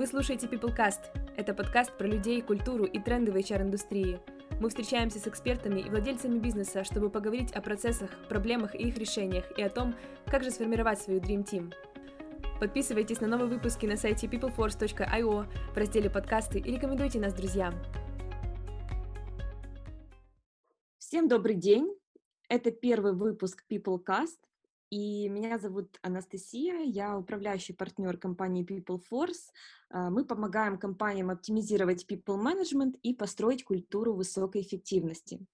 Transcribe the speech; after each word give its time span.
Вы 0.00 0.06
слушаете 0.06 0.46
PeopleCast. 0.46 1.34
Это 1.36 1.52
подкаст 1.52 1.92
про 1.98 2.06
людей, 2.06 2.40
культуру 2.40 2.86
и 2.86 2.98
тренды 2.98 3.32
в 3.32 3.36
HR-индустрии. 3.36 4.18
Мы 4.58 4.70
встречаемся 4.70 5.18
с 5.18 5.28
экспертами 5.28 5.80
и 5.80 5.90
владельцами 5.90 6.38
бизнеса, 6.38 6.84
чтобы 6.84 7.10
поговорить 7.10 7.52
о 7.52 7.60
процессах, 7.60 8.08
проблемах 8.26 8.74
и 8.74 8.88
их 8.88 8.96
решениях, 8.96 9.44
и 9.58 9.62
о 9.62 9.68
том, 9.68 9.94
как 10.24 10.42
же 10.42 10.52
сформировать 10.52 11.02
свою 11.02 11.20
Dream 11.20 11.44
Team. 11.44 11.74
Подписывайтесь 12.58 13.20
на 13.20 13.26
новые 13.26 13.50
выпуски 13.50 13.84
на 13.84 13.98
сайте 13.98 14.26
peopleforce.io 14.26 15.46
в 15.74 15.76
разделе 15.76 16.08
подкасты 16.08 16.60
и 16.60 16.72
рекомендуйте 16.72 17.20
нас 17.20 17.34
друзьям. 17.34 17.74
Всем 20.96 21.28
добрый 21.28 21.56
день! 21.56 21.94
Это 22.48 22.70
первый 22.70 23.12
выпуск 23.12 23.64
PeopleCast, 23.70 24.38
и 24.90 25.28
меня 25.28 25.56
зовут 25.58 25.98
Анастасия, 26.02 26.80
я 26.80 27.16
управляющий 27.16 27.72
партнер 27.72 28.18
компании 28.18 28.66
PeopleForce. 28.66 29.52
А, 29.90 30.10
мы 30.10 30.24
помогаем 30.24 30.78
компаниям 30.78 31.30
оптимизировать 31.30 32.06
people 32.10 32.36
management 32.36 32.98
и 33.02 33.14
построить 33.14 33.64
культуру 33.64 34.14
высокой 34.14 34.62
эффективности. 34.62 35.46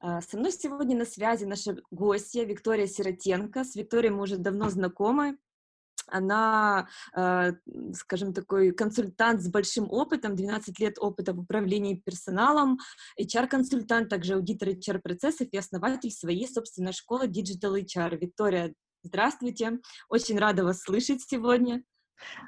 А, 0.00 0.22
со 0.22 0.38
мной 0.38 0.52
сегодня 0.52 0.96
на 0.96 1.04
связи 1.04 1.44
наша 1.44 1.76
гостья 1.90 2.44
Виктория 2.44 2.86
Сиротенко. 2.86 3.62
С 3.62 3.76
Викторией 3.76 4.14
мы 4.14 4.22
уже 4.22 4.38
давно 4.38 4.70
знакомы. 4.70 5.36
Она, 6.12 6.88
э, 7.16 7.52
скажем, 7.94 8.32
такой 8.32 8.72
консультант 8.72 9.42
с 9.42 9.48
большим 9.48 9.90
опытом, 9.90 10.36
12 10.36 10.78
лет 10.78 10.98
опыта 10.98 11.32
в 11.32 11.40
управлении 11.40 11.94
персоналом, 11.94 12.78
HR-консультант, 13.18 14.08
также 14.08 14.34
аудитор 14.34 14.68
HR-процессов 14.68 15.48
и 15.50 15.56
основатель 15.56 16.10
своей 16.10 16.46
собственной 16.46 16.92
школы 16.92 17.26
Digital 17.26 17.80
HR. 17.82 18.18
Виктория, 18.18 18.74
здравствуйте, 19.02 19.78
очень 20.08 20.38
рада 20.38 20.64
вас 20.64 20.82
слышать 20.82 21.22
сегодня. 21.22 21.82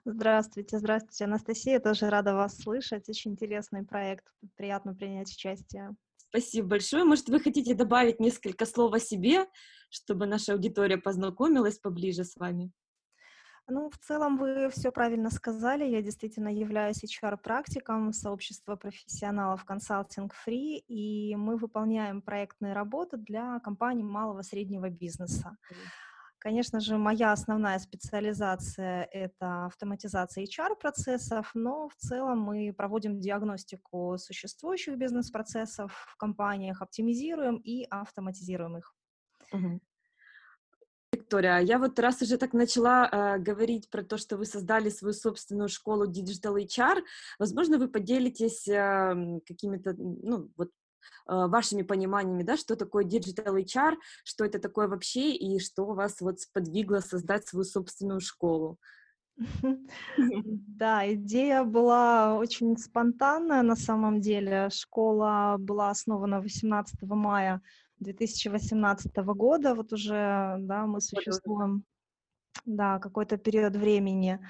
Здравствуйте, 0.05 0.79
здравствуйте, 0.79 1.25
Анастасия, 1.25 1.81
тоже 1.81 2.09
рада 2.09 2.35
вас 2.35 2.57
слышать, 2.59 3.09
очень 3.09 3.33
интересный 3.33 3.85
проект, 3.85 4.25
приятно 4.57 4.95
принять 4.95 5.33
участие. 5.33 5.97
Спасибо 6.29 6.69
большое. 6.69 7.05
Может, 7.05 7.29
вы 7.29 7.41
хотите 7.41 7.75
добавить 7.75 8.19
несколько 8.21 8.67
слов 8.67 8.93
о 8.93 9.01
себе, 9.01 9.47
чтобы 9.89 10.27
наша 10.27 10.53
аудитория 10.53 10.97
познакомилась 10.97 11.79
поближе 11.79 12.25
с 12.25 12.37
вами? 12.37 12.73
Ну, 13.67 13.89
в 13.89 13.97
целом 13.97 14.37
вы 14.37 14.69
все 14.69 14.93
правильно 14.93 15.31
сказали. 15.31 15.85
Я 15.85 16.03
действительно 16.03 16.49
являюсь 16.49 17.03
HR-практиком 17.03 18.13
сообщества 18.13 18.77
профессионалов 18.77 19.65
Consulting 19.67 20.31
Free, 20.47 20.83
и 20.87 21.35
мы 21.37 21.57
выполняем 21.57 22.21
проектные 22.21 22.75
работы 22.75 23.17
для 23.17 23.59
компаний 23.61 24.03
малого 24.03 24.41
и 24.41 24.43
среднего 24.43 24.91
бизнеса. 24.91 25.57
Конечно 26.39 26.79
же, 26.79 26.99
моя 26.99 27.33
основная 27.33 27.79
специализация— 27.79 29.09
это 29.13 29.65
автоматизация 29.65 30.45
HR-процессов, 30.45 31.51
но 31.55 31.89
в 31.89 31.95
целом 31.97 32.41
мы 32.41 32.75
проводим 32.75 33.19
диагностику 33.19 34.19
существующих 34.19 34.99
бизнес-процессов 34.99 35.91
в 36.07 36.17
компаниях, 36.19 36.83
оптимизируем 36.83 37.57
и 37.57 37.85
автоматизируем 37.85 38.77
их. 38.77 38.95
Угу. 39.53 39.81
Виктория, 41.35 41.59
я 41.59 41.79
вот 41.79 41.99
раз 41.99 42.23
уже 42.23 42.37
так 42.37 42.53
начала 42.53 43.09
э, 43.11 43.39
говорить 43.39 43.91
про 43.91 44.03
то, 44.03 44.19
что 44.19 44.37
вы 44.37 44.45
создали 44.45 44.89
свою 44.89 45.15
собственную 45.15 45.69
школу 45.69 46.07
Digital 46.07 46.57
HR, 46.57 47.03
возможно, 47.39 47.79
вы 47.79 47.89
поделитесь 47.89 48.69
э, 48.69 49.41
какими-то, 49.47 49.95
ну, 49.99 50.51
вот 50.57 50.71
вашими 51.27 51.83
пониманиями, 51.83 52.45
да, 52.45 52.57
что 52.57 52.77
такое 52.77 53.05
Digital 53.05 53.57
HR, 53.57 53.97
что 54.25 54.45
это 54.45 54.59
такое 54.59 54.89
вообще, 54.89 55.33
и 55.33 55.59
что 55.59 55.87
вас 55.87 56.21
вот 56.21 56.41
сподвигло 56.41 57.01
создать 57.01 57.47
свою 57.47 57.65
собственную 57.65 58.21
школу. 58.21 58.79
Да, 59.37 61.13
идея 61.13 61.65
была 61.65 62.37
очень 62.37 62.77
спонтанная 62.77 63.63
на 63.63 63.77
самом 63.77 64.21
деле. 64.21 64.71
Школа 64.71 65.57
была 65.59 65.91
основана 65.91 66.41
18 66.41 67.03
мая 67.03 67.61
2018 68.01 69.17
года, 69.17 69.75
вот 69.75 69.93
уже, 69.93 70.57
да, 70.61 70.87
мы 70.87 71.01
существуем, 71.01 71.85
да, 72.65 72.99
какой-то 72.99 73.37
период 73.37 73.77
времени. 73.77 74.41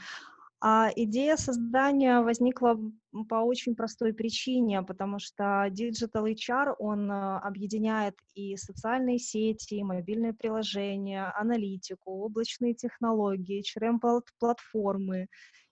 А 0.66 0.90
идея 0.96 1.36
создания 1.36 2.20
возникла 2.20 2.80
по 3.28 3.34
очень 3.34 3.74
простой 3.74 4.14
причине, 4.14 4.82
потому 4.82 5.18
что 5.18 5.66
Digital 5.68 6.24
HR, 6.32 6.76
он 6.78 7.10
э, 7.10 7.38
объединяет 7.40 8.14
и 8.34 8.56
социальные 8.56 9.18
сети, 9.18 9.74
и 9.74 9.82
мобильные 9.82 10.32
приложения, 10.32 11.30
аналитику, 11.36 12.12
облачные 12.24 12.72
технологии, 12.72 13.62
CRM-платформы. 13.62 15.26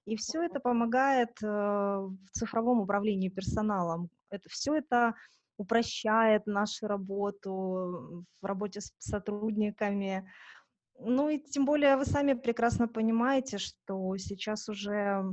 И 0.04 0.16
все 0.16 0.43
это 0.43 0.60
помогает 0.60 1.31
э, 1.43 1.47
в 1.47 2.31
цифровом 2.33 2.81
управлении 2.81 3.31
персоналом. 3.31 4.10
Это, 4.28 4.50
все 4.50 4.75
это 4.75 5.15
упрощает 5.56 6.46
нашу 6.46 6.86
работу 6.86 8.24
в 8.40 8.46
работе 8.46 8.80
с 8.80 8.92
сотрудниками. 8.98 10.28
Ну 10.98 11.28
и 11.28 11.38
тем 11.38 11.64
более 11.64 11.96
вы 11.96 12.04
сами 12.04 12.34
прекрасно 12.34 12.88
понимаете, 12.88 13.58
что 13.58 14.16
сейчас 14.18 14.68
уже 14.68 15.24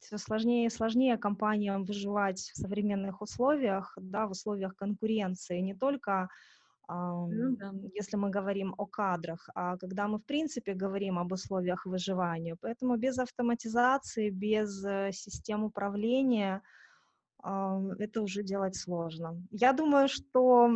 все 0.00 0.18
сложнее 0.18 0.66
и 0.66 0.70
сложнее 0.70 1.16
компаниям 1.16 1.84
выживать 1.84 2.38
в 2.38 2.56
современных 2.56 3.22
условиях, 3.22 3.96
да, 4.00 4.26
в 4.26 4.32
условиях 4.32 4.76
конкуренции, 4.76 5.60
не 5.60 5.74
только 5.74 6.28
ну, 6.88 7.56
да. 7.56 7.72
если 7.94 8.16
мы 8.16 8.30
говорим 8.30 8.74
о 8.78 8.86
кадрах, 8.86 9.48
а 9.54 9.76
когда 9.76 10.06
мы, 10.06 10.18
в 10.18 10.24
принципе, 10.24 10.72
говорим 10.74 11.18
об 11.18 11.32
условиях 11.32 11.84
выживания. 11.84 12.56
Поэтому 12.60 12.96
без 12.96 13.18
автоматизации, 13.18 14.30
без 14.30 14.84
э, 14.84 15.10
систем 15.12 15.64
управления 15.64 16.62
это 17.98 18.22
уже 18.22 18.42
делать 18.42 18.76
сложно. 18.76 19.40
Я 19.50 19.72
думаю, 19.72 20.08
что 20.08 20.70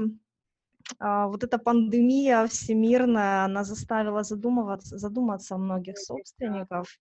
а, 0.98 1.26
вот 1.28 1.44
эта 1.44 1.58
пандемия 1.58 2.46
всемирная, 2.46 3.44
она 3.44 3.64
заставила 3.64 4.22
задумываться, 4.22 4.98
задуматься 4.98 5.56
многих 5.56 5.98
собственников, 5.98 6.98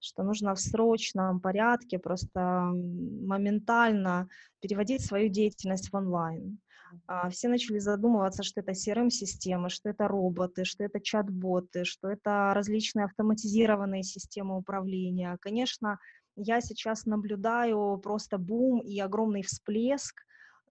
что 0.00 0.22
нужно 0.22 0.54
в 0.54 0.60
срочном 0.60 1.40
порядке, 1.40 1.98
просто 1.98 2.40
моментально 2.40 4.28
переводить 4.60 5.04
свою 5.04 5.28
деятельность 5.28 5.90
в 5.90 5.96
онлайн. 5.96 6.58
А, 7.06 7.28
все 7.30 7.48
начали 7.48 7.78
задумываться, 7.78 8.42
что 8.42 8.60
это 8.60 8.72
CRM-системы, 8.72 9.68
что 9.70 9.88
это 9.88 10.08
роботы, 10.08 10.64
что 10.64 10.84
это 10.84 11.00
чат-боты, 11.00 11.84
что 11.84 12.08
это 12.10 12.52
различные 12.54 13.06
автоматизированные 13.06 14.02
системы 14.02 14.56
управления. 14.56 15.36
Конечно, 15.40 15.98
я 16.36 16.60
сейчас 16.60 17.06
наблюдаю 17.06 17.98
просто 17.98 18.38
бум 18.38 18.80
и 18.80 18.98
огромный 19.00 19.42
всплеск 19.42 20.22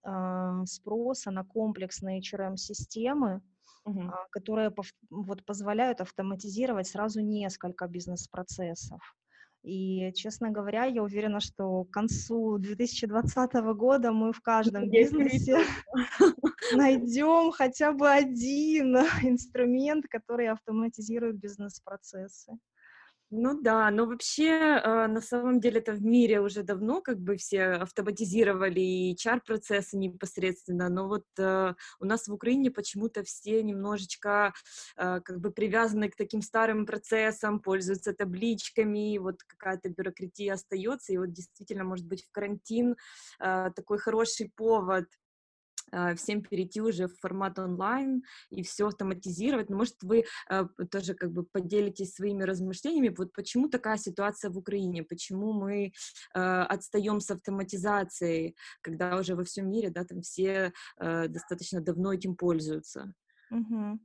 э, 0.03 0.63
спроса 0.65 1.31
на 1.31 1.43
комплексные 1.43 2.21
HRM-системы, 2.21 3.41
uh-huh. 3.85 4.09
э, 4.09 4.11
которые 4.31 4.69
пов- 4.69 4.93
вот, 5.09 5.45
позволяют 5.45 6.01
автоматизировать 6.01 6.87
сразу 6.87 7.21
несколько 7.21 7.87
бизнес-процессов. 7.87 8.99
И, 9.63 10.11
честно 10.13 10.51
говоря, 10.51 10.83
я 10.83 11.01
уверена, 11.01 11.39
что 11.39 11.85
к 11.85 11.91
концу 11.91 12.57
2020 12.57 13.53
года 13.75 14.11
мы 14.11 14.33
в 14.33 14.41
каждом 14.41 14.89
бизнесе 14.89 15.57
найдем 16.73 17.51
хотя 17.53 17.93
бы 17.93 18.09
один 18.09 18.97
инструмент, 19.23 20.05
который 20.09 20.49
автоматизирует 20.49 21.37
бизнес-процессы. 21.37 22.57
Ну 23.35 23.59
да, 23.59 23.89
но 23.89 24.05
вообще 24.05 24.43
э, 24.83 25.07
на 25.07 25.19
самом 25.19 25.59
деле 25.59 25.79
это 25.79 25.93
в 25.93 26.03
мире 26.03 26.39
уже 26.39 26.61
давно 26.61 27.01
как 27.01 27.19
бы 27.19 27.35
все 27.35 27.63
автоматизировали 27.81 28.79
и 28.79 29.15
HR-процессы 29.15 29.97
непосредственно, 29.97 30.87
но 30.87 31.07
вот 31.07 31.25
э, 31.39 31.73
у 31.99 32.05
нас 32.05 32.27
в 32.27 32.33
Украине 32.33 32.69
почему-то 32.69 33.23
все 33.23 33.63
немножечко 33.63 34.53
э, 34.97 35.19
как 35.21 35.39
бы 35.39 35.49
привязаны 35.49 36.09
к 36.09 36.15
таким 36.15 36.43
старым 36.43 36.85
процессам, 36.85 37.59
пользуются 37.59 38.13
табличками, 38.13 39.17
вот 39.17 39.41
какая-то 39.47 39.89
бюрократия 39.89 40.53
остается, 40.53 41.11
и 41.11 41.17
вот 41.17 41.33
действительно, 41.33 41.83
может 41.85 42.05
быть, 42.05 42.23
в 42.23 42.31
карантин 42.31 42.95
такой 43.39 43.97
хороший 43.97 44.51
повод 44.55 45.05
всем 46.15 46.41
перейти 46.41 46.81
уже 46.81 47.07
в 47.07 47.17
формат 47.19 47.59
онлайн 47.59 48.23
и 48.49 48.63
все 48.63 48.87
автоматизировать. 48.87 49.69
Но, 49.69 49.77
может, 49.77 49.95
вы 50.03 50.25
э, 50.49 50.65
тоже 50.91 51.13
как 51.13 51.31
бы 51.31 51.43
поделитесь 51.43 52.13
своими 52.13 52.43
размышлениями, 52.43 53.13
вот 53.17 53.33
почему 53.33 53.69
такая 53.69 53.97
ситуация 53.97 54.51
в 54.51 54.57
Украине, 54.57 55.03
почему 55.03 55.53
мы 55.53 55.85
э, 55.85 56.39
отстаем 56.39 57.19
с 57.19 57.31
автоматизацией, 57.31 58.55
когда 58.81 59.17
уже 59.17 59.35
во 59.35 59.43
всем 59.43 59.69
мире, 59.69 59.89
да, 59.89 60.03
там 60.03 60.21
все 60.21 60.73
достаточно 60.97 61.81
давно 61.81 62.13
этим 62.13 62.35
пользуются. 62.35 63.13
Угу. 63.51 63.99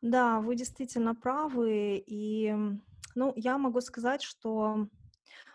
Да, 0.00 0.40
вы 0.40 0.56
действительно 0.56 1.14
правы, 1.14 2.02
и, 2.06 2.54
ну, 3.14 3.32
я 3.36 3.58
могу 3.58 3.80
сказать, 3.80 4.22
что 4.22 4.88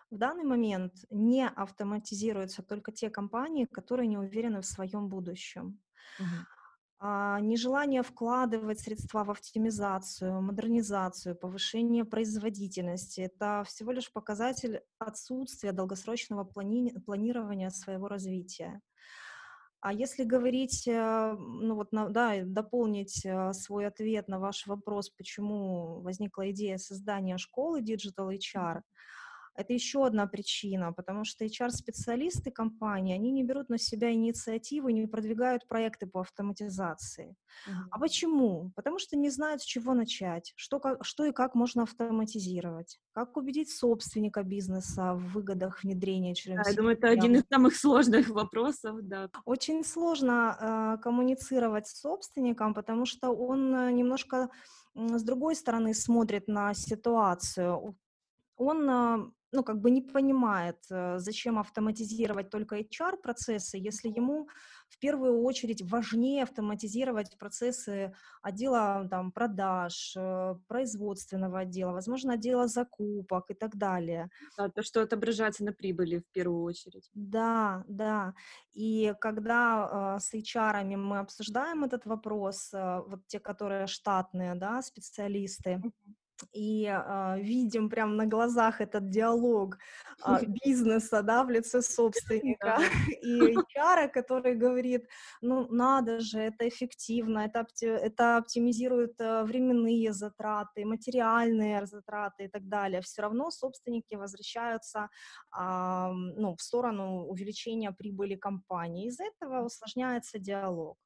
в 0.09 0.17
данный 0.17 0.43
момент 0.43 0.93
не 1.09 1.47
автоматизируются 1.47 2.63
только 2.63 2.91
те 2.91 3.09
компании, 3.09 3.65
которые 3.65 4.07
не 4.07 4.17
уверены 4.17 4.61
в 4.61 4.65
своем 4.65 5.07
будущем. 5.07 5.79
Угу. 6.19 6.25
а, 6.99 7.39
нежелание 7.41 8.01
вкладывать 8.01 8.79
средства 8.79 9.23
в 9.23 9.29
оптимизацию, 9.29 10.41
модернизацию, 10.41 11.35
повышение 11.35 12.05
производительности. 12.05 13.21
Это 13.21 13.63
всего 13.67 13.91
лишь 13.91 14.11
показатель 14.11 14.81
отсутствия 14.97 15.73
долгосрочного 15.73 16.43
плани- 16.43 16.99
планирования 17.01 17.69
своего 17.69 18.07
развития. 18.07 18.81
А 19.79 19.93
если 19.93 20.23
говорить, 20.23 20.87
э, 20.87 21.35
ну 21.37 21.75
вот, 21.75 21.91
на, 21.91 22.09
да, 22.09 22.41
дополнить 22.43 23.23
э, 23.23 23.53
свой 23.53 23.85
ответ 23.85 24.27
на 24.27 24.39
ваш 24.39 24.65
вопрос, 24.65 25.09
почему 25.09 26.01
возникла 26.01 26.49
идея 26.49 26.77
создания 26.77 27.37
школы 27.37 27.81
Digital 27.81 28.31
HR, 28.31 28.81
это 29.57 29.73
еще 29.73 30.05
одна 30.05 30.27
причина, 30.27 30.93
потому 30.93 31.25
что 31.25 31.43
HR-специалисты 31.43 32.51
компании, 32.51 33.15
они 33.15 33.31
не 33.31 33.43
берут 33.43 33.69
на 33.69 33.79
себя 33.79 34.13
инициативу, 34.13 34.89
не 34.89 35.07
продвигают 35.07 35.67
проекты 35.67 36.05
по 36.05 36.21
автоматизации. 36.21 37.35
Mm-hmm. 37.67 37.87
А 37.91 37.99
почему? 37.99 38.71
Потому 38.75 38.99
что 38.99 39.17
не 39.17 39.29
знают, 39.29 39.61
с 39.61 39.65
чего 39.65 39.95
начать, 39.95 40.53
что, 40.55 40.79
как, 40.79 41.03
что 41.03 41.25
и 41.25 41.31
как 41.31 41.55
можно 41.55 41.83
автоматизировать, 41.83 42.99
как 43.13 43.35
убедить 43.35 43.71
собственника 43.71 44.43
бизнеса 44.43 45.15
в 45.15 45.33
выгодах 45.33 45.83
внедрения 45.83 46.35
через... 46.35 46.63
Да, 46.63 46.69
я 46.69 46.75
думаю, 46.75 46.95
это 46.95 47.09
один 47.09 47.35
из 47.35 47.43
самых 47.51 47.75
сложных 47.75 48.29
вопросов, 48.29 48.99
да. 49.01 49.29
Очень 49.45 49.83
сложно 49.83 50.57
э, 50.59 51.01
коммуницировать 51.01 51.87
с 51.87 51.99
собственником, 51.99 52.75
потому 52.75 53.05
что 53.05 53.31
он 53.31 53.73
э, 53.75 53.91
немножко 53.91 54.49
с 54.93 55.23
другой 55.23 55.55
стороны 55.55 55.93
смотрит 55.93 56.47
на 56.47 56.73
ситуацию. 56.73 57.95
Он 58.55 58.89
э, 58.89 59.31
ну, 59.51 59.63
как 59.63 59.79
бы 59.79 59.91
не 59.91 60.01
понимает, 60.01 60.77
э, 60.91 61.19
зачем 61.19 61.57
автоматизировать 61.57 62.49
только 62.49 62.79
HR-процессы, 62.79 63.77
если 63.77 64.09
ему 64.09 64.47
в 64.89 64.99
первую 64.99 65.41
очередь 65.43 65.81
важнее 65.81 66.43
автоматизировать 66.43 67.37
процессы 67.37 68.13
отдела 68.41 69.07
там, 69.09 69.31
продаж, 69.31 70.13
э, 70.17 70.55
производственного 70.67 71.59
отдела, 71.59 71.91
возможно, 71.91 72.33
отдела 72.33 72.67
закупок 72.67 73.49
и 73.49 73.53
так 73.53 73.77
далее. 73.77 74.29
Да, 74.57 74.69
то, 74.69 74.83
что 74.83 75.01
отображается 75.01 75.63
на 75.63 75.73
прибыли 75.73 76.19
в 76.19 76.31
первую 76.31 76.63
очередь. 76.63 77.09
Да, 77.13 77.83
да. 77.87 78.33
И 78.73 79.13
когда 79.19 80.17
э, 80.17 80.19
с 80.19 80.33
HR 80.33 80.95
мы 80.97 81.19
обсуждаем 81.19 81.83
этот 81.83 82.05
вопрос, 82.05 82.73
э, 82.73 83.01
вот 83.07 83.27
те, 83.27 83.39
которые 83.39 83.87
штатные, 83.87 84.55
да, 84.55 84.81
специалисты, 84.81 85.81
и 86.53 86.85
э, 86.85 87.41
видим 87.41 87.89
прямо 87.89 88.13
на 88.13 88.25
глазах 88.25 88.81
этот 88.81 89.09
диалог 89.09 89.77
э, 90.25 90.45
бизнеса, 90.65 91.21
да, 91.21 91.43
в 91.43 91.49
лице 91.49 91.81
собственника 91.81 92.77
и 93.21 93.55
HR, 93.55 94.09
который 94.09 94.55
говорит, 94.55 95.07
ну, 95.41 95.67
надо 95.69 96.19
же, 96.19 96.39
это 96.39 96.67
эффективно, 96.67 97.39
это, 97.39 97.59
опти- 97.59 97.87
это 97.87 98.37
оптимизирует 98.37 99.19
э, 99.19 99.43
временные 99.43 100.13
затраты, 100.13 100.85
материальные 100.85 101.85
затраты 101.85 102.45
и 102.45 102.47
так 102.47 102.67
далее. 102.67 103.01
Все 103.01 103.21
равно 103.21 103.51
собственники 103.51 104.15
возвращаются 104.15 105.09
э, 105.57 106.11
ну, 106.37 106.55
в 106.55 106.61
сторону 106.61 107.25
увеличения 107.27 107.91
прибыли 107.91 108.35
компании. 108.35 109.07
Из-за 109.07 109.23
этого 109.25 109.65
усложняется 109.65 110.39
диалог. 110.39 110.97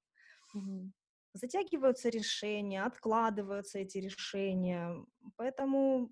Mm-hmm 0.56 0.92
затягиваются 1.34 2.10
решения, 2.10 2.84
откладываются 2.84 3.80
эти 3.80 3.98
решения. 3.98 4.96
Поэтому 5.38 6.12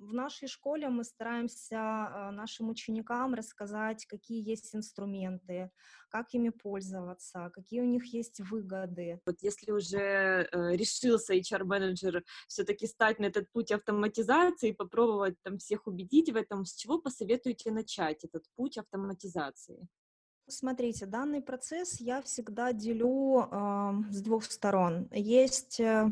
в 0.00 0.14
нашей 0.14 0.48
школе 0.48 0.88
мы 0.88 1.04
стараемся 1.04 1.76
а, 1.78 2.30
нашим 2.32 2.70
ученикам 2.70 3.34
рассказать, 3.34 4.06
какие 4.06 4.42
есть 4.48 4.74
инструменты, 4.74 5.70
как 6.08 6.32
ими 6.32 6.48
пользоваться, 6.48 7.50
какие 7.52 7.82
у 7.82 7.84
них 7.84 8.06
есть 8.06 8.40
выгоды. 8.40 9.20
Вот 9.26 9.36
если 9.42 9.72
уже 9.72 10.48
э, 10.50 10.74
решился 10.74 11.34
HR-менеджер 11.34 12.24
все-таки 12.48 12.86
стать 12.86 13.18
на 13.18 13.26
этот 13.26 13.50
путь 13.52 13.72
автоматизации, 13.72 14.72
попробовать 14.72 15.36
там 15.42 15.58
всех 15.58 15.86
убедить 15.86 16.32
в 16.32 16.36
этом, 16.36 16.64
с 16.64 16.74
чего 16.74 16.98
посоветуете 16.98 17.70
начать 17.70 18.24
этот 18.24 18.44
путь 18.56 18.78
автоматизации? 18.78 19.86
Смотрите, 20.50 21.06
данный 21.06 21.40
процесс 21.40 22.00
я 22.00 22.20
всегда 22.22 22.72
делю 22.72 23.48
э, 23.50 23.92
с 24.10 24.20
двух 24.20 24.42
сторон. 24.44 25.08
Есть 25.12 25.78
э, 25.78 26.10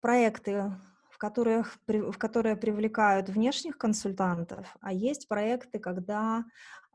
проекты, 0.00 0.72
в, 1.08 1.16
которых, 1.16 1.78
в 1.86 2.18
которые 2.18 2.56
привлекают 2.56 3.28
внешних 3.28 3.78
консультантов, 3.78 4.76
а 4.80 4.92
есть 4.92 5.28
проекты, 5.28 5.78
когда 5.78 6.44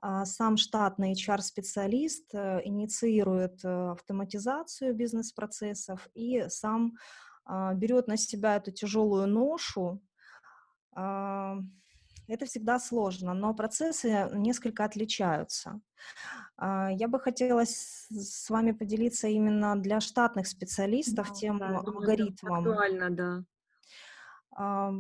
э, 0.04 0.26
сам 0.26 0.58
штатный 0.58 1.14
HR-специалист 1.14 2.26
э, 2.34 2.62
инициирует 2.66 3.64
э, 3.64 3.92
автоматизацию 3.92 4.94
бизнес-процессов 4.94 6.10
и 6.14 6.44
сам 6.50 6.98
э, 7.48 7.72
берет 7.74 8.08
на 8.08 8.18
себя 8.18 8.58
эту 8.58 8.72
тяжелую 8.72 9.28
ношу. 9.28 10.02
Э, 10.94 11.56
это 12.28 12.46
всегда 12.46 12.80
сложно, 12.80 13.34
но 13.34 13.54
процессы 13.54 14.30
несколько 14.34 14.84
отличаются. 14.84 15.80
А, 16.58 16.90
я 16.92 17.08
бы 17.08 17.20
хотела 17.20 17.64
с 17.66 18.50
вами 18.50 18.72
поделиться 18.72 19.28
именно 19.28 19.76
для 19.76 20.00
штатных 20.00 20.48
специалистов 20.48 21.30
да, 21.30 21.34
тем 21.34 21.58
да, 21.60 21.80
алгоритмом. 21.80 22.68
Актуально, 22.68 23.10
да. 23.10 24.92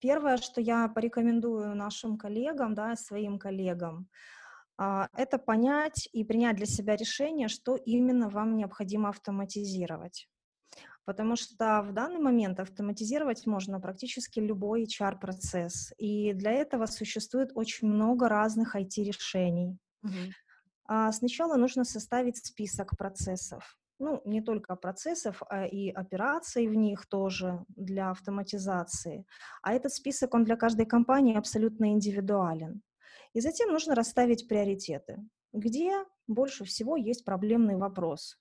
Первое, 0.00 0.36
что 0.36 0.60
я 0.60 0.86
порекомендую 0.88 1.74
нашим 1.74 2.18
коллегам, 2.18 2.74
да, 2.74 2.94
своим 2.94 3.38
коллегам, 3.38 4.08
а, 4.76 5.08
это 5.12 5.38
понять 5.38 6.08
и 6.12 6.22
принять 6.24 6.56
для 6.56 6.66
себя 6.66 6.94
решение, 6.94 7.48
что 7.48 7.74
именно 7.74 8.30
вам 8.30 8.56
необходимо 8.56 9.08
автоматизировать 9.08 10.28
потому 11.08 11.36
что 11.36 11.80
в 11.80 11.92
данный 11.94 12.20
момент 12.20 12.60
автоматизировать 12.60 13.46
можно 13.46 13.80
практически 13.80 14.40
любой 14.40 14.84
HR-процесс, 14.84 15.94
и 15.96 16.34
для 16.34 16.52
этого 16.52 16.84
существует 16.84 17.50
очень 17.54 17.88
много 17.88 18.28
разных 18.28 18.76
IT-решений. 18.76 19.78
Угу. 20.02 20.12
А 20.84 21.10
сначала 21.12 21.56
нужно 21.56 21.84
составить 21.84 22.36
список 22.44 22.98
процессов, 22.98 23.78
ну, 23.98 24.20
не 24.26 24.42
только 24.42 24.76
процессов, 24.76 25.42
а 25.48 25.64
и 25.64 25.88
операций 25.88 26.68
в 26.68 26.74
них 26.74 27.06
тоже 27.06 27.64
для 27.68 28.10
автоматизации. 28.10 29.24
А 29.62 29.72
этот 29.72 29.94
список, 29.94 30.34
он 30.34 30.44
для 30.44 30.56
каждой 30.56 30.84
компании 30.84 31.38
абсолютно 31.38 31.86
индивидуален. 31.86 32.82
И 33.32 33.40
затем 33.40 33.72
нужно 33.72 33.94
расставить 33.94 34.46
приоритеты. 34.46 35.16
Где 35.54 36.04
больше 36.26 36.64
всего 36.64 36.96
есть 36.96 37.24
проблемный 37.24 37.76
вопрос? 37.76 38.36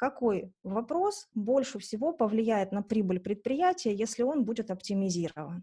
Какой 0.00 0.50
вопрос 0.62 1.28
больше 1.34 1.78
всего 1.78 2.14
повлияет 2.14 2.72
на 2.72 2.82
прибыль 2.82 3.20
предприятия, 3.20 3.94
если 3.94 4.22
он 4.22 4.44
будет 4.44 4.70
оптимизирован. 4.70 5.62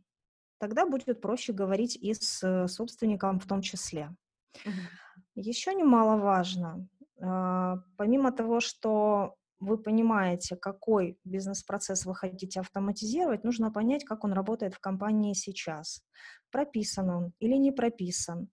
Тогда 0.60 0.86
будет 0.86 1.22
проще 1.22 1.54
говорить 1.54 1.96
и 1.96 2.14
с 2.14 2.44
э, 2.44 2.68
собственником 2.68 3.40
в 3.40 3.48
том 3.48 3.64
числе. 3.64 4.16
Угу. 4.64 5.42
Еще 5.42 5.74
немаловажно, 5.74 6.88
а, 7.20 7.78
помимо 7.98 8.32
того, 8.32 8.60
что 8.60 9.34
вы 9.60 9.80
понимаете, 9.80 10.56
какой 10.56 11.18
бизнес-процесс 11.24 12.06
вы 12.06 12.14
хотите 12.14 12.60
автоматизировать, 12.60 13.44
нужно 13.44 13.72
понять, 13.72 14.06
как 14.06 14.24
он 14.24 14.34
работает 14.34 14.76
в 14.76 14.80
компании 14.80 15.34
сейчас. 15.34 16.04
Прописан 16.52 17.10
он 17.10 17.34
или 17.40 17.56
не 17.58 17.72
прописан. 17.72 18.50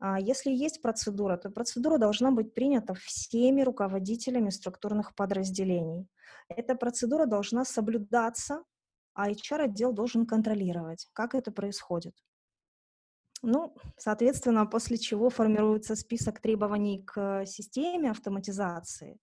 А 0.00 0.18
если 0.18 0.50
есть 0.50 0.80
процедура, 0.80 1.36
то 1.36 1.50
процедура 1.50 1.98
должна 1.98 2.30
быть 2.30 2.54
принята 2.54 2.94
всеми 2.94 3.60
руководителями 3.60 4.48
структурных 4.48 5.14
подразделений. 5.14 6.08
Эта 6.48 6.74
процедура 6.74 7.26
должна 7.26 7.66
соблюдаться, 7.66 8.64
а 9.12 9.30
HR-отдел 9.30 9.92
должен 9.92 10.26
контролировать, 10.26 11.06
как 11.12 11.34
это 11.34 11.52
происходит. 11.52 12.14
Ну, 13.42 13.74
соответственно, 13.98 14.66
после 14.66 14.96
чего 14.96 15.28
формируется 15.28 15.94
список 15.96 16.40
требований 16.40 17.02
к 17.04 17.44
системе 17.44 18.10
автоматизации. 18.10 19.18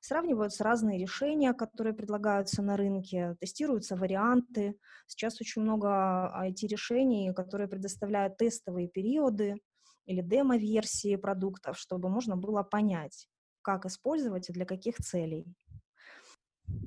Сравниваются 0.00 0.64
разные 0.64 0.98
решения, 0.98 1.52
которые 1.52 1.94
предлагаются 1.94 2.62
на 2.62 2.76
рынке, 2.76 3.36
тестируются 3.38 3.96
варианты. 3.96 4.76
Сейчас 5.06 5.40
очень 5.40 5.62
много 5.62 6.32
IT-решений, 6.48 7.32
которые 7.34 7.68
предоставляют 7.68 8.38
тестовые 8.38 8.88
периоды, 8.88 9.56
или 10.06 10.22
демо-версии 10.22 11.16
продуктов, 11.16 11.78
чтобы 11.78 12.08
можно 12.08 12.36
было 12.36 12.62
понять, 12.62 13.28
как 13.62 13.86
использовать 13.86 14.48
и 14.48 14.52
для 14.52 14.64
каких 14.64 14.96
целей. 14.96 15.46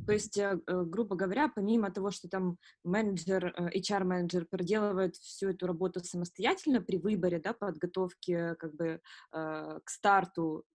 То 0.05 0.13
есть, 0.13 0.37
э, 0.37 0.59
э, 0.67 0.83
грубо 0.83 1.15
говоря, 1.15 1.49
помимо 1.53 1.91
того, 1.91 2.11
что 2.11 2.27
там 2.27 2.57
менеджер, 2.83 3.53
э, 3.57 3.69
HR-менеджер 3.79 4.45
проделывает 4.45 5.15
всю 5.15 5.49
эту 5.49 5.67
работу 5.67 6.03
самостоятельно 6.03 6.81
при 6.81 6.97
выборе, 6.97 7.39
да, 7.39 7.53
подготовке 7.53 8.55
как 8.55 8.75
бы 8.75 8.99
к 9.31 9.89
старту 9.89 10.65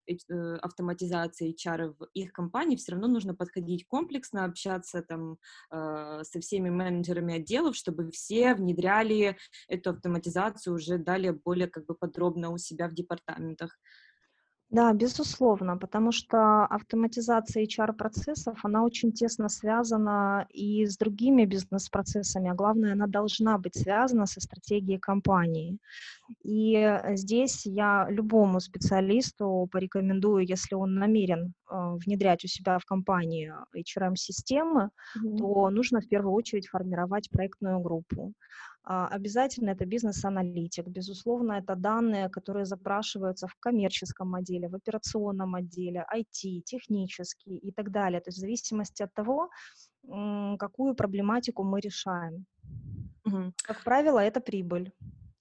автоматизации 0.63 1.55
HR 1.55 1.95
в 1.99 2.05
их 2.15 2.33
компании, 2.33 2.77
все 2.77 2.93
равно 2.93 3.09
нужно 3.09 3.35
подходить 3.35 3.87
комплексно, 3.87 4.45
общаться 4.45 5.03
там 5.03 5.39
со 5.71 6.41
всеми 6.41 6.71
менеджерами 6.71 7.35
отделов, 7.37 7.77
чтобы 7.77 8.11
все 8.11 8.55
внедряли 8.55 9.37
эту 9.69 9.91
автоматизацию 9.91 10.75
уже 10.75 10.99
далее 10.99 11.33
более 11.33 11.69
как 11.69 11.87
бы 11.87 11.95
подробно 11.95 12.51
у 12.51 12.59
себя 12.59 12.89
в 12.89 12.95
департаментах. 12.95 13.79
Да, 14.71 14.93
безусловно, 14.93 15.79
потому 15.79 16.13
что 16.13 16.67
автоматизация 16.67 17.65
HR-процессов, 17.65 18.59
она 18.63 18.85
очень 18.85 19.13
тесно 19.13 19.49
связана 19.49 20.47
и 20.51 20.85
с 20.85 20.99
другими 20.99 21.47
бизнес-процессами, 21.47 22.51
а 22.51 22.55
главное, 22.55 22.93
она 22.93 23.07
должна 23.07 23.57
быть 23.57 23.77
связана 23.77 24.27
со 24.27 24.43
стратегией 24.43 24.99
компании. 24.99 25.79
И 26.45 27.01
здесь 27.15 27.65
я 27.65 28.07
любому 28.11 28.61
специалисту 28.61 29.67
порекомендую, 29.73 30.47
если 30.47 30.75
он 30.75 30.97
намерен 30.97 31.55
э, 31.71 31.95
внедрять 32.05 32.45
у 32.45 32.49
себя 32.49 32.79
в 32.79 32.85
компании 32.85 33.55
HRM-системы, 33.75 34.91
mm-hmm. 35.17 35.37
то 35.39 35.71
нужно 35.71 36.03
в 36.03 36.09
первую 36.09 36.35
очередь 36.35 36.69
формировать 36.69 37.31
проектную 37.31 37.81
группу. 37.81 38.35
А, 38.91 39.07
обязательно 39.09 39.71
это 39.71 39.85
бизнес-аналитик. 39.85 40.87
Безусловно, 40.87 41.53
это 41.53 41.77
данные, 41.77 42.31
которые 42.31 42.65
запрашиваются 42.65 43.47
в 43.47 43.55
коммерческом 43.61 44.35
отделе, 44.35 44.69
в 44.69 44.75
операционном 44.75 45.55
отделе, 45.55 46.07
IT, 46.11 46.63
технический 46.65 47.59
и 47.59 47.71
так 47.71 47.91
далее. 47.91 48.21
То 48.21 48.29
есть 48.29 48.39
в 48.39 48.41
зависимости 48.41 49.03
от 49.03 49.13
того, 49.13 49.51
какую 50.59 50.95
проблематику 50.95 51.65
мы 51.65 51.81
решаем. 51.81 52.47
Угу. 53.27 53.53
Как 53.63 53.85
правило, 53.85 54.21
это 54.21 54.41
прибыль 54.41 54.91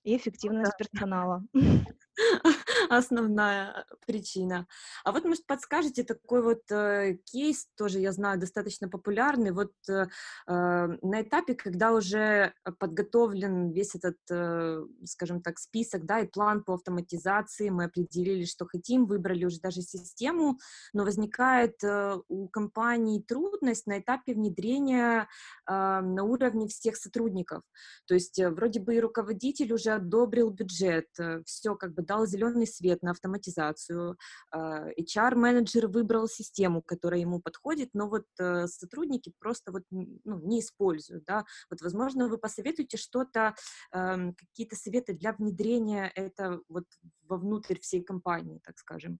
и 0.03 0.17
эффективность 0.17 0.73
да. 0.77 0.85
персонала. 0.85 1.43
основная 2.89 3.85
причина. 4.05 4.67
А 5.03 5.11
вот, 5.11 5.25
может, 5.25 5.45
подскажете 5.45 6.03
такой 6.03 6.41
вот 6.41 6.71
э, 6.71 7.17
кейс, 7.25 7.67
тоже, 7.75 7.99
я 7.99 8.11
знаю, 8.11 8.39
достаточно 8.39 8.89
популярный, 8.89 9.51
вот 9.51 9.73
э, 9.89 10.07
э 10.47 10.87
на 11.01 11.21
этапе, 11.21 11.53
когда 11.55 11.93
уже 11.93 12.53
подготовлен 12.79 13.71
весь 13.71 13.95
этот, 13.95 14.17
э, 14.29 14.83
скажем 15.05 15.41
так, 15.41 15.59
список, 15.59 16.05
да, 16.05 16.19
и 16.19 16.27
план 16.27 16.63
по 16.63 16.73
автоматизации, 16.73 17.69
мы 17.69 17.85
определили, 17.85 18.45
что 18.45 18.65
хотим, 18.65 19.05
выбрали 19.05 19.45
уже 19.45 19.59
даже 19.59 19.81
систему, 19.81 20.57
но 20.93 21.03
возникает 21.03 21.83
э, 21.83 22.17
у 22.27 22.47
компании 22.47 23.21
трудность 23.21 23.87
на 23.87 23.99
этапе 23.99 24.33
внедрения 24.33 25.27
э, 25.67 25.71
на 26.01 26.23
уровне 26.23 26.67
всех 26.67 26.95
сотрудников. 26.95 27.63
То 28.07 28.13
есть 28.13 28.39
э, 28.39 28.49
вроде 28.49 28.79
бы 28.79 28.95
и 28.95 28.99
руководитель 28.99 29.73
уже 29.73 29.91
одобрил 29.91 30.49
бюджет, 30.49 31.07
э, 31.19 31.43
все 31.45 31.75
как 31.75 31.93
бы 31.93 32.01
дал 32.07 32.25
зеленый 32.25 32.65
свет 32.65 33.03
на 33.03 33.11
автоматизацию, 33.11 34.17
HR-менеджер 34.53 35.87
выбрал 35.87 36.27
систему, 36.27 36.81
которая 36.81 37.19
ему 37.19 37.39
подходит, 37.39 37.89
но 37.93 38.09
вот 38.09 38.25
э, 38.39 38.67
сотрудники 38.67 39.31
просто 39.39 39.71
вот 39.71 39.83
ну, 39.91 40.39
не 40.39 40.59
используют, 40.59 41.25
да, 41.25 41.45
вот, 41.69 41.81
возможно, 41.81 42.27
вы 42.27 42.37
посоветуете 42.37 42.97
что-то, 42.97 43.55
эм, 43.91 44.33
какие-то 44.33 44.75
советы 44.75 45.13
для 45.13 45.33
внедрения 45.33 46.11
это 46.15 46.61
вот 46.69 46.85
вовнутрь 47.27 47.79
всей 47.79 48.03
компании, 48.03 48.59
так 48.63 48.77
скажем. 48.77 49.19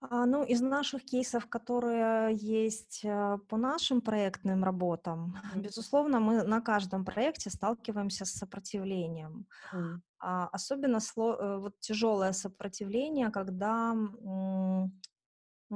А, 0.00 0.26
ну, 0.26 0.44
из 0.44 0.60
наших 0.60 1.04
кейсов, 1.04 1.48
которые 1.48 2.34
есть 2.34 3.00
э, 3.04 3.38
по 3.48 3.56
нашим 3.56 4.00
проектным 4.00 4.62
работам, 4.62 5.36
безусловно, 5.56 6.20
мы 6.20 6.44
на 6.44 6.60
каждом 6.60 7.04
проекте 7.04 7.50
сталкиваемся 7.50 8.24
с 8.24 8.32
сопротивлением. 8.32 9.46
Mm. 9.72 10.00
А, 10.20 10.48
особенно 10.48 11.00
сло, 11.00 11.36
э, 11.36 11.58
вот 11.58 11.78
тяжелое 11.80 12.32
сопротивление, 12.32 13.30
когда 13.30 13.94
ну, 13.94 14.90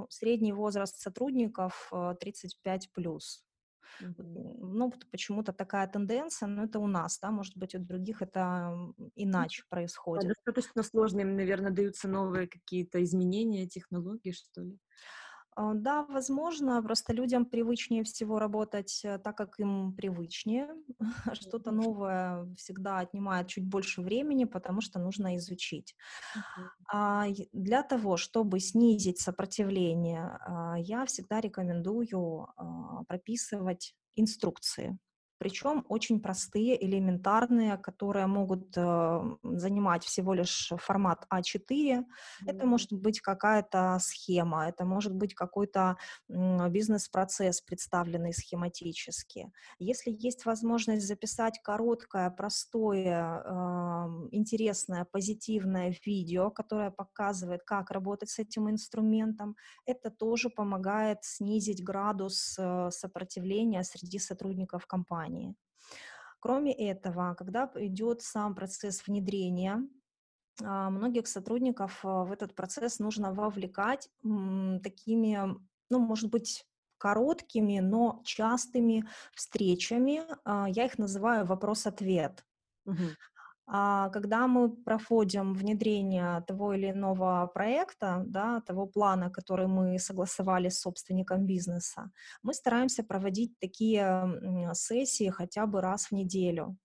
средний 0.09 0.53
возраст 0.53 0.97
сотрудников 0.99 1.91
35 2.21 2.87
э, 2.87 2.89
плюс. 2.93 3.45
Ну, 4.01 4.93
почему-то 5.11 5.53
такая 5.53 5.87
тенденция, 5.87 6.49
но 6.49 6.65
это 6.65 6.79
у 6.79 6.87
нас, 6.87 7.19
да, 7.21 7.31
может 7.31 7.57
быть, 7.57 7.75
у 7.75 7.79
других 7.79 8.23
это 8.23 8.75
иначе 9.15 9.65
происходит. 9.69 10.29
Да, 10.29 10.35
достаточно 10.35 10.83
сложно 10.83 11.21
им, 11.21 11.37
наверное, 11.37 11.71
даются 11.71 12.09
новые 12.09 12.49
какие-то 12.49 13.03
изменения, 13.05 13.69
технологии, 13.69 14.33
что 14.33 14.63
ли. 14.63 14.79
А, 15.55 15.75
да, 15.75 16.05
возможно, 16.05 16.83
просто 16.83 17.13
людям 17.13 17.45
привычнее 17.45 18.05
всего 18.05 18.39
работать 18.39 19.03
э, 19.05 19.19
так, 19.19 19.37
как 19.37 19.61
им 19.61 19.93
привычнее. 19.95 20.69
Что-то 21.35 21.71
новое 21.73 22.47
всегда 22.57 22.99
отнимает 23.01 23.49
чуть 23.49 23.67
больше 23.67 24.01
времени, 24.01 24.45
потому 24.45 24.81
что 24.81 24.99
нужно 24.99 25.37
изучить. 25.37 25.95
А 26.93 27.27
для 27.53 27.83
того, 27.83 28.17
чтобы 28.17 28.61
снизить 28.61 29.21
сопротивление, 29.21 30.39
а, 30.41 30.77
я 30.79 31.07
всегда 31.07 31.41
рекомендую 31.41 32.49
прописывать 33.09 33.95
инструкции 34.17 34.99
причем 35.43 35.85
очень 35.89 36.21
простые, 36.21 36.77
элементарные, 36.87 37.77
которые 37.77 38.29
могут 38.29 38.77
э, 38.77 39.21
занимать 39.43 40.05
всего 40.05 40.35
лишь 40.35 40.73
формат 40.79 41.27
А4. 41.35 41.69
Mm-hmm. 41.69 42.05
Это 42.47 42.65
может 42.65 42.93
быть 42.93 43.21
какая-то 43.21 43.99
схема, 44.01 44.69
это 44.69 44.85
может 44.85 45.13
быть 45.13 45.35
какой-то 45.35 45.97
бизнес-процесс, 46.29 47.61
представленный 47.61 48.33
схематически. 48.33 49.51
Если 49.81 50.15
есть 50.17 50.47
возможность 50.47 51.09
записать 51.09 51.61
короткое, 51.65 52.31
простое, 52.31 53.43
э, 53.45 54.29
интересное, 54.31 55.05
позитивное 55.11 55.93
видео, 56.07 56.53
которое 56.53 56.93
показывает, 56.93 57.65
как 57.65 57.91
работать 57.91 58.31
с 58.31 58.39
этим 58.39 58.71
инструментом, 58.71 59.57
это 59.87 60.11
тоже 60.11 60.51
помогает 60.51 61.25
снизить 61.25 61.83
градус 61.83 62.57
э, 62.61 62.91
сопротивления 62.93 63.83
среди 63.83 64.21
сотрудников 64.21 64.87
компании 64.87 65.32
компании. 65.33 65.55
Кроме 66.41 66.73
этого, 66.73 67.35
когда 67.35 67.71
идет 67.77 68.23
сам 68.23 68.55
процесс 68.55 69.07
внедрения, 69.07 69.87
а, 70.63 70.91
многих 70.91 71.29
сотрудников 71.29 72.01
а, 72.05 72.25
в 72.25 72.33
этот 72.33 72.55
процесс 72.55 72.99
нужно 72.99 73.33
вовлекать 73.33 74.11
такими, 74.83 75.39
ну, 75.91 75.99
может 75.99 76.31
быть, 76.31 76.67
короткими, 76.99 77.81
но 77.81 78.23
частыми 78.25 79.05
встречами. 79.35 80.23
А, 80.45 80.69
я 80.69 80.85
их 80.85 80.99
называю 80.99 81.47
вопрос-ответ. 81.47 82.45
Угу. 82.87 82.97
А 83.67 84.11
когда 84.11 84.47
мы 84.49 84.71
проходим 84.71 85.55
внедрение 85.55 86.43
того 86.47 86.75
или 86.75 86.91
иного 86.91 87.51
проекта, 87.55 88.23
да, 88.27 88.61
того 88.61 88.87
плана, 88.87 89.31
который 89.31 89.67
мы 89.67 89.99
согласовали 89.99 90.69
с 90.69 90.81
собственником 90.81 91.47
бизнеса, 91.47 92.11
мы 92.43 92.55
стараемся 92.55 93.05
проводить 93.05 93.59
такие 93.61 94.73
сессии 94.75 95.31
хотя 95.31 95.67
бы 95.67 95.81
раз 95.81 96.07
в 96.07 96.13
неделю. 96.13 96.77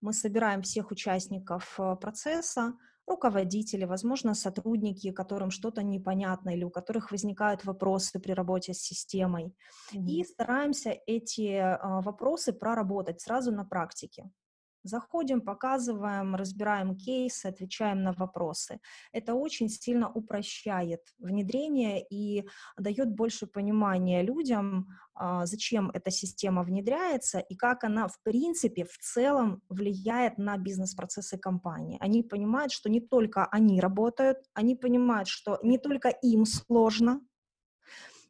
Мы 0.00 0.12
собираем 0.12 0.62
всех 0.62 0.90
участников 0.90 1.74
э, 1.78 1.96
процесса, 1.96 2.74
руководители, 3.06 3.84
возможно, 3.84 4.34
сотрудники, 4.34 5.12
которым 5.12 5.50
что-то 5.50 5.82
непонятно 5.82 6.50
или 6.50 6.64
у 6.64 6.70
которых 6.70 7.10
возникают 7.10 7.64
вопросы 7.64 8.18
при 8.18 8.32
работе 8.32 8.74
с 8.74 8.80
системой. 8.80 9.54
Mm-hmm. 9.94 10.04
И 10.06 10.24
стараемся 10.24 10.90
эти 11.06 11.56
а, 11.56 12.00
вопросы 12.02 12.52
проработать 12.52 13.20
сразу 13.20 13.52
на 13.52 13.64
практике. 13.64 14.30
Заходим, 14.86 15.40
показываем, 15.40 16.34
разбираем 16.36 16.96
кейсы, 16.96 17.46
отвечаем 17.46 18.02
на 18.02 18.12
вопросы. 18.12 18.80
Это 19.12 19.34
очень 19.34 19.68
сильно 19.68 20.08
упрощает 20.08 21.00
внедрение 21.18 22.04
и 22.08 22.48
дает 22.78 23.10
больше 23.10 23.46
понимания 23.46 24.22
людям, 24.22 24.88
а, 25.14 25.46
зачем 25.46 25.90
эта 25.90 26.10
система 26.10 26.62
внедряется 26.62 27.38
и 27.38 27.56
как 27.56 27.84
она, 27.84 28.06
в 28.06 28.22
принципе, 28.22 28.84
в 28.84 28.96
целом 28.98 29.62
влияет 29.68 30.38
на 30.38 30.56
бизнес-процессы 30.56 31.38
компании. 31.38 31.98
Они 32.00 32.22
понимают, 32.22 32.72
что 32.72 32.88
не 32.88 33.00
только 33.00 33.46
они 33.46 33.80
работают, 33.80 34.38
они 34.54 34.76
понимают, 34.76 35.28
что 35.28 35.58
не 35.62 35.78
только 35.78 36.08
им 36.08 36.44
сложно, 36.44 37.20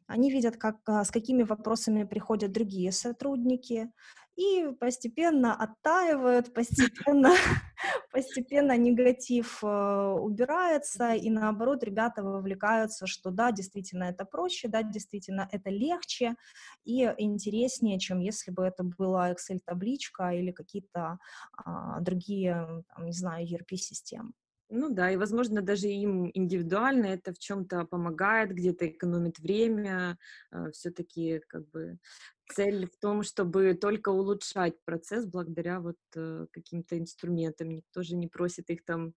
они 0.07 0.31
видят, 0.31 0.55
как, 0.55 0.77
а, 0.87 1.03
с 1.03 1.11
какими 1.11 1.43
вопросами 1.43 2.05
приходят 2.05 2.51
другие 2.51 2.91
сотрудники, 2.91 3.91
и 4.37 4.71
постепенно 4.79 5.55
оттаивают, 5.55 6.53
постепенно, 6.53 7.31
постепенно 8.11 8.77
негатив 8.77 9.63
э, 9.63 9.67
убирается, 9.67 11.13
и 11.13 11.29
наоборот 11.31 11.83
ребята 11.83 12.21
вовлекаются, 12.23 13.07
что 13.07 13.31
да, 13.31 13.51
действительно 13.51 14.03
это 14.03 14.25
проще, 14.25 14.67
да, 14.67 14.83
действительно 14.83 15.49
это 15.51 15.71
легче 15.71 16.35
и 16.85 17.11
интереснее, 17.17 17.99
чем 17.99 18.19
если 18.19 18.51
бы 18.51 18.63
это 18.63 18.83
была 18.83 19.31
Excel-табличка 19.31 20.29
или 20.35 20.51
какие-то 20.51 21.17
а, 21.57 21.99
другие, 21.99 22.83
там, 22.95 23.05
не 23.05 23.13
знаю, 23.13 23.45
ERP-системы. 23.47 24.33
Ну 24.69 24.89
да, 24.89 25.11
и, 25.11 25.15
возможно, 25.15 25.61
даже 25.61 25.87
им 25.87 26.29
индивидуально 26.33 27.05
это 27.05 27.33
в 27.33 27.39
чем-то 27.39 27.85
помогает, 27.85 28.51
где-то 28.51 28.87
экономит 28.89 29.39
время. 29.39 30.17
Э, 30.51 30.71
Все-таки 30.71 31.39
как 31.47 31.69
бы 31.69 31.99
цель 32.53 32.85
в 32.89 32.97
том, 32.97 33.23
чтобы 33.23 33.73
только 33.75 34.09
улучшать 34.09 34.75
процесс 34.83 35.25
благодаря 35.25 35.79
вот 35.79 35.95
э, 36.15 36.47
каким-то 36.51 36.97
инструментам. 36.99 37.69
Никто 37.69 38.03
же 38.03 38.15
не 38.17 38.27
просит 38.27 38.69
их 38.69 38.83
там 38.83 39.13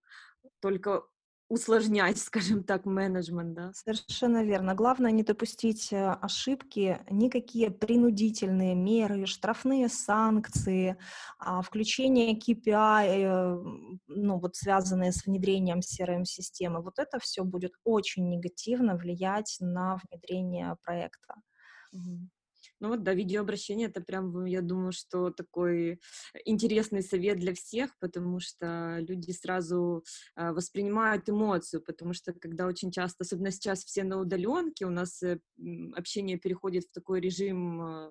только 0.60 1.02
усложнять, 1.50 2.18
скажем 2.26 2.62
так, 2.64 2.86
менеджмент, 2.86 3.54
да. 3.54 3.72
Совершенно 3.74 4.42
верно. 4.42 4.74
Главное 4.74 5.10
не 5.10 5.22
допустить 5.22 5.92
э, 5.92 6.12
ошибки, 6.22 6.98
никакие 7.10 7.70
принудительные 7.70 8.74
меры, 8.74 9.26
штрафные 9.26 9.88
санкции, 9.88 10.96
а, 11.38 11.60
включение 11.60 12.38
KPI, 12.38 13.06
э, 13.06 13.90
ну 14.06 14.38
вот 14.38 14.56
связанные 14.56 15.12
с 15.12 15.26
внедрением 15.26 15.80
CRM-системы, 15.80 16.82
вот 16.82 16.98
это 16.98 17.18
все 17.18 17.44
будет 17.44 17.72
очень 17.84 18.28
негативно 18.28 18.96
влиять 18.96 19.56
на 19.60 20.00
внедрение 20.08 20.76
проекта. 20.82 21.34
Ну 22.80 22.88
вот, 22.88 23.02
да, 23.02 23.12
видеообращение 23.12 23.88
это 23.88 24.00
прям, 24.00 24.46
я 24.46 24.62
думаю, 24.62 24.92
что 24.92 25.30
такой 25.30 26.00
интересный 26.46 27.02
совет 27.02 27.38
для 27.38 27.54
всех, 27.54 27.90
потому 28.00 28.40
что 28.40 28.98
люди 29.00 29.32
сразу 29.32 30.02
э, 30.34 30.50
воспринимают 30.52 31.28
эмоцию, 31.28 31.82
потому 31.82 32.14
что 32.14 32.32
когда 32.32 32.66
очень 32.66 32.90
часто, 32.90 33.24
особенно 33.24 33.50
сейчас 33.50 33.84
все 33.84 34.02
на 34.02 34.18
удаленке, 34.18 34.86
у 34.86 34.90
нас 34.90 35.22
э, 35.22 35.40
общение 35.94 36.38
переходит 36.38 36.84
в 36.84 36.92
такой 36.92 37.20
режим 37.20 37.82
э, 37.82 38.10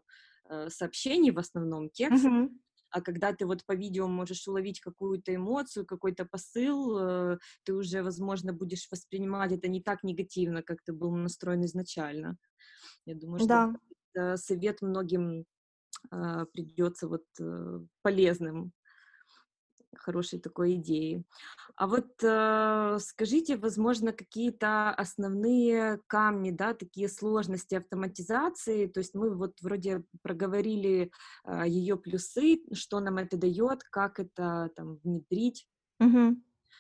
э 0.50 0.70
сообщений 0.70 1.32
в 1.32 1.40
основном, 1.40 1.90
текст, 1.90 2.26
mm-hmm. 2.26 2.50
А 2.92 3.02
когда 3.02 3.34
ты 3.34 3.46
вот 3.46 3.64
по 3.68 3.76
видео 3.76 4.08
можешь 4.08 4.48
уловить 4.48 4.80
какую-то 4.80 5.36
эмоцию, 5.36 5.86
какой-то 5.86 6.26
посыл, 6.26 7.38
ты 7.64 7.76
уже, 7.76 8.02
возможно, 8.02 8.52
будешь 8.52 8.88
воспринимать 8.90 9.52
это 9.52 9.68
не 9.68 9.80
так 9.80 10.04
негативно, 10.04 10.64
как 10.64 10.82
ты 10.82 10.92
был 10.92 11.12
настроен 11.12 11.64
изначально. 11.66 12.36
Я 13.06 13.14
думаю, 13.14 13.38
что 13.38 13.48
да. 13.48 13.74
Э, 14.16 14.38
совет 14.38 14.82
многим 14.82 15.46
э, 16.12 16.46
придется 16.54 17.08
вот 17.08 17.24
э, 17.40 17.80
полезным 18.02 18.72
хорошей 19.96 20.40
такой 20.40 20.76
идеи. 20.76 21.24
А 21.76 21.88
вот 21.88 22.12
э, 22.24 22.98
скажите, 23.00 23.58
возможно, 23.58 24.14
какие-то 24.14 24.92
основные 24.92 26.00
камни, 26.08 26.52
да, 26.52 26.74
такие 26.74 27.10
сложности 27.10 27.76
автоматизации. 27.76 28.88
То 28.88 29.00
есть 29.00 29.16
мы 29.16 29.36
вот 29.36 29.60
вроде 29.62 30.04
проговорили 30.22 31.12
э, 31.46 31.64
ее 31.68 31.98
плюсы, 31.98 32.60
что 32.74 33.00
нам 33.00 33.18
это 33.18 33.38
дает, 33.38 33.84
как 33.84 34.20
это 34.20 34.70
там 34.76 34.98
внедрить. 35.04 35.68
Mm-hmm 36.02 36.36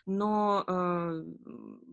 но 0.05 0.63
э, 0.67 1.23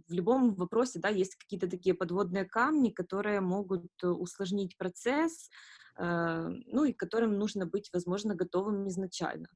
в 0.09 0.13
любом 0.13 0.55
вопросе, 0.55 0.99
да, 0.99 1.09
есть 1.09 1.37
какие-то 1.37 1.69
такие 1.69 1.95
подводные 1.95 2.45
камни, 2.45 2.91
которые 2.91 3.41
могут 3.41 3.87
усложнить 4.03 4.77
процесс, 4.77 5.51
э, 5.99 6.49
ну 6.67 6.85
и 6.85 6.93
которым 6.93 7.39
нужно 7.39 7.67
быть, 7.67 7.91
возможно, 7.93 8.35
готовым 8.35 8.89
изначально. 8.89 9.49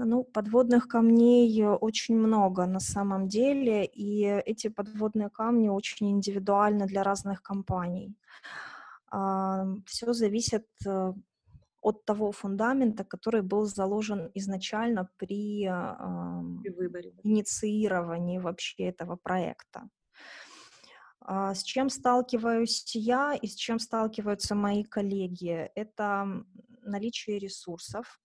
Ну, 0.00 0.22
подводных 0.22 0.86
камней 0.86 1.64
очень 1.66 2.16
много 2.16 2.66
на 2.66 2.78
самом 2.78 3.26
деле, 3.26 3.84
и 3.84 4.22
эти 4.46 4.68
подводные 4.68 5.28
камни 5.28 5.68
очень 5.68 6.10
индивидуальны 6.10 6.86
для 6.86 7.02
разных 7.02 7.42
компаний. 7.42 8.14
Все 9.10 10.12
зависит 10.12 10.66
э, 10.86 11.14
от 11.80 12.04
того 12.04 12.32
фундамента, 12.32 13.04
который 13.04 13.42
был 13.42 13.64
заложен 13.64 14.30
изначально 14.34 15.08
при, 15.16 15.64
при 16.62 16.70
выборе. 16.70 17.12
инициировании 17.22 18.38
вообще 18.38 18.84
этого 18.84 19.16
проекта. 19.16 19.88
А, 21.30 21.54
с 21.54 21.62
чем 21.62 21.90
сталкиваюсь 21.90 22.96
я 22.96 23.34
и 23.34 23.46
с 23.46 23.54
чем 23.54 23.78
сталкиваются 23.78 24.54
мои 24.54 24.82
коллеги? 24.82 25.70
Это 25.74 26.42
наличие 26.80 27.38
ресурсов. 27.38 28.18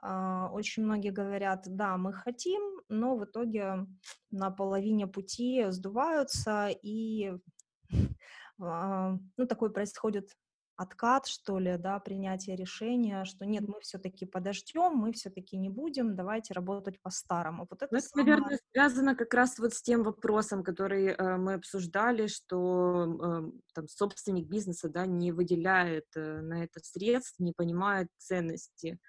А, 0.00 0.50
очень 0.52 0.84
многие 0.84 1.10
говорят, 1.10 1.62
да, 1.66 1.96
мы 1.96 2.12
хотим, 2.12 2.60
но 2.88 3.16
в 3.16 3.24
итоге 3.24 3.86
на 4.32 4.50
половине 4.50 5.06
пути 5.06 5.66
сдуваются, 5.68 6.68
и 6.82 7.32
а, 8.60 9.16
ну, 9.36 9.46
такой 9.46 9.72
происходит 9.72 10.30
откат, 10.78 11.26
что 11.26 11.58
ли, 11.58 11.76
да, 11.76 11.98
принятие 11.98 12.54
решения, 12.54 13.24
что 13.24 13.44
нет, 13.44 13.66
мы 13.66 13.80
все-таки 13.80 14.26
подождем, 14.26 14.92
мы 14.94 15.12
все-таки 15.12 15.58
не 15.58 15.68
будем, 15.68 16.14
давайте 16.14 16.54
работать 16.54 17.00
по-старому. 17.02 17.66
Вот 17.68 17.82
это, 17.82 17.88
ну, 17.90 17.98
это 17.98 18.06
самое... 18.06 18.30
наверное, 18.30 18.60
связано 18.72 19.16
как 19.16 19.34
раз 19.34 19.58
вот 19.58 19.74
с 19.74 19.82
тем 19.82 20.04
вопросом, 20.04 20.62
который 20.62 21.06
э, 21.06 21.36
мы 21.36 21.54
обсуждали, 21.54 22.28
что 22.28 23.04
э, 23.04 23.50
там 23.74 23.88
собственник 23.88 24.46
бизнеса, 24.46 24.88
да, 24.88 25.04
не 25.04 25.32
выделяет 25.32 26.06
э, 26.14 26.40
на 26.42 26.62
это 26.62 26.78
средств, 26.80 27.40
не 27.40 27.52
понимает 27.52 28.06
ценности 28.16 29.00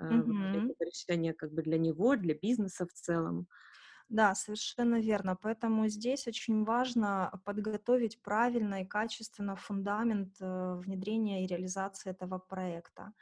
э, 0.00 0.04
mm-hmm. 0.04 0.74
решения 0.80 1.32
как 1.32 1.52
бы 1.52 1.62
для 1.62 1.78
него, 1.78 2.16
для 2.16 2.34
бизнеса 2.34 2.86
в 2.86 2.92
целом. 2.92 3.46
Да, 4.08 4.34
совершенно 4.34 5.00
верно. 5.00 5.36
Поэтому 5.36 5.88
здесь 5.88 6.26
очень 6.26 6.64
важно 6.64 7.32
подготовить 7.44 8.22
правильно 8.22 8.82
и 8.82 8.86
качественно 8.86 9.56
фундамент 9.56 10.36
э, 10.40 10.74
внедрения 10.76 11.44
и 11.44 11.46
реализации 11.46 12.10
этого 12.10 12.38
проекта. 12.38 13.12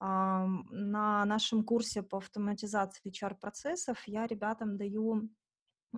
На 0.00 1.24
нашем 1.24 1.62
курсе 1.62 2.02
по 2.02 2.18
автоматизации 2.18 3.08
HR-процессов 3.08 4.02
я 4.06 4.26
ребятам 4.26 4.76
даю 4.76 5.28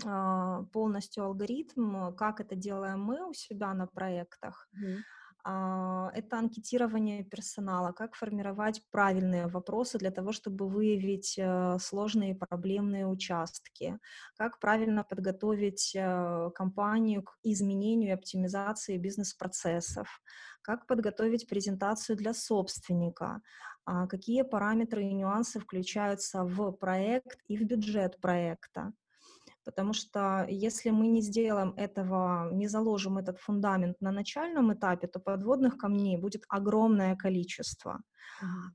а, 0.05 0.65
полностью 0.73 1.25
алгоритм, 1.25 2.13
как 2.15 2.41
это 2.41 2.55
делаем 2.55 3.01
мы 3.01 3.27
у 3.27 3.33
себя 3.33 3.73
на 3.73 3.87
проектах. 3.87 4.69
Mm-hmm 4.75 4.99
это 5.47 6.39
анкетирование 6.39 7.23
персонала, 7.23 7.93
как 7.93 8.15
формировать 8.15 8.83
правильные 8.91 9.47
вопросы 9.47 9.99
для 9.99 10.11
того, 10.11 10.33
чтобы 10.33 10.69
выявить 10.69 11.35
э, 11.37 11.79
сложные 11.81 12.35
проблемные 12.35 13.07
участки, 13.07 13.99
как 14.39 14.59
правильно 14.59 15.05
подготовить 15.05 15.93
э, 15.95 16.51
компанию 16.55 17.23
к 17.25 17.37
изменению 17.43 18.11
и 18.11 18.15
оптимизации 18.15 18.97
бизнес-процессов, 18.97 20.23
как 20.63 20.87
подготовить 20.87 21.47
презентацию 21.47 22.17
для 22.17 22.33
собственника, 22.33 23.43
а, 23.85 24.07
какие 24.07 24.43
параметры 24.43 25.03
и 25.03 25.13
нюансы 25.13 25.61
включаются 25.61 26.45
в 26.45 26.73
проект 26.73 27.39
и 27.49 27.59
в 27.59 27.65
бюджет 27.65 28.19
проекта 28.21 28.95
потому 29.65 29.93
что 29.93 30.47
если 30.49 30.91
мы 30.91 31.07
не 31.09 31.23
сделаем 31.23 31.75
этого, 31.77 32.51
не 32.53 32.69
заложим 32.69 33.19
этот 33.19 33.39
фундамент 33.39 34.01
на 34.01 34.13
начальном 34.13 34.73
этапе, 34.73 35.07
то 35.07 35.21
подводных 35.21 35.77
камней 35.77 36.17
будет 36.17 36.45
огромное 36.49 37.17
количество. 37.17 38.03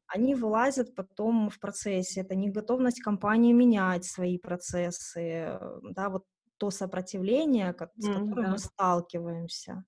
Они 0.07 0.35
вылазят 0.35 0.95
потом 0.95 1.49
в 1.49 1.59
процессе. 1.59 2.21
Это 2.21 2.35
неготовность 2.35 3.01
компании 3.01 3.53
менять 3.53 4.05
свои 4.05 4.37
процессы, 4.37 5.59
да, 5.83 6.09
вот 6.09 6.23
то 6.57 6.71
сопротивление, 6.71 7.73
с 7.73 7.75
которым 7.75 8.33
mm-hmm. 8.33 8.51
мы 8.51 8.57
сталкиваемся. 8.57 9.85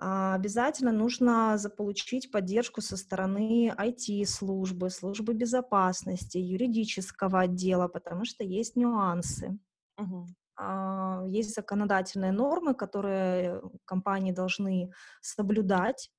А 0.00 0.34
обязательно 0.34 0.92
нужно 0.92 1.58
заполучить 1.58 2.30
поддержку 2.30 2.80
со 2.80 2.96
стороны 2.96 3.74
IT-службы, 3.76 4.90
службы 4.90 5.34
безопасности, 5.34 6.38
юридического 6.38 7.40
отдела, 7.40 7.88
потому 7.88 8.24
что 8.24 8.44
есть 8.44 8.76
нюансы. 8.76 9.58
Угу. 9.98 10.26
Есть 11.28 11.54
законодательные 11.54 12.32
нормы, 12.32 12.74
которые 12.74 13.60
компании 13.84 14.32
должны 14.32 14.90
соблюдать, 15.20 16.10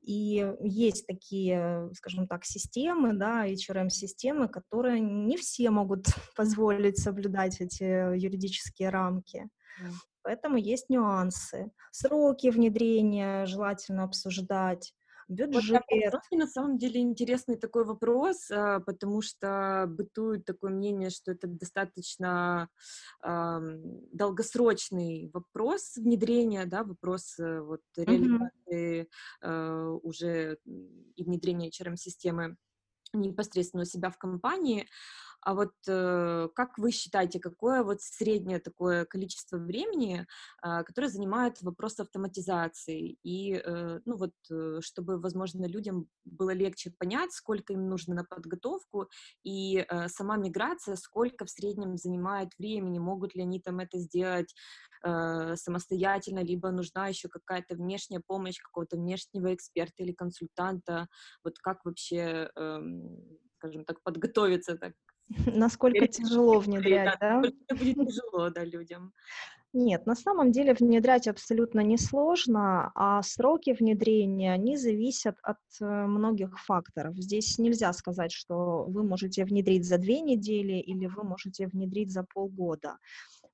и 0.00 0.54
есть 0.60 1.06
такие, 1.06 1.90
скажем 1.94 2.26
так, 2.26 2.44
системы, 2.44 3.12
да, 3.12 3.46
HRM-системы, 3.46 4.48
которые 4.48 5.00
не 5.00 5.36
все 5.36 5.70
могут 5.70 6.06
позволить 6.36 6.98
соблюдать 6.98 7.60
эти 7.60 8.16
юридические 8.16 8.88
рамки. 8.88 9.48
Mm. 9.82 9.92
Поэтому 10.22 10.56
есть 10.56 10.88
нюансы. 10.88 11.70
Сроки 11.90 12.48
внедрения 12.48 13.46
желательно 13.46 14.04
обсуждать 14.04 14.94
бюджет. 15.30 15.82
Вот, 16.12 16.22
на 16.32 16.46
самом 16.46 16.78
деле 16.78 17.00
интересный 17.00 17.56
такой 17.56 17.84
вопрос, 17.84 18.50
а, 18.50 18.80
потому 18.80 19.22
что 19.22 19.86
бытует 19.88 20.44
такое 20.44 20.70
мнение, 20.70 21.10
что 21.10 21.32
это 21.32 21.46
достаточно 21.46 22.68
э, 23.22 23.58
долгосрочный 24.12 25.30
вопрос 25.32 25.96
внедрения, 25.96 26.66
да, 26.66 26.82
вопрос 26.82 27.38
э, 27.38 27.60
вот 27.60 27.82
реализации 27.96 29.02
mm-hmm. 29.02 29.08
э, 29.42 29.98
уже 30.02 30.58
и 31.16 31.24
внедрения 31.24 31.70
HRM-системы 31.70 32.56
непосредственно 33.12 33.82
у 33.82 33.86
себя 33.86 34.10
в 34.10 34.18
компании. 34.18 34.86
А 35.42 35.54
вот 35.54 35.72
э, 35.88 36.48
как 36.54 36.78
вы 36.78 36.90
считаете, 36.90 37.40
какое 37.40 37.82
вот 37.82 38.02
среднее 38.02 38.58
такое 38.58 39.04
количество 39.04 39.56
времени, 39.58 40.26
э, 40.62 40.82
которое 40.84 41.08
занимает 41.08 41.62
вопрос 41.62 41.98
автоматизации? 42.00 43.16
И, 43.22 43.54
э, 43.54 44.00
ну 44.04 44.16
вот, 44.16 44.32
э, 44.50 44.80
чтобы, 44.82 45.18
возможно, 45.18 45.66
людям 45.66 46.08
было 46.24 46.50
легче 46.50 46.90
понять, 46.90 47.32
сколько 47.32 47.72
им 47.72 47.88
нужно 47.88 48.14
на 48.14 48.24
подготовку, 48.24 49.08
и 49.42 49.84
э, 49.88 50.08
сама 50.08 50.36
миграция, 50.36 50.96
сколько 50.96 51.44
в 51.46 51.50
среднем 51.50 51.96
занимает 51.96 52.50
времени, 52.58 52.98
могут 52.98 53.34
ли 53.34 53.42
они 53.42 53.60
там 53.60 53.78
это 53.80 53.98
сделать 53.98 54.54
э, 55.04 55.56
самостоятельно, 55.56 56.40
либо 56.40 56.70
нужна 56.70 57.08
еще 57.08 57.28
какая-то 57.28 57.74
внешняя 57.76 58.20
помощь 58.20 58.58
какого-то 58.60 58.96
внешнего 58.96 59.54
эксперта 59.54 60.02
или 60.02 60.12
консультанта, 60.12 61.08
вот 61.44 61.58
как 61.58 61.84
вообще, 61.84 62.50
э, 62.54 62.78
скажем 63.58 63.84
так, 63.84 64.02
подготовиться 64.02 64.76
так 64.76 64.94
Насколько 65.46 66.06
тяжело 66.08 66.58
внедрять, 66.58 67.16
да? 67.20 67.42
Это 67.68 67.76
будет 67.76 67.96
тяжело, 68.08 68.50
да, 68.50 68.64
людям. 68.64 69.12
Нет, 69.72 70.04
на 70.04 70.16
самом 70.16 70.50
деле 70.50 70.74
внедрять 70.74 71.28
абсолютно 71.28 71.78
несложно, 71.80 72.90
а 72.96 73.22
сроки 73.22 73.70
внедрения, 73.70 74.52
они 74.52 74.76
зависят 74.76 75.36
от 75.42 75.58
э, 75.80 75.84
многих 75.84 76.58
факторов. 76.58 77.14
Здесь 77.16 77.56
нельзя 77.56 77.92
сказать, 77.92 78.32
что 78.32 78.84
вы 78.88 79.04
можете 79.04 79.44
внедрить 79.44 79.86
за 79.86 79.98
две 79.98 80.22
недели 80.22 80.80
или 80.80 81.06
вы 81.06 81.22
можете 81.22 81.68
внедрить 81.68 82.10
за 82.10 82.24
полгода, 82.24 82.96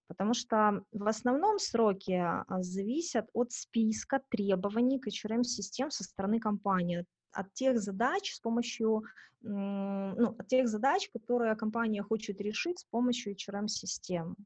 потому 0.09 0.33
что 0.33 0.83
в 0.91 1.07
основном 1.07 1.59
сроки 1.59 2.13
а, 2.13 2.47
зависят 2.63 3.27
от 3.35 3.53
списка 3.53 4.23
требований 4.31 4.99
к 4.99 5.09
HRM-систем 5.09 5.91
со 5.91 6.03
стороны 6.03 6.41
компании, 6.41 7.05
от 7.37 7.53
тех 7.55 7.79
задач 7.79 8.35
с 8.35 8.41
помощью, 8.41 9.03
ну, 9.43 10.35
от 10.39 10.47
тех 10.49 10.69
задач, 10.69 11.11
которые 11.13 11.57
компания 11.57 12.03
хочет 12.03 12.41
решить 12.41 12.81
с 12.81 12.85
помощью 12.85 13.35
HRM-систем. 13.35 14.37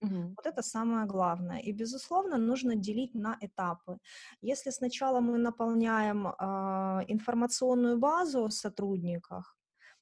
Угу. 0.00 0.34
Вот 0.36 0.46
это 0.46 0.62
самое 0.62 1.06
главное. 1.06 1.58
И, 1.58 1.72
безусловно, 1.72 2.38
нужно 2.38 2.76
делить 2.76 3.14
на 3.14 3.36
этапы. 3.40 3.98
Если 4.40 4.70
сначала 4.70 5.20
мы 5.20 5.38
наполняем 5.38 6.28
э, 6.28 6.32
информационную 7.08 7.98
базу 7.98 8.44
о 8.44 8.50
сотрудниках 8.50 9.56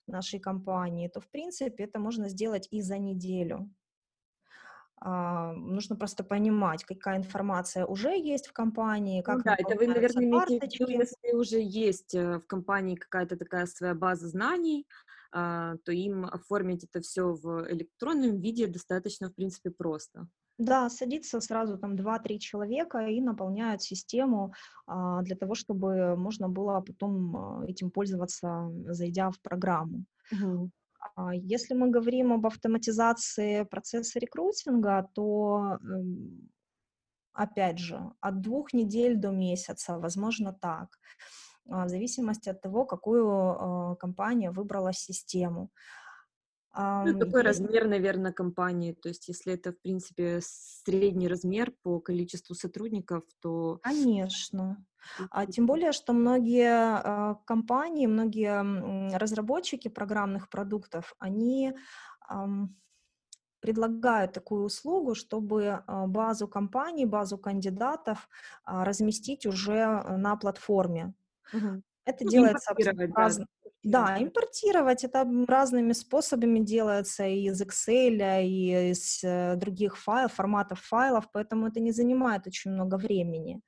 нашей 0.07 0.39
компании, 0.39 1.09
то, 1.09 1.21
в 1.21 1.29
принципе, 1.29 1.85
это 1.85 1.99
можно 1.99 2.29
сделать 2.29 2.69
и 2.71 2.83
за 2.83 2.99
неделю. 2.99 3.71
А, 4.99 5.53
нужно 5.53 5.97
просто 5.97 6.25
понимать, 6.25 6.85
какая 6.85 7.19
информация 7.19 7.85
уже 7.85 8.19
есть 8.19 8.47
в 8.47 8.53
компании, 8.53 9.23
как 9.23 9.39
ну, 9.39 9.43
да, 9.45 9.57
это 9.59 9.77
вы, 9.77 9.89
наверное, 9.89 10.25
имеете 10.25 10.59
в 10.59 10.81
виду, 10.81 10.91
если 10.91 11.37
уже 11.37 11.61
есть 11.61 12.15
э, 12.15 12.39
в 12.39 12.47
компании 12.47 12.97
какая-то 12.97 13.37
такая 13.37 13.67
своя 13.67 13.95
база 13.95 14.29
знаний, 14.29 14.87
а, 15.33 15.77
то 15.85 15.93
им 15.93 16.25
оформить 16.25 16.85
это 16.85 17.01
все 17.01 17.35
в 17.35 17.71
электронном 17.71 18.41
виде 18.41 18.67
достаточно, 18.67 19.29
в 19.29 19.35
принципе, 19.35 19.71
просто. 19.71 20.29
Да, 20.59 20.89
садится 20.89 21.43
сразу 21.43 21.77
там 21.77 21.95
2-3 21.95 22.39
человека 22.39 23.01
и 23.07 23.21
наполняют 23.21 23.83
систему 23.83 24.55
а, 24.87 25.21
для 25.23 25.37
того, 25.37 25.55
чтобы 25.55 26.17
можно 26.17 26.49
было 26.49 26.81
потом 26.81 27.63
этим 27.65 27.91
пользоваться, 27.91 28.71
зайдя 28.87 29.31
в 29.31 29.39
программу. 29.43 30.07
Угу. 30.33 30.71
А, 31.15 31.35
если 31.35 31.75
мы 31.75 31.91
говорим 31.91 32.33
об 32.33 32.47
автоматизации 32.47 33.65
процесса 33.65 34.19
рекрутинга, 34.19 35.09
то 35.15 35.79
эм, 35.81 36.51
опять 37.33 37.79
же, 37.79 38.01
от 38.21 38.41
двух 38.41 38.73
недель 38.73 39.17
до 39.17 39.31
месяца, 39.31 39.99
возможно, 39.99 40.53
так. 40.53 40.99
А, 41.69 41.85
в 41.85 41.89
зависимости 41.89 42.49
от 42.49 42.61
того, 42.61 42.85
какую 42.85 43.29
а, 43.29 43.97
компания 43.97 44.51
выбрала 44.51 44.93
систему. 44.93 45.71
Ну, 46.79 47.19
какой 47.19 47.41
размер, 47.41 47.89
наверное, 47.89 48.33
компании? 48.33 48.93
То 48.93 49.09
есть, 49.09 49.29
если 49.29 49.55
это, 49.55 49.73
в 49.73 49.81
принципе, 49.81 50.41
средний 50.43 51.27
размер 51.27 51.73
по 51.83 52.01
количеству 52.01 52.55
сотрудников, 52.55 53.25
то... 53.41 53.79
Конечно. 53.83 54.85
А 55.31 55.47
тем 55.47 55.67
более, 55.67 55.93
что 55.93 56.13
многие 56.13 57.01
э, 57.03 57.35
компании, 57.45 58.07
многие 58.07 59.17
разработчики 59.17 59.89
программных 59.89 60.49
продуктов, 60.49 61.15
они 61.19 61.73
э, 62.31 62.35
предлагают 63.61 64.33
такую 64.33 64.65
услугу, 64.65 65.15
чтобы 65.15 65.83
базу 65.87 66.47
компаний, 66.49 67.07
базу 67.07 67.39
кандидатов 67.39 68.29
э, 68.67 68.85
разместить 68.85 69.47
уже 69.47 70.03
на 70.17 70.37
платформе. 70.37 71.15
Угу. 71.53 71.83
Это 72.07 72.25
ну, 72.25 72.31
делается 72.31 72.73
раз... 73.17 73.41
да. 73.83 74.17
импортировать 74.23 75.03
это 75.03 75.29
разными 75.49 75.93
способами 75.93 76.61
делается 76.61 77.27
и 77.27 77.49
из 77.49 77.61
Excel, 77.61 78.45
и 78.45 78.91
из 78.93 79.25
э, 79.25 79.57
других 79.57 79.99
файлов, 79.99 80.33
форматов 80.35 80.81
файлов, 80.81 81.29
поэтому 81.33 81.67
это 81.67 81.81
не 81.81 81.91
занимает 81.91 82.47
очень 82.47 82.71
много 82.71 82.97
времени. 82.97 83.61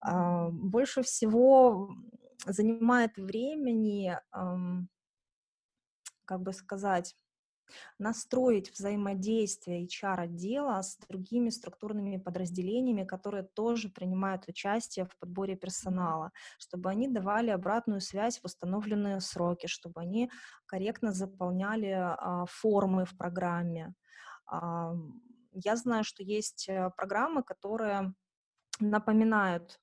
А, 0.00 0.48
больше 0.50 1.02
всего 1.02 1.90
занимает 2.46 3.16
времени, 3.16 4.16
как 6.24 6.40
бы 6.40 6.52
сказать, 6.54 7.14
настроить 7.98 8.70
взаимодействие 8.72 9.86
HR-отдела 9.86 10.80
с 10.82 10.96
другими 11.08 11.50
структурными 11.50 12.16
подразделениями, 12.16 13.04
которые 13.04 13.44
тоже 13.44 13.88
принимают 13.88 14.48
участие 14.48 15.06
в 15.06 15.16
подборе 15.18 15.56
персонала, 15.56 16.32
чтобы 16.58 16.90
они 16.90 17.08
давали 17.08 17.50
обратную 17.50 18.00
связь 18.00 18.40
в 18.40 18.44
установленные 18.44 19.20
сроки, 19.20 19.66
чтобы 19.66 20.00
они 20.00 20.30
корректно 20.66 21.12
заполняли 21.12 21.90
а, 21.90 22.44
формы 22.46 23.04
в 23.04 23.16
программе. 23.16 23.94
А, 24.46 24.94
я 25.52 25.76
знаю, 25.76 26.04
что 26.04 26.22
есть 26.22 26.68
э, 26.68 26.90
программы, 26.96 27.42
которые 27.42 28.14
напоминают 28.78 29.80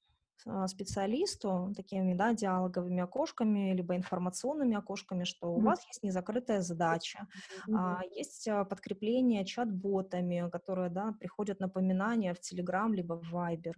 специалисту 0.68 1.74
такими, 1.76 2.14
да, 2.14 2.34
диалоговыми 2.34 3.02
окошками, 3.02 3.74
либо 3.74 3.96
информационными 3.96 4.76
окошками, 4.76 5.24
что 5.24 5.54
у 5.54 5.60
вас 5.60 5.86
есть 5.88 6.04
незакрытая 6.04 6.62
задача, 6.62 7.28
а, 7.74 8.02
есть 8.12 8.48
а, 8.48 8.66
подкрепление 8.66 9.46
чат-ботами, 9.46 10.50
которые, 10.52 10.90
да, 10.90 11.14
приходят 11.20 11.60
напоминания 11.60 12.34
в 12.34 12.40
Telegram, 12.40 12.92
либо 12.92 13.14
в 13.14 13.34
Viber. 13.34 13.74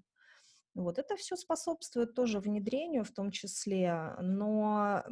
Вот 0.75 0.99
это 0.99 1.15
все 1.15 1.35
способствует 1.35 2.13
тоже 2.13 2.39
внедрению 2.39 3.03
в 3.03 3.11
том 3.11 3.31
числе, 3.31 4.15
но 4.19 5.03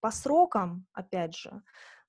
по 0.00 0.10
срокам, 0.10 0.86
опять 0.92 1.34
же, 1.34 1.62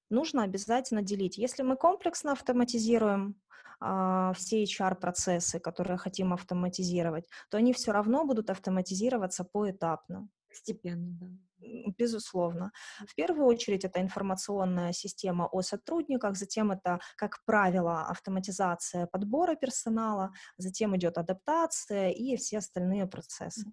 нужно 0.09 0.43
обязательно 0.43 1.01
делить. 1.01 1.37
Если 1.37 1.63
мы 1.63 1.75
комплексно 1.75 2.31
автоматизируем 2.33 3.35
а, 3.35 3.68
все 3.79 4.63
HR-процессы, 4.63 5.59
которые 5.59 5.97
хотим 5.97 6.33
автоматизировать, 6.33 7.25
то 7.49 7.57
они 7.57 7.73
все 7.73 7.91
равно 7.91 8.25
будут 8.25 8.49
автоматизироваться 8.49 9.43
поэтапно. 9.43 10.27
Постепенно, 10.49 11.17
да. 11.19 11.27
Безусловно. 11.97 12.71
В 13.05 13.15
первую 13.15 13.45
очередь 13.45 13.83
это 13.83 14.01
информационная 14.01 14.93
система 14.93 15.45
о 15.45 15.61
сотрудниках, 15.61 16.37
затем 16.37 16.71
это, 16.71 16.99
как 17.17 17.43
правило, 17.45 18.07
автоматизация 18.07 19.07
подбора 19.07 19.55
персонала, 19.55 20.31
затем 20.57 20.95
идет 20.95 21.17
адаптация 21.17 22.11
и 22.11 22.37
все 22.37 22.59
остальные 22.59 23.07
процессы. 23.07 23.65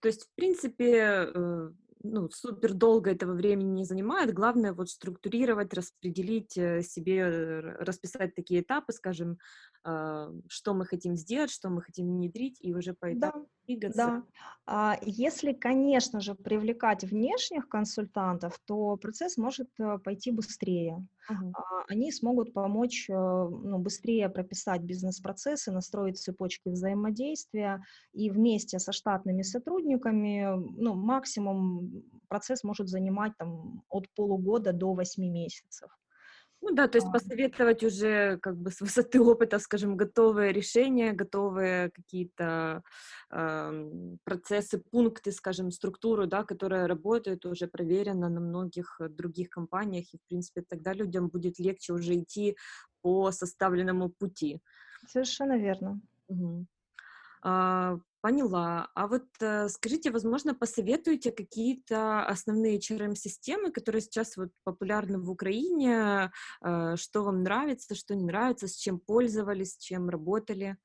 То 0.00 0.08
есть, 0.08 0.24
в 0.24 0.34
принципе, 0.34 1.30
э, 1.34 1.70
ну, 2.02 2.28
супер 2.30 2.74
долго 2.74 3.10
этого 3.10 3.32
времени 3.32 3.70
не 3.70 3.84
занимает. 3.84 4.32
Главное 4.34 4.72
вот 4.72 4.90
структурировать, 4.90 5.74
распределить 5.74 6.56
э, 6.56 6.82
себе, 6.82 7.60
расписать 7.78 8.34
такие 8.34 8.60
этапы, 8.60 8.92
скажем, 8.92 9.38
а, 9.84 10.32
что 10.48 10.74
мы 10.74 10.86
хотим 10.86 11.16
сделать, 11.16 11.50
что 11.50 11.68
мы 11.68 11.82
хотим 11.82 12.06
внедрить, 12.06 12.58
и 12.60 12.74
уже 12.74 12.94
по 12.94 13.12
этапу 13.12 13.40
да, 13.40 13.46
двигаться. 13.66 13.98
Да. 13.98 14.22
А 14.68 14.98
если, 15.02 15.52
конечно 15.52 16.20
же, 16.20 16.34
привлекать 16.34 17.04
внешних 17.04 17.68
консультантов, 17.68 18.58
то 18.66 18.96
процесс 18.96 19.36
может 19.36 19.68
э, 19.78 19.98
пойти 19.98 20.32
быстрее. 20.32 21.06
Uh-huh. 21.30 21.52
Они 21.88 22.10
смогут 22.10 22.52
помочь 22.52 23.08
э, 23.08 23.12
ну, 23.12 23.78
быстрее 23.78 24.28
прописать 24.28 24.82
бизнес-процессы, 24.82 25.70
настроить 25.70 26.18
цепочки 26.18 26.68
взаимодействия, 26.68 27.82
и 28.12 28.30
вместе 28.30 28.78
со 28.78 28.92
штатными 28.92 29.42
сотрудниками 29.42 30.46
ну, 30.76 30.94
максимум 30.94 32.02
процесс 32.28 32.64
может 32.64 32.88
занимать 32.88 33.32
там, 33.38 33.82
от 33.88 34.08
полугода 34.14 34.72
до 34.72 34.94
восьми 34.94 35.28
месяцев. 35.28 35.90
Ну 36.62 36.74
да, 36.74 36.88
то 36.88 36.98
есть 36.98 37.12
посоветовать 37.12 37.84
уже 37.84 38.38
как 38.38 38.56
бы 38.56 38.70
с 38.70 38.80
высоты 38.80 39.20
опыта, 39.20 39.58
скажем, 39.58 39.96
готовые 39.96 40.52
решения, 40.52 41.12
готовые 41.12 41.90
какие-то 41.90 42.82
э, 43.30 43.90
процессы, 44.24 44.78
пункты, 44.78 45.32
скажем, 45.32 45.70
структуру, 45.70 46.26
да, 46.26 46.44
которая 46.44 46.88
работает, 46.88 47.46
уже 47.46 47.66
проверена 47.66 48.28
на 48.28 48.40
многих 48.40 49.00
других 49.00 49.50
компаниях, 49.50 50.06
и, 50.12 50.18
в 50.18 50.22
принципе, 50.28 50.62
тогда 50.62 50.92
людям 50.92 51.28
будет 51.28 51.58
легче 51.58 51.92
уже 51.92 52.14
идти 52.18 52.56
по 53.02 53.30
составленному 53.30 54.08
пути. 54.08 54.60
Совершенно 55.08 55.58
верно. 55.58 56.00
Угу. 56.28 56.66
А, 57.42 57.98
Поняла. 58.26 58.88
А 58.96 59.06
вот 59.06 59.28
э, 59.40 59.68
скажите, 59.68 60.10
возможно, 60.10 60.52
посоветуете 60.52 61.30
какие-то 61.30 62.26
основные 62.26 62.80
CRM-системы, 62.80 63.70
которые 63.70 64.02
сейчас 64.02 64.36
вот 64.36 64.48
популярны 64.64 65.20
в 65.20 65.30
Украине, 65.30 66.32
э, 66.60 66.96
что 66.96 67.22
вам 67.22 67.44
нравится, 67.44 67.94
что 67.94 68.16
не 68.16 68.24
нравится, 68.24 68.66
с 68.66 68.74
чем 68.74 68.98
пользовались, 68.98 69.74
с 69.74 69.78
чем 69.78 70.08
работали? 70.08 70.76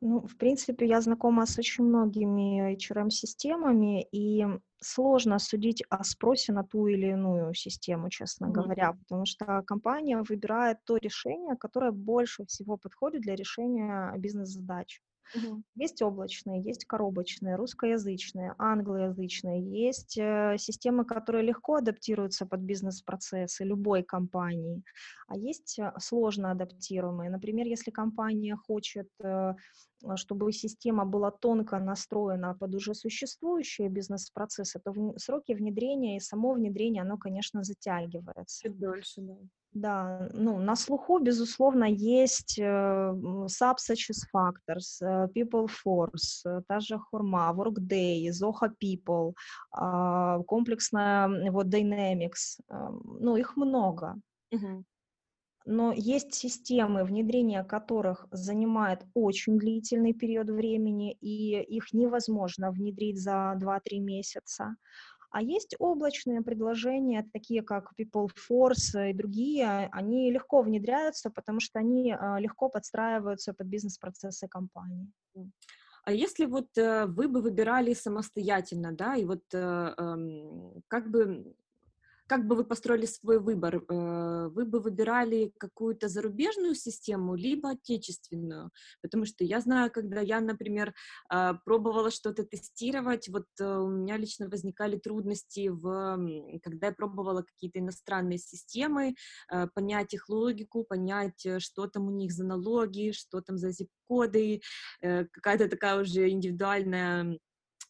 Ну, 0.00 0.20
в 0.20 0.36
принципе, 0.36 0.86
я 0.86 1.00
знакома 1.00 1.46
с 1.46 1.58
очень 1.58 1.82
многими 1.82 2.76
HRM-системами, 2.76 4.06
и 4.12 4.46
сложно 4.80 5.40
судить 5.40 5.82
о 5.90 6.04
спросе 6.04 6.52
на 6.52 6.62
ту 6.62 6.86
или 6.86 7.08
иную 7.08 7.54
систему, 7.54 8.08
честно 8.08 8.46
mm-hmm. 8.46 8.52
говоря, 8.52 8.92
потому 8.92 9.26
что 9.26 9.62
компания 9.66 10.22
выбирает 10.22 10.78
то 10.84 10.96
решение, 10.96 11.56
которое 11.56 11.90
больше 11.90 12.44
всего 12.46 12.76
подходит 12.76 13.22
для 13.22 13.34
решения 13.34 14.14
бизнес-задач. 14.16 15.02
Угу. 15.34 15.62
Есть 15.76 16.02
облачные, 16.02 16.62
есть 16.62 16.84
коробочные, 16.84 17.56
русскоязычные, 17.56 18.54
англоязычные. 18.58 19.62
Есть 19.62 20.18
э, 20.18 20.56
системы, 20.58 21.04
которые 21.04 21.44
легко 21.44 21.76
адаптируются 21.76 22.46
под 22.46 22.60
бизнес-процессы 22.60 23.64
любой 23.64 24.02
компании, 24.02 24.82
а 25.28 25.36
есть 25.36 25.78
э, 25.78 25.92
сложно 25.98 26.50
адаптируемые. 26.50 27.30
Например, 27.30 27.66
если 27.66 27.90
компания 27.90 28.56
хочет, 28.56 29.08
э, 29.22 29.54
чтобы 30.16 30.52
система 30.52 31.04
была 31.04 31.30
тонко 31.30 31.78
настроена 31.78 32.54
под 32.54 32.74
уже 32.74 32.94
существующие 32.94 33.88
бизнес-процессы, 33.88 34.80
то 34.84 34.92
сроки 35.16 35.52
внедрения 35.52 36.16
и 36.16 36.20
само 36.20 36.52
внедрение, 36.52 37.02
оно, 37.02 37.16
конечно, 37.16 37.62
затягивается. 37.62 38.62
Чуть 38.62 38.78
дольше, 38.78 39.22
да. 39.22 39.36
Да, 39.74 40.28
ну, 40.34 40.58
на 40.58 40.76
слуху, 40.76 41.18
безусловно, 41.18 41.84
есть 41.84 42.58
э, 42.58 42.62
Success 43.46 44.26
Factors, 44.34 45.00
э, 45.00 45.28
People 45.34 45.66
Force, 45.66 46.44
э, 46.44 46.62
та 46.68 46.80
же 46.80 46.98
Хурма, 46.98 47.54
Workday, 47.56 48.28
Zoho 48.28 48.70
People, 48.78 49.32
э, 49.74 50.42
комплексная 50.44 51.50
вот 51.50 51.68
Dynamics, 51.68 52.60
э, 52.68 52.88
ну, 53.20 53.36
их 53.36 53.56
много. 53.56 54.20
Угу. 54.50 54.84
Но 55.64 55.92
есть 55.92 56.34
системы, 56.34 57.04
внедрение 57.04 57.64
которых 57.64 58.26
занимает 58.30 59.06
очень 59.14 59.58
длительный 59.58 60.12
период 60.12 60.50
времени, 60.50 61.16
и 61.20 61.60
их 61.62 61.92
невозможно 61.92 62.70
внедрить 62.72 63.20
за 63.20 63.54
2-3 63.56 64.00
месяца. 64.00 64.76
А 65.32 65.40
есть 65.40 65.74
облачные 65.78 66.42
предложения, 66.42 67.26
такие 67.32 67.62
как 67.62 67.92
People 67.98 68.28
Force 68.50 69.10
и 69.10 69.14
другие, 69.14 69.88
они 69.90 70.30
легко 70.30 70.60
внедряются, 70.60 71.30
потому 71.30 71.58
что 71.58 71.78
они 71.78 72.12
а, 72.12 72.38
легко 72.38 72.68
подстраиваются 72.68 73.54
под 73.54 73.66
бизнес-процессы 73.66 74.46
компании. 74.46 75.10
А 76.04 76.12
если 76.12 76.46
вот 76.46 76.76
э, 76.76 77.06
вы 77.06 77.28
бы 77.28 77.40
выбирали 77.40 77.94
самостоятельно, 77.94 78.92
да, 78.92 79.14
и 79.14 79.24
вот 79.24 79.42
э, 79.54 79.94
эм, 79.96 80.82
как 80.88 81.08
бы 81.10 81.54
как 82.32 82.46
бы 82.46 82.56
вы 82.56 82.64
построили 82.64 83.04
свой 83.04 83.38
выбор? 83.38 83.84
Э, 83.90 84.48
вы 84.48 84.64
бы 84.64 84.80
выбирали 84.80 85.52
какую-то 85.58 86.08
зарубежную 86.08 86.74
систему, 86.74 87.34
либо 87.34 87.72
отечественную? 87.72 88.70
Потому 89.02 89.26
что 89.26 89.44
я 89.44 89.60
знаю, 89.60 89.90
когда 89.90 90.22
я, 90.22 90.40
например, 90.40 90.94
а, 91.28 91.52
пробовала 91.66 92.10
что-то 92.10 92.44
тестировать, 92.44 93.28
вот 93.28 93.44
э, 93.60 93.64
у 93.64 93.88
меня 93.88 94.16
лично 94.16 94.48
возникали 94.48 94.96
трудности, 94.96 95.68
в, 95.68 96.18
когда 96.62 96.86
я 96.86 96.92
пробовала 96.94 97.42
какие-то 97.42 97.80
иностранные 97.80 98.38
системы, 98.38 99.14
э, 99.52 99.66
понять 99.74 100.14
их 100.14 100.30
логику, 100.30 100.84
понять, 100.84 101.46
что 101.58 101.86
там 101.86 102.08
у 102.08 102.10
них 102.12 102.32
за 102.32 102.46
налоги, 102.46 103.12
что 103.12 103.42
там 103.42 103.58
за 103.58 103.68
zip-коды, 103.68 104.62
какая-то 105.00 105.68
такая 105.68 106.00
уже 106.00 106.30
индивидуальная 106.30 107.38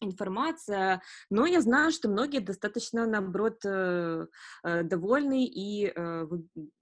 информация, 0.01 1.01
но 1.29 1.45
я 1.45 1.61
знаю, 1.61 1.91
что 1.91 2.09
многие 2.09 2.39
достаточно, 2.39 3.05
наоборот, 3.05 3.59
э, 3.65 4.27
э, 4.63 4.83
довольны 4.83 5.45
и 5.45 5.91
э, 5.95 6.27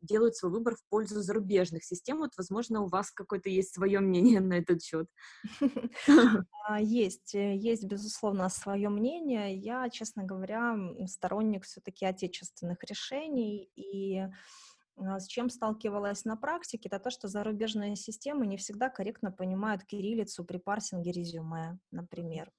делают 0.02 0.36
свой 0.36 0.52
выбор 0.52 0.76
в 0.76 0.84
пользу 0.90 1.22
зарубежных 1.22 1.84
систем. 1.84 2.20
Вот, 2.20 2.32
возможно, 2.38 2.82
у 2.82 2.88
вас 2.88 3.12
какое-то 3.12 3.50
есть 3.50 3.74
свое 3.74 4.00
мнение 4.00 4.40
на 4.42 4.54
этот 4.54 4.84
счет. 4.84 5.08
А, 6.68 6.80
есть, 6.80 7.34
есть, 7.34 7.86
безусловно, 7.86 8.48
свое 8.50 8.90
мнение. 8.90 9.56
Я, 9.56 9.90
честно 9.90 10.24
говоря, 10.24 10.78
сторонник 11.08 11.66
все-таки 11.66 12.06
отечественных 12.06 12.84
решений 12.84 13.70
и 13.76 14.28
с 14.96 15.26
чем 15.26 15.50
сталкивалась 15.50 16.26
на 16.26 16.36
практике, 16.38 16.88
это 16.88 17.00
то, 17.00 17.10
что 17.10 17.28
зарубежные 17.28 17.96
системы 17.96 18.46
не 18.46 18.58
всегда 18.58 18.90
корректно 18.90 19.32
понимают 19.32 19.84
кириллицу 19.84 20.46
при 20.46 20.58
парсинге 20.58 21.12
резюме, 21.12 21.80
например. 21.92 22.52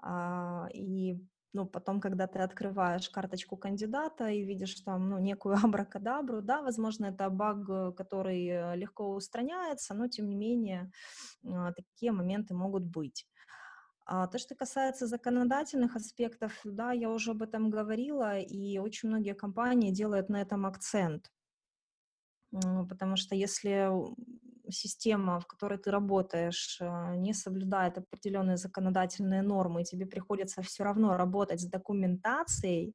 А, 0.00 0.68
и 0.72 1.18
ну, 1.54 1.66
потом, 1.66 2.00
когда 2.00 2.26
ты 2.26 2.40
открываешь 2.40 3.08
карточку 3.08 3.56
кандидата 3.56 4.28
и 4.28 4.44
видишь 4.44 4.80
там, 4.80 5.08
ну, 5.08 5.18
некую 5.18 5.54
абракадабру, 5.64 6.42
да, 6.42 6.62
возможно, 6.62 7.06
это 7.06 7.30
баг, 7.30 7.96
который 7.96 8.46
э, 8.46 8.76
легко 8.76 9.14
устраняется, 9.14 9.94
но, 9.94 10.08
тем 10.08 10.28
не 10.28 10.36
менее, 10.36 10.90
а, 11.44 11.72
такие 11.72 12.12
моменты 12.12 12.54
могут 12.54 12.84
быть. 12.84 13.26
А 14.10 14.26
то, 14.26 14.38
что 14.38 14.54
касается 14.54 15.06
законодательных 15.06 15.94
аспектов, 15.96 16.52
да, 16.64 16.92
я 16.92 17.10
уже 17.10 17.32
об 17.32 17.42
этом 17.42 17.70
говорила, 17.70 18.38
и 18.38 18.78
очень 18.78 19.10
многие 19.10 19.34
компании 19.34 19.90
делают 19.90 20.30
на 20.30 20.40
этом 20.40 20.64
акцент. 20.64 21.30
Потому 22.50 23.16
что 23.16 23.34
если 23.34 23.90
система, 24.70 25.40
в 25.40 25.46
которой 25.46 25.78
ты 25.78 25.90
работаешь, 25.90 26.78
э, 26.80 27.14
не 27.16 27.34
соблюдает 27.34 27.98
определенные 27.98 28.56
законодательные 28.56 29.42
нормы, 29.42 29.82
и 29.82 29.84
тебе 29.84 30.06
приходится 30.06 30.62
все 30.62 30.84
равно 30.84 31.16
работать 31.16 31.60
с 31.60 31.66
документацией, 31.66 32.94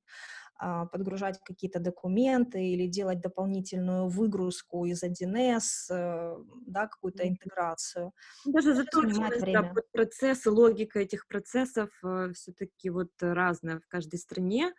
а, 0.56 0.86
подгружать 0.86 1.40
какие-то 1.44 1.80
документы 1.80 2.64
или 2.64 2.88
делать 2.88 3.20
дополнительную 3.20 4.08
выгрузку 4.08 4.86
из 4.86 5.04
1С, 5.04 5.90
э, 5.90 6.36
да, 6.68 6.88
какую-то 6.88 7.28
интеграцию. 7.28 8.12
Даже 8.46 8.76
занимает 8.76 9.42
время. 9.42 9.74
Да, 9.74 9.82
процессы, 9.92 10.52
логика 10.52 11.00
этих 11.00 11.28
процессов 11.28 11.90
э, 12.04 12.32
все-таки 12.34 12.90
вот 12.90 13.10
разная 13.20 13.80
в 13.80 13.88
каждой 13.88 14.20
стране. 14.20 14.74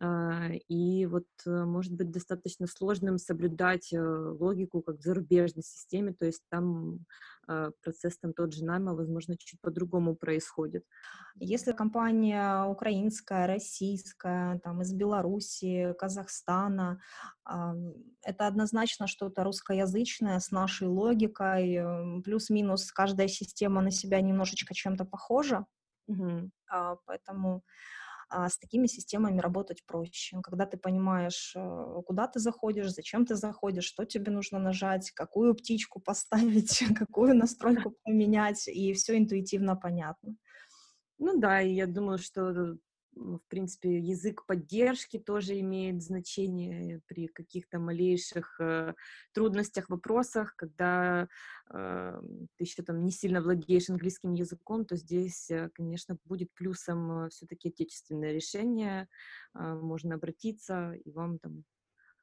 А, 0.00 0.48
и 0.68 1.06
вот 1.06 1.26
э, 1.46 1.64
может 1.64 1.92
быть 1.92 2.10
достаточно 2.10 2.66
сложным 2.66 3.16
соблюдать 3.16 3.92
э, 3.92 4.00
логику, 4.00 4.82
как 4.82 4.96
в 4.96 5.02
зарубежной 5.02 5.62
системе, 5.62 6.12
то 6.12 6.26
есть 6.26 6.42
там 6.50 7.06
а, 7.46 7.70
процесс 7.80 8.18
там 8.18 8.32
тот 8.32 8.52
же 8.52 8.64
найма, 8.64 8.94
возможно, 8.94 9.36
чуть 9.38 9.60
по-другому 9.60 10.16
происходит. 10.16 10.84
Если 11.36 11.72
компания 11.72 12.64
украинская, 12.64 13.46
российская, 13.46 14.58
там 14.60 14.82
из 14.82 14.92
Беларуси, 14.92 15.94
Казахстана, 15.98 17.00
это 17.44 18.46
однозначно 18.46 19.06
что-то 19.06 19.44
русскоязычное 19.44 20.38
с 20.38 20.50
нашей 20.50 20.88
логикой, 20.88 22.22
плюс-минус 22.22 22.90
каждая 22.92 23.28
система 23.28 23.82
на 23.82 23.90
себя 23.90 24.20
немножечко 24.20 24.74
чем-то 24.74 25.04
похожа, 25.04 25.66
угу. 26.06 26.50
поэтому 27.04 27.62
а 28.34 28.48
с 28.48 28.58
такими 28.58 28.88
системами 28.88 29.38
работать 29.38 29.84
проще. 29.86 30.40
Когда 30.42 30.66
ты 30.66 30.76
понимаешь, 30.76 31.54
э, 31.56 32.02
куда 32.04 32.26
ты 32.26 32.40
заходишь, 32.40 32.90
зачем 32.90 33.24
ты 33.24 33.36
заходишь, 33.36 33.84
что 33.84 34.04
тебе 34.04 34.32
нужно 34.32 34.58
нажать, 34.58 35.12
какую 35.12 35.54
птичку 35.54 36.00
поставить, 36.00 36.82
какую 36.98 37.36
настройку 37.36 37.94
поменять, 38.02 38.66
и 38.66 38.92
все 38.92 39.18
интуитивно 39.18 39.76
понятно. 39.76 40.34
Ну 41.18 41.38
да, 41.38 41.60
я 41.60 41.86
думаю, 41.86 42.18
что 42.18 42.76
в 43.16 43.40
принципе, 43.48 43.98
язык 43.98 44.46
поддержки 44.46 45.18
тоже 45.18 45.60
имеет 45.60 46.02
значение 46.02 47.00
при 47.06 47.28
каких-то 47.28 47.78
малейших 47.78 48.60
э, 48.60 48.94
трудностях, 49.32 49.88
вопросах, 49.88 50.54
когда 50.56 51.28
э, 51.70 52.20
ты 52.56 52.64
еще 52.64 52.82
там 52.82 53.04
не 53.04 53.10
сильно 53.10 53.40
владеешь 53.40 53.90
английским 53.90 54.34
языком, 54.34 54.84
то 54.84 54.96
здесь, 54.96 55.50
э, 55.50 55.70
конечно, 55.74 56.18
будет 56.24 56.52
плюсом 56.54 57.26
э, 57.26 57.28
все-таки 57.30 57.68
отечественное 57.68 58.32
решение, 58.32 59.08
э, 59.54 59.74
можно 59.74 60.16
обратиться, 60.16 60.92
и 60.92 61.10
вам 61.10 61.38
там 61.38 61.64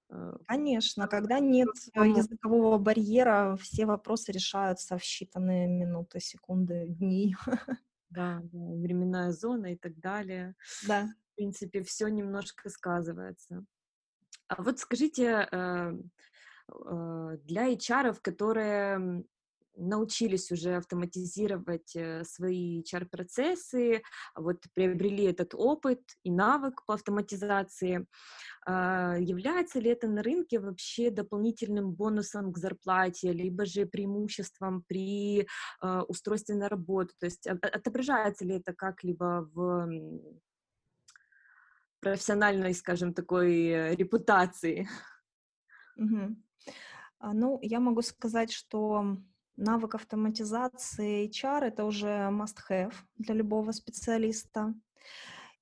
э, 0.09 0.37
Конечно, 0.47 1.07
когда 1.07 1.39
нет 1.39 1.69
языкового 1.95 2.77
барьера, 2.77 3.57
все 3.61 3.85
вопросы 3.85 4.31
решаются 4.31 4.97
в 4.97 5.01
считанные 5.01 5.67
минуты, 5.67 6.19
секунды, 6.19 6.85
дни. 6.87 7.35
да, 8.11 8.39
да, 8.43 8.59
временная 8.59 9.31
зона 9.31 9.73
и 9.73 9.77
так 9.77 9.99
далее. 9.99 10.55
Да. 10.87 11.07
В 11.33 11.35
принципе, 11.35 11.81
все 11.81 12.07
немножко 12.07 12.69
сказывается. 12.69 13.65
А 14.47 14.61
вот 14.61 14.79
скажите, 14.79 15.47
э, 15.51 15.93
э, 16.69 17.37
для 17.43 17.73
HR, 17.73 18.19
которые 18.21 19.23
научились 19.81 20.51
уже 20.51 20.75
автоматизировать 20.75 21.95
э, 21.95 22.23
свои 22.23 22.81
HR-процессы, 22.81 24.01
вот 24.35 24.63
приобрели 24.73 25.25
этот 25.25 25.53
опыт 25.53 26.01
и 26.23 26.31
навык 26.31 26.85
по 26.85 26.93
автоматизации. 26.93 28.05
А, 28.65 29.15
является 29.19 29.79
ли 29.79 29.89
это 29.89 30.07
на 30.07 30.21
рынке 30.21 30.59
вообще 30.59 31.09
дополнительным 31.09 31.91
бонусом 31.91 32.53
к 32.53 32.57
зарплате, 32.57 33.33
либо 33.33 33.65
же 33.65 33.85
преимуществом 33.85 34.83
при 34.87 35.47
а, 35.79 36.03
устройстве 36.03 36.55
на 36.55 36.69
работу? 36.69 37.13
То 37.19 37.25
есть 37.25 37.47
отображается 37.47 38.45
ли 38.45 38.55
это 38.55 38.73
как-либо 38.73 39.49
в 39.53 39.89
профессиональной, 41.99 42.73
скажем, 42.73 43.13
такой 43.13 43.67
э, 43.67 43.95
репутации? 43.95 44.87
Угу. 45.97 46.35
Ну, 47.33 47.59
я 47.61 47.79
могу 47.79 48.01
сказать, 48.01 48.51
что 48.51 49.17
навык 49.61 49.95
автоматизации 49.95 51.27
HR— 51.29 51.63
это 51.65 51.85
уже 51.85 52.29
must-have 52.31 52.93
для 53.17 53.35
любого 53.35 53.71
специалиста. 53.71 54.73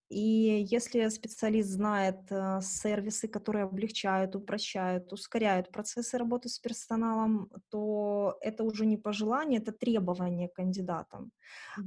И 0.10 0.66
если 0.72 1.08
специалист 1.10 1.70
знает 1.70 2.32
э, 2.32 2.62
сервисы, 2.62 3.28
которые 3.28 3.66
облегчают, 3.66 4.36
упрощают, 4.36 5.14
ускоряют 5.14 5.72
процессы 5.72 6.18
работы 6.18 6.50
с 6.50 6.58
персоналом, 6.58 7.52
то 7.70 8.36
это 8.42 8.64
уже 8.64 8.88
не 8.88 8.98
пожелание, 8.98 9.60
это 9.62 9.72
требование 9.72 10.50
к 10.50 10.56
кандидатам. 10.56 11.32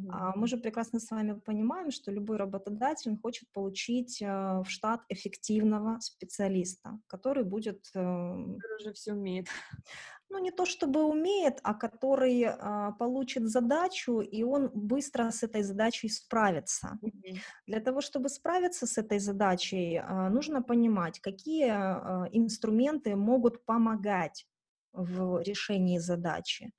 А 0.09 0.37
мы 0.37 0.47
же 0.47 0.57
прекрасно 0.57 1.01
с 1.01 1.11
вами 1.11 1.33
понимаем, 1.33 1.91
что 1.91 2.13
любой 2.13 2.37
работодатель 2.37 3.19
хочет 3.21 3.51
получить 3.53 4.23
э, 4.23 4.27
в 4.27 4.67
штат 4.69 5.01
эффективного 5.09 5.99
специалиста, 5.99 7.01
который 7.09 7.43
будет 7.43 7.91
э, 7.95 7.99
Который 7.99 8.77
уже 8.79 8.93
все 8.93 9.15
умеет. 9.15 9.49
Ну, 10.33 10.39
не 10.39 10.51
то 10.51 10.65
чтобы 10.65 11.05
умеет, 11.05 11.61
а 11.63 11.75
который 11.75 12.45
а, 12.45 12.93
получит 12.93 13.49
задачу, 13.49 14.21
и 14.21 14.43
он 14.43 14.71
быстро 14.75 15.31
с 15.31 15.43
этой 15.43 15.63
задачей 15.63 16.09
справится. 16.09 16.99
Мгм. 17.03 17.41
Для 17.67 17.81
того, 17.81 18.01
чтобы 18.01 18.29
справиться 18.29 18.87
с 18.87 18.97
этой 18.97 19.19
задачей, 19.19 19.97
а, 19.97 20.31
нужно 20.31 20.63
понимать, 20.63 21.21
какие 21.21 21.69
а, 21.69 22.29
инструменты 22.33 23.15
могут 23.15 23.65
помогать 23.67 24.47
в 24.95 25.43
решении 25.43 25.99
задачи. 25.99 26.73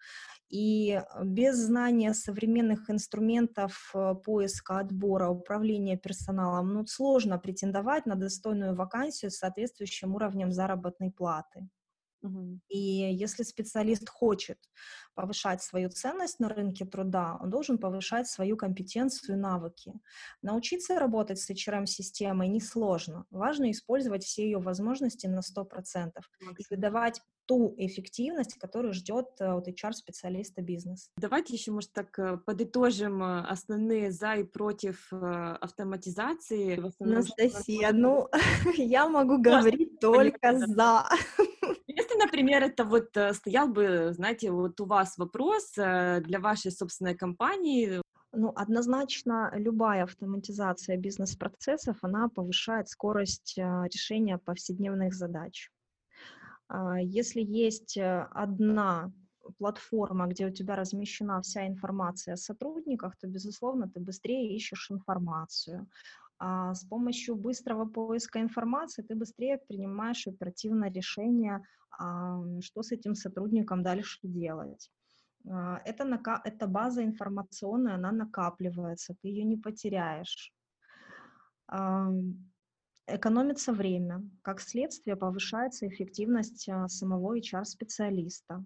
И 0.49 1.01
без 1.23 1.55
знания 1.57 2.13
современных 2.13 2.89
инструментов 2.89 3.91
а, 3.93 4.15
поиска, 4.15 4.79
отбора, 4.79 5.29
управления 5.29 5.97
персоналом, 5.97 6.73
ну, 6.73 6.85
сложно 6.87 7.37
претендовать 7.37 8.07
на 8.07 8.15
достойную 8.15 8.75
вакансию 8.75 9.29
с 9.29 9.37
соответствующим 9.37 10.15
уровнем 10.15 10.51
заработной 10.51 11.11
платы. 11.11 11.69
И 12.69 12.77
если 12.77 13.43
специалист 13.43 14.09
хочет 14.09 14.57
повышать 15.13 15.61
свою 15.61 15.89
ценность 15.89 16.39
на 16.39 16.49
рынке 16.49 16.85
труда, 16.85 17.37
он 17.41 17.49
должен 17.49 17.77
повышать 17.77 18.27
свою 18.27 18.57
компетенцию 18.57 19.35
и 19.35 19.39
навыки. 19.39 19.93
Научиться 20.41 20.99
работать 20.99 21.39
с 21.39 21.49
HRM-системой 21.49 22.47
несложно. 22.47 23.25
Важно 23.29 23.71
использовать 23.71 24.23
все 24.23 24.45
ее 24.45 24.59
возможности 24.59 25.27
на 25.27 25.39
100% 25.39 26.11
и 26.57 26.63
выдавать 26.69 27.21
ту 27.45 27.73
эффективность, 27.77 28.57
которую 28.57 28.93
ждет 28.93 29.27
э, 29.39 29.51
от 29.51 29.67
HR-специалиста 29.67 30.61
бизнес. 30.61 31.09
Давайте 31.17 31.53
еще, 31.53 31.71
может, 31.71 31.91
так 31.91 32.17
э, 32.17 32.37
подытожим 32.37 33.21
э, 33.21 33.41
основные 33.41 34.11
за 34.11 34.35
и 34.35 34.43
против 34.43 35.11
автоматизации. 35.11 36.81
Анастасия, 36.99 37.91
ну, 37.91 38.29
я 38.77 39.07
могу 39.09 39.41
говорить 39.41 39.99
только 39.99 40.57
за. 40.57 41.05
Если, 41.95 42.17
например, 42.17 42.63
это 42.63 42.85
вот 42.85 43.15
э, 43.17 43.33
стоял 43.33 43.67
бы, 43.67 44.13
знаете, 44.13 44.51
вот 44.51 44.79
у 44.81 44.85
вас 44.85 45.17
вопрос 45.17 45.73
э, 45.77 46.21
для 46.21 46.39
вашей 46.39 46.71
собственной 46.71 47.15
компании, 47.15 48.01
Ну, 48.35 48.51
однозначно 48.55 49.51
любая 49.55 50.03
автоматизация 50.03 50.97
бизнес-процессов, 50.97 51.97
она 52.01 52.29
повышает 52.29 52.87
скорость 52.89 53.59
а, 53.59 53.85
решения 53.85 54.39
повседневных 54.39 55.13
задач. 55.13 55.69
А, 56.67 56.99
Если 56.99 57.41
есть 57.41 57.97
э, 57.97 58.27
одна 58.31 59.11
платформа, 59.59 60.25
где 60.27 60.47
у 60.47 60.51
тебя 60.51 60.75
размещена 60.75 61.41
вся 61.41 61.67
информация 61.67 62.33
о 62.33 62.37
сотрудниках, 62.37 63.15
то, 63.17 63.27
безусловно, 63.27 63.87
ты 63.87 63.99
быстрее 63.99 64.55
ищешь 64.55 64.91
информацию. 64.91 65.85
А 66.45 66.73
с 66.73 66.83
помощью 66.83 67.37
быстрого 67.37 67.85
поиска 67.85 68.41
информации 68.41 69.01
ты 69.01 69.15
быстрее 69.15 69.59
принимаешь 69.69 70.27
оперативное 70.27 70.91
решение, 70.91 71.61
а, 71.97 72.41
что 72.59 72.83
с 72.83 72.91
этим 72.91 73.15
сотрудником 73.15 73.81
дальше 73.81 74.19
делать. 74.23 74.91
А, 75.49 75.79
Это, 75.85 76.03
нака- 76.03 76.41
эта 76.43 76.67
база 76.67 77.01
информационная, 77.05 77.95
она 77.95 78.11
накапливается, 78.11 79.15
ты 79.21 79.29
ее 79.29 79.45
не 79.45 79.55
потеряешь. 79.55 80.53
Ам, 81.67 82.51
Экономится 83.07 83.71
время. 83.71 84.21
Как 84.41 84.59
следствие, 84.59 85.15
повышается 85.15 85.87
эффективность 85.87 86.67
а, 86.67 86.89
самого 86.89 87.37
HR-специалиста. 87.37 88.65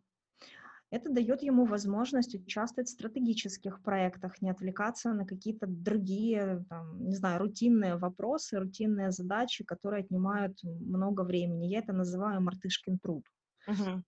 Это 0.90 1.10
дает 1.10 1.42
ему 1.44 1.66
возможность 1.66 2.34
участвовать 2.36 2.88
в 2.88 2.94
стратегических 2.94 3.82
проектах, 3.82 4.42
не 4.42 4.50
отвлекаться 4.50 5.12
на 5.14 5.26
какие-то 5.26 5.68
другие, 5.68 6.64
там, 6.70 7.06
не 7.08 7.16
знаю, 7.16 7.40
рутинные 7.40 7.98
вопросы, 7.98 8.58
рутинные 8.58 9.12
задачи, 9.12 9.66
которые 9.66 10.06
отнимают 10.06 10.64
много 10.64 11.24
времени. 11.24 11.68
Я 11.68 11.80
это 11.80 11.92
называю 11.92 12.42
мартышкин 12.42 13.00
труд. 13.00 13.24
Мгм. 13.68 14.06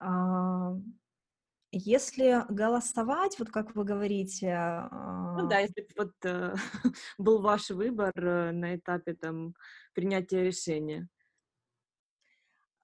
А, 0.00 0.74
Если 1.72 2.44
голосовать, 2.50 3.38
вот 3.38 3.48
как 3.50 3.74
вы 3.74 3.84
говорите, 3.84 4.48
ну 4.48 5.44
а, 5.44 5.48
да, 5.48 5.58
если 5.60 5.82
б 5.82 5.88
вот 5.96 6.12
э, 6.24 6.54
был 7.18 7.40
ваш 7.40 7.70
выбор 7.70 8.12
э, 8.16 8.52
на 8.52 8.76
этапе 8.76 9.14
там 9.14 9.54
принятия 9.94 10.42
решения. 10.42 11.08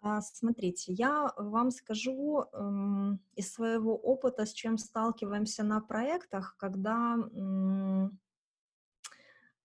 А, 0.05 0.21
смотрите, 0.21 0.93
я 0.93 1.33
вам 1.38 1.71
скажу 1.71 2.45
м, 2.53 3.21
из 3.37 3.53
своего 3.53 3.97
опыта, 3.97 4.45
с 4.45 4.53
чем 4.53 4.77
сталкиваемся 4.77 5.64
на 5.64 5.81
проектах, 5.81 6.57
когда 6.59 7.17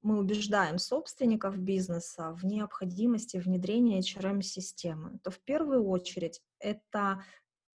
мы 0.02 0.18
убеждаем 0.18 0.78
собственников 0.78 1.58
бизнеса 1.58 2.32
в 2.32 2.46
необходимости 2.46 3.36
внедрения 3.36 4.00
HRM-системы, 4.00 5.20
то 5.24 5.30
в 5.30 5.40
первую 5.40 5.86
очередь 5.86 6.42
это 6.60 7.22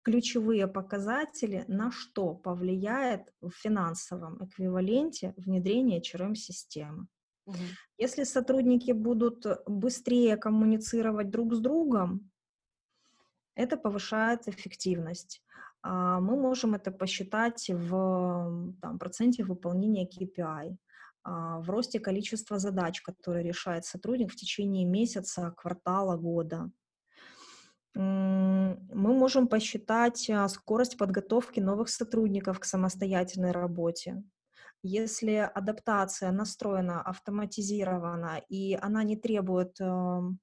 ключевые 0.01 0.67
показатели, 0.67 1.67
на 1.69 1.91
что 1.91 2.35
повлияет 2.35 3.31
в 3.43 3.51
финансовом 3.51 4.43
эквиваленте 4.43 5.35
внедрение 5.37 6.01
HRM-системы. 6.01 7.09
Мгм. 7.45 7.59
Если 7.99 8.25
сотрудники 8.25 8.93
будут 8.93 9.45
быстрее 9.67 10.39
коммуницировать 10.39 11.31
друг 11.31 11.55
с 11.55 11.59
другом, 11.59 12.31
это 13.55 13.77
повышает 13.77 14.49
эффективность. 14.49 15.43
А, 15.83 16.21
Мы 16.21 16.37
можем 16.37 16.75
это 16.75 16.91
посчитать 16.91 17.69
в 17.69 18.75
там, 18.81 18.99
проценте 18.99 19.45
выполнения 19.45 20.09
KPI, 20.09 20.77
а, 21.25 21.61
в 21.61 21.71
росте 21.71 22.01
количества 22.01 22.59
задач, 22.59 23.01
которые 23.03 23.45
решает 23.45 23.85
сотрудник 23.85 24.33
в 24.33 24.37
течение 24.37 24.85
месяца, 24.85 25.55
квартала, 25.57 26.17
года. 26.17 26.71
Мы 27.97 28.77
можем 28.93 29.47
посчитать 29.47 30.29
а, 30.29 30.49
скорость 30.49 30.99
подготовки 30.99 31.61
новых 31.61 31.89
сотрудников 31.89 32.59
к 32.59 32.65
самостоятельной 32.65 33.53
работе. 33.53 34.23
Если 34.83 35.37
адаптация 35.55 36.33
настроена, 36.33 37.01
автоматизирована, 37.01 38.43
и 38.49 38.75
она 38.75 39.03
не 39.03 39.17
требует 39.17 39.81
эм, 39.81 40.41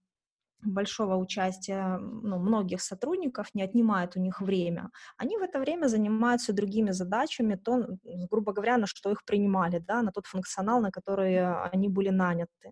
большого 0.64 1.16
участия 1.16 1.98
ну, 1.98 2.40
многих 2.40 2.82
сотрудников, 2.82 3.48
не 3.54 3.64
отнимает 3.64 4.16
у 4.16 4.20
них 4.20 4.42
время, 4.42 4.90
они 5.18 5.38
в 5.38 5.42
это 5.42 5.60
время 5.60 5.88
занимаются 5.88 6.54
другими 6.54 6.92
задачами, 6.92 7.56
то, 7.56 7.74
м, 7.74 8.00
грубо 8.30 8.54
говоря, 8.54 8.78
на 8.78 8.88
что 8.88 9.12
их 9.12 9.24
принимали, 9.26 9.80
да, 9.80 10.02
на 10.02 10.12
тот 10.12 10.26
функционал, 10.28 10.82
на 10.82 10.92
который 10.92 11.34
э, 11.34 11.70
они 11.74 11.90
были 11.90 12.10
наняты. 12.10 12.72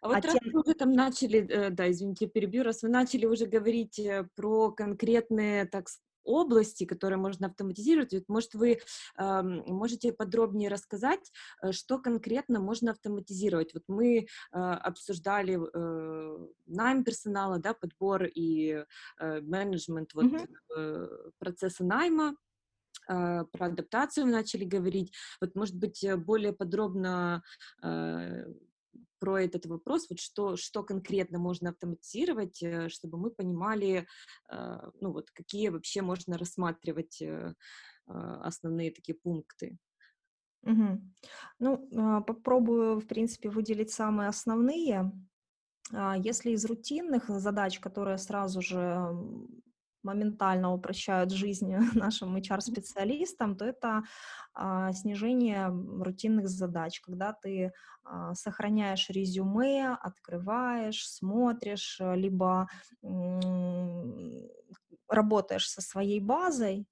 А 0.00 0.08
вот 0.08 0.16
А 0.18 0.20
раз 0.20 0.36
тем- 0.38 0.52
вы 0.52 0.60
уже 0.60 0.74
там 0.74 0.92
начали, 0.92 1.40
э, 1.48 1.70
да, 1.70 1.90
извините, 1.90 2.26
перебью, 2.28 2.62
раз 2.62 2.82
вы 2.82 2.88
начали 2.88 3.26
уже 3.26 3.46
говорить 3.46 3.98
э, 3.98 4.28
про 4.36 4.70
конкретные, 4.70 5.64
так 5.66 5.88
области, 6.28 6.84
которые 6.84 7.18
можно 7.18 7.46
автоматизировать, 7.48 8.12
вот, 8.12 8.24
может, 8.28 8.54
вы 8.54 8.80
ам, 9.16 9.62
можете 9.66 10.12
подробнее 10.12 10.68
рассказать, 10.70 11.32
э, 11.62 11.72
что 11.72 11.98
конкретно 11.98 12.60
можно 12.60 12.90
автоматизировать? 12.92 13.74
Вот 13.74 13.84
мы 13.88 14.18
э, 14.18 14.26
обсуждали 14.52 15.58
э, 15.58 16.48
найм 16.66 17.04
персонала, 17.04 17.58
да, 17.58 17.74
подбор 17.74 18.24
и 18.24 18.84
э, 19.18 19.40
менеджмент 19.40 20.14
вот, 20.14 20.26
Мгм. 20.26 20.46
э, 20.76 21.08
процесса 21.38 21.84
найма, 21.84 22.36
э, 23.08 23.44
про 23.52 23.66
адаптацию 23.66 24.26
начали 24.26 24.64
говорить. 24.64 25.12
Вот, 25.40 25.54
может 25.54 25.76
быть, 25.76 26.04
э, 26.04 26.16
более 26.16 26.52
подробно 26.52 27.42
э, 27.82 28.44
про 29.18 29.42
этот 29.42 29.66
вопрос, 29.66 30.08
вот 30.10 30.20
что, 30.20 30.56
что 30.56 30.82
конкретно 30.82 31.38
можно 31.38 31.70
автоматизировать, 31.70 32.62
э, 32.62 32.88
чтобы 32.88 33.18
мы 33.18 33.30
понимали, 33.30 34.06
э, 34.50 34.90
ну 35.00 35.12
вот, 35.12 35.30
какие 35.30 35.68
вообще 35.68 36.02
можно 36.02 36.38
рассматривать 36.38 37.22
э, 37.22 37.54
основные 38.06 38.90
такие 38.90 39.16
пункты. 39.16 39.78
Мгм. 40.62 41.14
Ну, 41.58 41.88
а, 41.96 42.20
попробую, 42.20 43.00
в 43.00 43.06
принципе, 43.06 43.48
выделить 43.48 43.90
самые 43.90 44.28
основные. 44.28 45.12
А, 45.92 46.16
Если 46.16 46.50
из 46.50 46.64
рутинных 46.64 47.28
задач, 47.28 47.78
которые 47.80 48.18
сразу 48.18 48.60
же 48.60 49.16
моментально 50.02 50.72
упрощают 50.72 51.30
жизнь 51.32 51.72
нашим 51.94 52.36
HR-специалистам, 52.36 53.56
то 53.56 53.64
это 53.64 54.02
а, 54.54 54.92
снижение 54.92 55.68
рутинных 55.68 56.48
задач, 56.48 57.00
когда 57.00 57.32
ты 57.32 57.72
а, 58.04 58.34
сохраняешь 58.34 59.10
резюме, 59.10 59.90
открываешь, 60.00 61.08
смотришь, 61.08 61.98
э, 62.00 62.16
либо 62.16 62.68
м, 63.02 64.48
работаешь 65.08 65.68
со 65.70 65.80
своей 65.80 66.20
базой, 66.20 66.86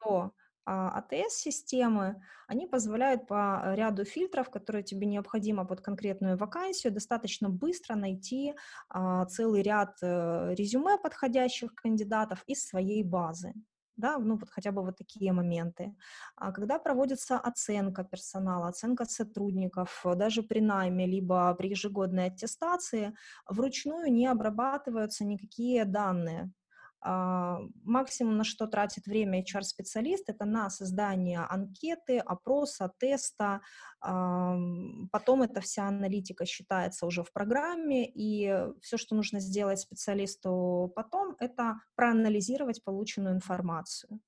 то 0.00 0.32
А 0.36 0.39
АТС-системы, 0.70 2.22
они 2.46 2.66
позволяют 2.66 3.26
по 3.26 3.74
ряду 3.74 4.04
фильтров, 4.04 4.50
которые 4.50 4.82
тебе 4.82 5.06
необходимо 5.06 5.64
под 5.64 5.80
конкретную 5.80 6.36
вакансию, 6.36 6.92
достаточно 6.92 7.48
быстро 7.48 7.96
найти 7.96 8.54
а, 8.88 9.24
целый 9.26 9.62
ряд 9.62 9.96
а, 10.02 10.52
резюме 10.54 10.98
подходящих 10.98 11.74
кандидатов 11.74 12.42
из 12.46 12.66
своей 12.66 13.02
базы 13.04 13.54
да, 14.00 14.18
ну 14.18 14.36
вот 14.36 14.50
хотя 14.50 14.72
бы 14.72 14.82
вот 14.82 14.96
такие 14.96 15.32
моменты. 15.32 15.94
А 16.36 16.52
когда 16.52 16.78
проводится 16.78 17.38
оценка 17.38 18.02
персонала, 18.02 18.68
оценка 18.68 19.04
сотрудников, 19.04 20.04
даже 20.16 20.42
при 20.42 20.60
найме, 20.60 21.06
либо 21.06 21.54
при 21.54 21.68
ежегодной 21.68 22.26
аттестации, 22.26 23.14
вручную 23.48 24.10
не 24.12 24.26
обрабатываются 24.26 25.24
никакие 25.24 25.84
данные, 25.84 26.42
а, 26.44 26.59
максимум, 27.02 28.36
на 28.36 28.44
что 28.44 28.66
тратит 28.66 29.06
время 29.06 29.42
HR-специалист, 29.42 30.28
это 30.28 30.44
на 30.44 30.68
создание 30.68 31.40
анкеты, 31.40 32.18
опроса, 32.18 32.92
теста. 32.98 33.60
Потом 34.00 35.42
эта 35.42 35.60
вся 35.60 35.88
аналитика 35.88 36.44
считается 36.44 37.06
уже 37.06 37.22
в 37.22 37.32
программе, 37.32 38.06
и 38.06 38.66
все, 38.82 38.98
что 38.98 39.14
нужно 39.14 39.40
сделать 39.40 39.80
специалисту 39.80 40.92
потом, 40.94 41.36
это 41.38 41.80
проанализировать 41.94 42.84
полученную 42.84 43.34
информацию. 43.34 44.20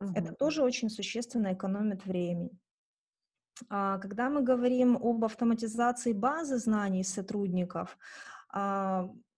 Угу. 0.00 0.12
Это 0.14 0.34
тоже 0.34 0.62
очень 0.62 0.90
существенно 0.90 1.54
экономит 1.54 2.04
времени. 2.04 2.58
А, 3.70 3.98
когда 3.98 4.28
мы 4.28 4.42
говорим 4.42 4.96
об 4.96 5.24
автоматизации 5.24 6.12
базы 6.12 6.58
знаний 6.58 7.04
сотрудников, 7.04 7.96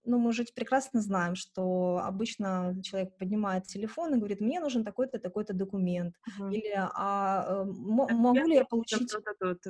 а, 0.07 0.11
ну, 0.11 0.19
мы 0.19 0.31
уже 0.31 0.45
прекрасно 0.55 1.01
знаем, 1.01 1.35
что 1.35 2.01
обычно 2.05 2.77
человек 2.83 3.17
поднимает 3.17 3.65
телефон 3.65 4.15
и 4.15 4.19
говорит, 4.19 4.41
мне 4.41 4.61
нужен 4.61 4.85
такой-то, 4.85 5.19
такой-то 5.19 5.53
документ. 5.53 6.15
Угу. 6.39 6.51
Или 6.51 6.73
а, 6.77 7.45
э, 7.49 7.65
могу 7.65 8.47
ли 8.47 8.55
я 8.55 8.65
получить... 8.65 9.13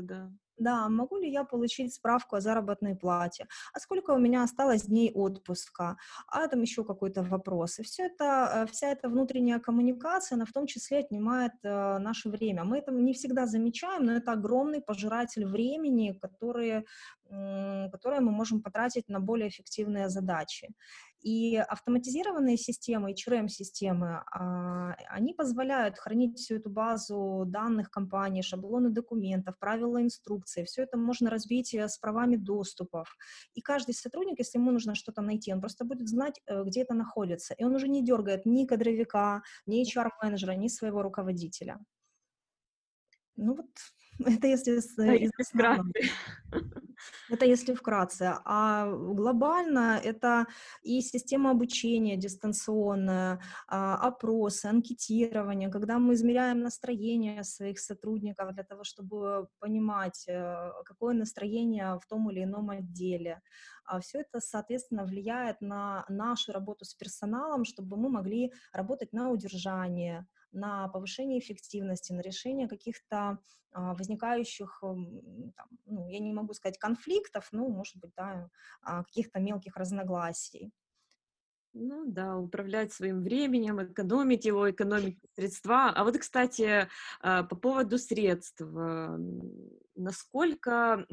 да. 0.03 0.31
Да, 0.59 0.89
могу 0.89 1.19
ли 1.19 1.31
я 1.31 1.45
получить 1.45 1.95
справку 1.95 2.37
о 2.37 2.41
заработной 2.41 2.97
плате? 2.97 3.47
А 3.75 3.81
сколько 3.81 4.13
у 4.13 4.19
меня 4.19 4.43
осталось 4.43 4.85
дней 4.85 5.13
отпуска? 5.13 5.97
А 6.29 6.49
там 6.49 6.63
еще 6.63 6.85
какой-то 6.85 7.23
вопрос. 7.23 7.79
И 7.79 7.83
все 7.83 8.05
это, 8.07 8.65
э, 8.65 8.67
вся 8.73 8.89
эта 8.89 9.09
внутренняя 9.09 9.59
коммуникация, 9.59 10.37
она 10.37 10.45
в 10.45 10.53
том 10.53 10.67
числе 10.67 10.99
отнимает 10.99 11.53
э, 11.63 11.99
наше 11.99 12.31
время. 12.31 12.65
Мы 12.65 12.79
это 12.79 12.91
не 12.93 13.13
всегда 13.13 13.47
замечаем, 13.47 14.07
но 14.07 14.13
это 14.13 14.33
огромный 14.33 14.81
пожиратель 14.81 15.45
времени, 15.45 16.19
который, 16.23 16.87
э, 17.31 17.91
которое 17.91 18.21
мы 18.21 18.33
можем 18.33 18.63
потратить 18.63 19.09
на 19.09 19.21
более 19.21 19.49
эффективные 19.49 20.09
задачи. 20.09 20.69
И 21.21 21.57
автоматизированные 21.57 22.57
системы, 22.57 23.13
HRM-системы, 23.13 24.23
а, 24.31 24.95
они 25.09 25.35
позволяют 25.35 25.99
хранить 25.99 26.39
всю 26.39 26.57
эту 26.57 26.71
базу 26.71 27.45
данных 27.47 27.91
компании, 27.91 28.43
шаблоны 28.43 28.91
документов, 28.91 29.59
правила 29.59 30.01
инструкции. 30.01 30.65
Все 30.65 30.83
это 30.83 30.97
можно 30.97 31.31
разбить 31.31 31.75
э, 31.75 31.89
с 31.89 31.99
правами 31.99 32.37
доступов. 32.37 33.17
И 33.55 33.61
каждый 33.61 33.95
сотрудник, 33.95 34.39
если 34.39 34.59
ему 34.59 34.71
нужно 34.71 34.95
что-то 34.95 35.23
найти, 35.23 35.53
он 35.53 35.61
просто 35.61 35.85
будет 35.85 36.09
знать, 36.09 36.41
э, 36.47 36.63
где 36.65 36.83
это 36.83 36.95
находится. 36.95 37.55
И 37.55 37.65
он 37.65 37.75
уже 37.75 37.89
не 37.89 38.05
дергает 38.05 38.47
ни 38.47 38.67
кадровика, 38.67 39.43
ни 39.67 39.83
HR-менеджера, 39.83 40.53
ни 40.53 40.69
своего 40.69 41.03
руководителя. 41.03 41.79
Ну 43.37 43.55
вот, 43.55 43.71
это 44.25 44.47
если, 44.47 44.81
да, 44.97 45.13
если 45.13 45.43
вкратце. 45.43 45.91
Это 47.29 47.45
если 47.45 47.75
вкратце. 47.75 48.39
А 48.45 48.87
глобально 48.91 50.01
это 50.03 50.47
и 50.83 51.01
система 51.01 51.51
обучения 51.51 52.17
дистанционная, 52.17 53.41
а, 53.69 53.97
опросы, 53.97 54.67
анкетирование, 54.67 55.69
когда 55.69 55.99
мы 55.99 56.15
измеряем 56.15 56.61
настроение 56.61 57.43
своих 57.45 57.79
сотрудников 57.79 58.53
для 58.55 58.65
того, 58.65 58.85
чтобы 58.85 59.49
понимать, 59.59 60.25
э, 60.29 60.71
какое 60.85 61.15
настроение 61.15 61.99
в 61.99 62.07
том 62.09 62.31
или 62.31 62.45
ином 62.45 62.71
отделе. 62.71 63.41
А 63.85 64.01
Все 64.01 64.21
это, 64.21 64.41
соответственно, 64.41 65.05
влияет 65.05 65.61
на 65.61 66.05
нашу 66.09 66.53
работу 66.53 66.85
с 66.85 66.95
персоналом, 66.95 67.65
чтобы 67.65 67.97
мы 67.97 68.09
могли 68.09 68.53
работать 68.73 69.13
на 69.13 69.31
удержание, 69.31 70.27
на 70.57 70.89
повышение 70.89 71.39
эффективности, 71.39 72.13
на 72.13 72.21
решение 72.21 72.69
каких-то 72.69 73.39
а, 73.73 73.95
возникающих, 73.95 74.79
там, 74.81 75.69
ну, 75.85 76.09
я 76.09 76.19
не 76.19 76.33
могу 76.33 76.55
сказать 76.55 76.79
конфликтов, 76.79 77.49
ну, 77.53 77.69
может 77.69 77.97
быть, 77.97 78.13
да, 78.17 78.51
а, 78.83 79.05
каких-то 79.05 79.39
мелких 79.39 79.77
разногласий. 79.77 80.73
Ну 81.79 82.07
да, 82.07 82.39
управлять 82.39 82.95
своим 82.95 83.23
временем, 83.23 83.85
экономить 83.85 84.47
его, 84.47 84.71
экономить 84.71 85.19
средства. 85.35 85.91
А 85.95 86.05
вот, 86.05 86.17
кстати, 86.17 86.89
а, 87.21 87.43
по 87.43 87.55
поводу 87.55 87.99
средств, 87.99 88.63
насколько 89.95 91.07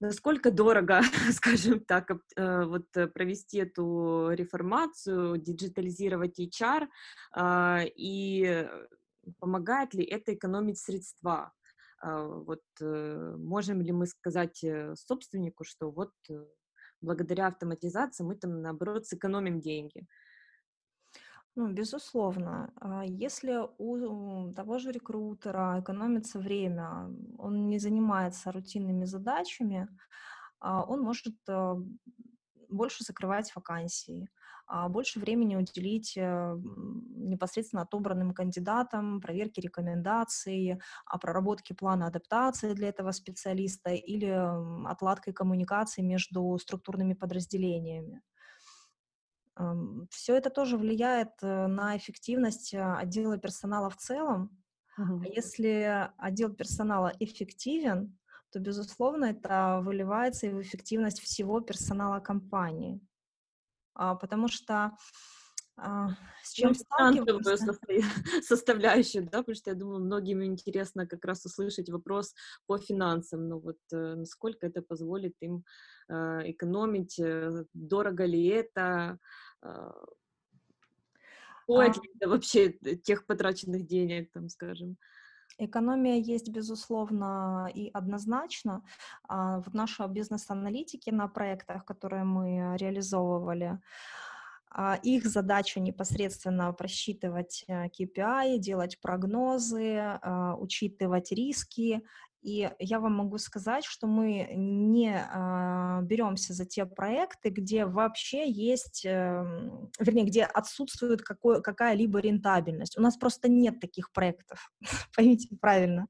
насколько 0.00 0.50
дорого, 0.50 1.00
скажем 1.32 1.80
так, 1.80 2.10
э, 2.10 2.64
вот 2.64 2.86
э, 2.96 3.06
провести 3.06 3.58
эту 3.58 4.30
реформацию, 4.32 5.38
диджитализировать 5.38 6.38
HR, 6.38 6.88
а, 7.32 7.82
и 7.84 8.68
помогает 9.38 9.94
ли 9.94 10.04
это 10.04 10.34
экономить 10.34 10.78
средства? 10.78 11.52
А, 12.00 12.24
вот 12.26 12.62
э, 12.80 13.34
можем 13.38 13.80
ли 13.80 13.92
мы 13.92 14.06
сказать 14.06 14.64
собственнику, 14.94 15.64
что 15.64 15.90
вот 15.90 16.12
благодаря 17.00 17.48
автоматизации 17.48 18.24
мы 18.24 18.36
там, 18.36 18.62
наоборот, 18.62 19.06
сэкономим 19.06 19.60
деньги? 19.60 20.06
Ну, 21.58 21.72
безусловно. 21.72 22.72
А 22.80 23.02
если 23.04 23.58
у 23.78 24.52
того 24.54 24.78
же 24.78 24.92
рекрутера 24.92 25.80
экономится 25.80 26.38
время, 26.38 27.10
он 27.36 27.68
не 27.68 27.78
занимается 27.80 28.52
рутинными 28.52 29.04
задачами, 29.06 29.88
а, 30.60 30.84
он 30.84 31.00
может 31.02 31.34
э, 31.48 31.74
больше 32.68 33.02
закрывать 33.04 33.56
вакансии, 33.56 34.30
а 34.68 34.88
больше 34.88 35.18
времени 35.20 35.56
уделить 35.56 36.16
э, 36.16 36.56
непосредственно 37.16 37.82
отобранным 37.82 38.34
кандидатам, 38.34 39.20
проверке 39.20 39.60
рекомендаций, 39.62 40.80
проработке 41.20 41.74
плана 41.74 42.06
адаптации 42.06 42.74
для 42.74 42.88
этого 42.90 43.10
специалиста 43.12 43.90
или 43.90 44.28
отладкой 44.88 45.32
коммуникации 45.32 46.02
между 46.02 46.56
структурными 46.58 47.14
подразделениями. 47.14 48.22
Все 50.10 50.36
это 50.36 50.50
тоже 50.50 50.76
влияет 50.76 51.30
э, 51.42 51.66
на 51.66 51.96
эффективность 51.96 52.74
э, 52.74 52.80
отдела 52.80 53.38
персонала 53.38 53.90
в 53.90 53.96
целом. 53.96 54.56
Uh-huh. 54.98 55.20
А 55.24 55.26
если 55.26 56.10
отдел 56.16 56.54
персонала 56.54 57.12
эффективен, 57.18 58.16
то, 58.50 58.60
безусловно, 58.60 59.26
это 59.26 59.80
выливается 59.82 60.46
и 60.46 60.50
в 60.50 60.60
эффективность 60.60 61.20
всего 61.20 61.60
персонала 61.60 62.20
компании. 62.20 63.00
А, 63.94 64.14
потому 64.14 64.48
что 64.48 64.96
а, 65.76 66.10
с 66.42 66.52
чем 66.52 66.68
ну, 66.68 66.74
сталкиваемся? 66.74 67.78
составляющую, 68.42 69.24
да, 69.24 69.38
потому 69.38 69.54
что 69.54 69.70
я 69.70 69.76
думаю, 69.76 70.00
многим 70.00 70.42
интересно 70.44 71.06
как 71.06 71.24
раз 71.24 71.44
услышать 71.44 71.90
вопрос 71.90 72.34
по 72.66 72.78
финансам, 72.78 73.48
ну 73.48 73.60
вот 73.60 73.78
э, 73.92 74.14
насколько 74.14 74.66
это 74.66 74.82
позволит 74.82 75.34
им 75.40 75.64
экономить, 76.10 77.20
дорого 77.74 78.24
ли 78.24 78.46
это, 78.46 79.18
стоит 81.64 81.96
а... 81.96 82.00
ли 82.00 82.10
это 82.16 82.28
вообще 82.28 82.72
тех 82.72 83.26
потраченных 83.26 83.86
денег, 83.86 84.30
там, 84.32 84.48
скажем. 84.48 84.96
Экономия 85.60 86.16
есть, 86.16 86.50
безусловно, 86.50 87.68
и 87.74 87.90
однозначно. 87.92 88.84
В 89.28 89.64
нашей 89.72 90.06
бизнес-аналитике 90.08 91.10
на 91.10 91.26
проектах, 91.26 91.84
которые 91.84 92.22
мы 92.22 92.76
реализовывали, 92.76 93.80
а, 94.70 94.98
их 95.02 95.26
задача 95.26 95.80
непосредственно 95.80 96.72
просчитывать 96.72 97.64
KPI, 97.68 98.56
э, 98.56 98.58
делать 98.58 99.00
прогнозы, 99.00 99.96
а, 99.96 100.54
учитывать 100.56 101.32
риски. 101.32 102.02
И 102.48 102.70
я 102.78 102.98
вам 102.98 103.16
могу 103.16 103.36
сказать, 103.36 103.84
что 103.84 104.06
мы 104.06 104.48
не 104.54 105.14
а, 105.14 106.00
беремся 106.00 106.54
за 106.54 106.64
те 106.64 106.86
проекты, 106.86 107.50
где 107.50 107.84
вообще 107.84 108.50
есть, 108.50 109.04
эм, 109.04 109.90
вернее, 110.00 110.24
где 110.24 110.44
отсутствует 110.44 111.20
какой, 111.20 111.60
какая-либо 111.62 112.20
рентабельность. 112.20 112.96
У 112.96 113.02
нас 113.02 113.18
просто 113.18 113.50
нет 113.50 113.80
таких 113.80 114.12
проектов, 114.12 114.72
поймите 115.14 115.54
правильно. 115.60 116.06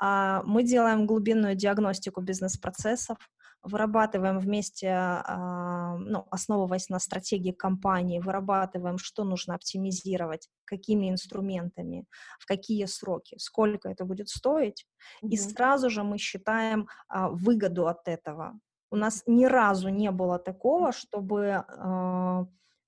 Мы 0.00 0.62
делаем 0.62 1.06
глубинную 1.06 1.54
диагностику 1.54 2.20
бизнес-процессов, 2.20 3.16
вырабатываем 3.66 4.38
вместе, 4.38 4.88
а, 4.90 5.96
ну, 5.98 6.26
основываясь 6.30 6.88
на 6.88 6.98
стратегии 6.98 7.52
компании, 7.52 8.20
вырабатываем, 8.20 8.98
что 8.98 9.24
нужно 9.24 9.54
оптимизировать, 9.54 10.48
какими 10.64 11.10
инструментами, 11.10 12.06
в 12.38 12.46
какие 12.46 12.86
сроки, 12.86 13.36
сколько 13.38 13.88
это 13.88 14.04
будет 14.04 14.28
стоить, 14.28 14.86
mm-hmm. 15.22 15.28
и 15.28 15.36
сразу 15.36 15.90
же 15.90 16.02
мы 16.02 16.18
считаем 16.18 16.88
а, 17.08 17.28
выгоду 17.28 17.86
от 17.86 18.08
этого. 18.08 18.58
У 18.90 18.96
нас 18.96 19.22
ни 19.26 19.44
разу 19.44 19.88
не 19.88 20.10
было 20.10 20.38
такого, 20.38 20.92
чтобы 20.92 21.64
а, 21.68 22.46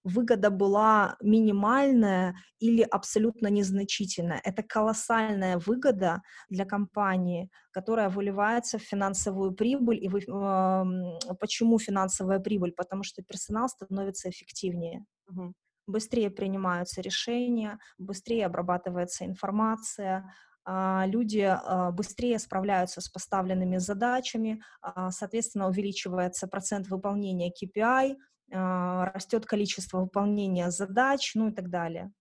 выгода 0.08 0.50
была 0.50 1.16
минимальная 1.22 2.34
или 2.58 2.82
абсолютно 2.82 3.48
незначительная. 3.48 4.40
Это 4.44 4.62
колоссальная 4.62 5.58
выгода 5.58 6.22
для 6.48 6.64
компании, 6.64 7.50
которая 7.70 8.08
выливается 8.08 8.78
в 8.78 8.82
финансовую 8.82 9.52
прибыль. 9.52 10.04
И 10.04 10.08
вы, 10.08 10.20
э, 10.20 11.34
почему 11.38 11.78
финансовая 11.78 12.40
прибыль? 12.40 12.72
Потому 12.72 13.02
что 13.02 13.22
персонал 13.22 13.68
становится 13.68 14.30
эффективнее. 14.30 15.04
Угу. 15.28 15.52
Быстрее 15.86 16.30
принимаются 16.30 17.00
решения, 17.00 17.78
быстрее 17.98 18.46
обрабатывается 18.46 19.24
информация, 19.24 20.30
а, 20.70 21.06
люди 21.06 21.40
а, 21.48 21.90
быстрее 21.92 22.38
справляются 22.38 23.00
с 23.00 23.08
поставленными 23.08 23.78
задачами, 23.78 24.62
а, 24.82 25.10
соответственно, 25.10 25.66
увеличивается 25.66 26.46
процент 26.46 26.88
выполнения 26.88 27.50
KPI, 27.50 28.16
растет 28.50 29.46
количество 29.46 30.00
выполнения 30.00 30.70
задач, 30.70 31.32
ну 31.34 31.48
и 31.48 31.52
так 31.52 31.70
далее. 31.70 32.12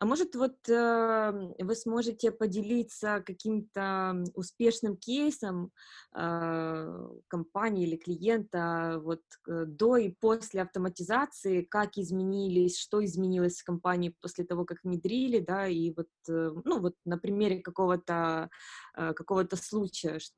А 0.00 0.06
может, 0.06 0.34
вот 0.34 0.56
э, 0.66 1.52
вы 1.58 1.74
сможете 1.74 2.32
поделиться 2.32 3.22
каким-то 3.24 4.24
успешным 4.34 4.96
кейсом 4.96 5.72
э, 6.14 7.08
компании 7.28 7.86
или 7.86 7.96
клиента 7.96 8.98
вот 9.04 9.20
до 9.46 9.98
и 9.98 10.08
после 10.08 10.62
автоматизации, 10.62 11.64
как 11.64 11.98
изменились, 11.98 12.78
что 12.78 13.04
изменилось 13.04 13.60
в 13.60 13.64
компании 13.64 14.14
после 14.22 14.46
того, 14.46 14.64
как 14.64 14.78
внедрили, 14.82 15.38
да, 15.38 15.68
и 15.68 15.92
вот, 15.94 16.08
э, 16.30 16.50
ну 16.64 16.80
вот 16.80 16.94
на 17.04 17.18
примере 17.18 17.60
какого-то 17.60 18.48
э, 18.96 19.12
какого-то 19.12 19.56
случая, 19.56 20.18
что, 20.18 20.34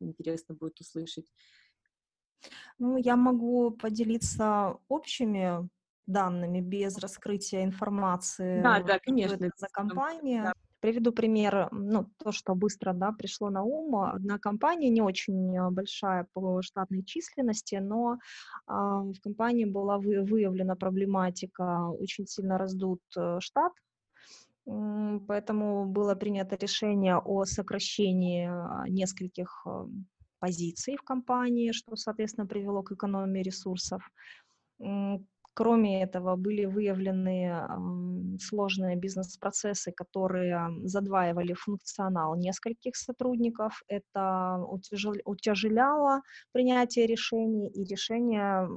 интересно 0.00 0.54
будет 0.54 0.80
услышать. 0.80 1.26
Ну, 2.78 2.96
я 2.96 3.16
могу 3.16 3.70
поделиться 3.70 4.76
общими 4.88 5.68
данными 6.06 6.60
без 6.60 6.98
раскрытия 6.98 7.64
информации. 7.64 8.62
Да, 8.62 8.82
да, 8.82 8.98
конечно. 8.98 9.34
Это 9.34 9.50
за 9.56 9.68
компания. 9.70 10.42
Да. 10.44 10.52
Приведу 10.80 11.12
пример, 11.12 11.68
ну, 11.72 12.06
то, 12.18 12.30
что 12.30 12.54
быстро, 12.54 12.92
да, 12.92 13.10
пришло 13.10 13.50
на 13.50 13.64
ум. 13.64 13.96
Одна 13.96 14.38
компания, 14.38 14.90
не 14.90 15.02
очень 15.02 15.56
э, 15.56 15.70
большая 15.70 16.28
по 16.32 16.62
штатной 16.62 17.02
численности, 17.02 17.74
но 17.74 18.14
э, 18.14 18.18
в 18.68 19.16
компании 19.20 19.64
была 19.64 19.98
вы, 19.98 20.22
выявлена 20.22 20.76
проблематика, 20.76 21.88
очень 21.88 22.28
сильно 22.28 22.58
раздут 22.58 23.00
э, 23.16 23.38
штат, 23.40 23.72
поэтому 24.64 25.86
было 25.86 26.14
принято 26.14 26.56
решение 26.56 27.16
о 27.16 27.44
сокращении 27.44 28.46
а, 28.46 28.86
нескольких 28.88 29.62
э, 29.66 29.86
позиций 30.38 30.96
в 30.96 31.02
компании, 31.02 31.72
что, 31.72 31.96
соответственно, 31.96 32.46
привело 32.46 32.82
к 32.82 32.92
экономии 32.92 33.42
ресурсов. 33.42 34.02
Кроме 35.54 36.04
этого, 36.04 36.36
были 36.36 36.66
выявлены 36.66 37.66
сложные 38.40 38.94
бизнес-процессы, 38.94 39.90
которые 39.90 40.70
задваивали 40.84 41.52
функционал 41.52 42.36
нескольких 42.36 42.94
сотрудников. 42.94 43.82
Это 43.88 44.62
утяжеляло 45.24 46.22
принятие 46.52 47.08
решений, 47.08 47.70
и 47.70 47.82
решение 47.82 48.68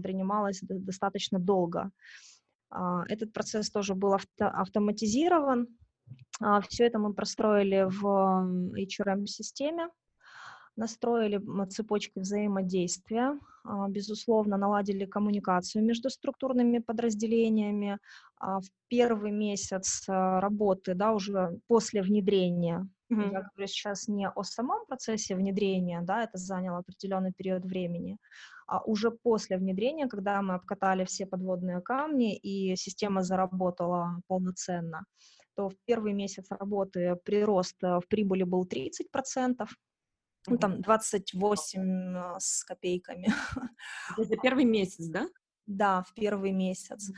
принималось 0.00 0.60
достаточно 0.62 1.38
долго. 1.38 1.90
А, 2.70 3.04
этот 3.08 3.32
процесс 3.34 3.70
тоже 3.70 3.94
был 3.94 4.16
автоматизирован. 4.38 5.68
А, 6.40 6.60
Все 6.62 6.84
это 6.86 6.98
мы 6.98 7.12
простроили 7.12 7.86
в 7.86 8.06
HRM-системе, 8.76 9.88
настроили 10.76 11.40
цепочки 11.68 12.18
взаимодействия, 12.18 13.38
а, 13.64 13.88
безусловно, 13.88 14.56
наладили 14.56 15.04
коммуникацию 15.04 15.84
между 15.84 16.10
структурными 16.10 16.78
подразделениями. 16.78 17.98
А, 18.36 18.60
в 18.60 18.66
первый 18.88 19.30
месяц 19.30 20.04
а, 20.08 20.40
работы, 20.40 20.94
да, 20.94 21.12
уже 21.12 21.58
после 21.66 22.02
внедрения, 22.02 22.88
mm-hmm. 23.12 23.32
я 23.32 23.42
говорю 23.42 23.66
сейчас 23.66 24.08
не 24.08 24.28
о 24.28 24.42
самом 24.42 24.86
процессе 24.86 25.36
внедрения, 25.36 26.00
да, 26.02 26.24
это 26.24 26.38
заняло 26.38 26.78
определенный 26.78 27.32
период 27.32 27.64
времени, 27.64 28.16
а 28.66 28.80
уже 28.82 29.10
после 29.10 29.58
внедрения, 29.58 30.06
когда 30.06 30.40
мы 30.40 30.54
обкатали 30.54 31.04
все 31.04 31.26
подводные 31.26 31.80
камни 31.80 32.36
и 32.36 32.76
система 32.76 33.22
заработала 33.22 34.20
полноценно, 34.26 35.04
то 35.54 35.68
в 35.68 35.74
первый 35.84 36.14
месяц 36.14 36.46
работы 36.50 37.16
прирост 37.24 37.76
э, 37.82 37.98
в 37.98 38.08
прибыли 38.08 38.44
был 38.44 38.66
30%, 38.66 39.66
ну, 40.46 40.58
там 40.58 40.80
28 40.80 42.16
а, 42.16 42.36
с 42.38 42.64
копейками. 42.64 43.28
Это 44.18 44.36
первый 44.36 44.64
месяц, 44.64 45.06
да? 45.06 45.28
Да, 45.66 46.02
в 46.02 46.14
первый 46.14 46.52
месяц. 46.52 47.10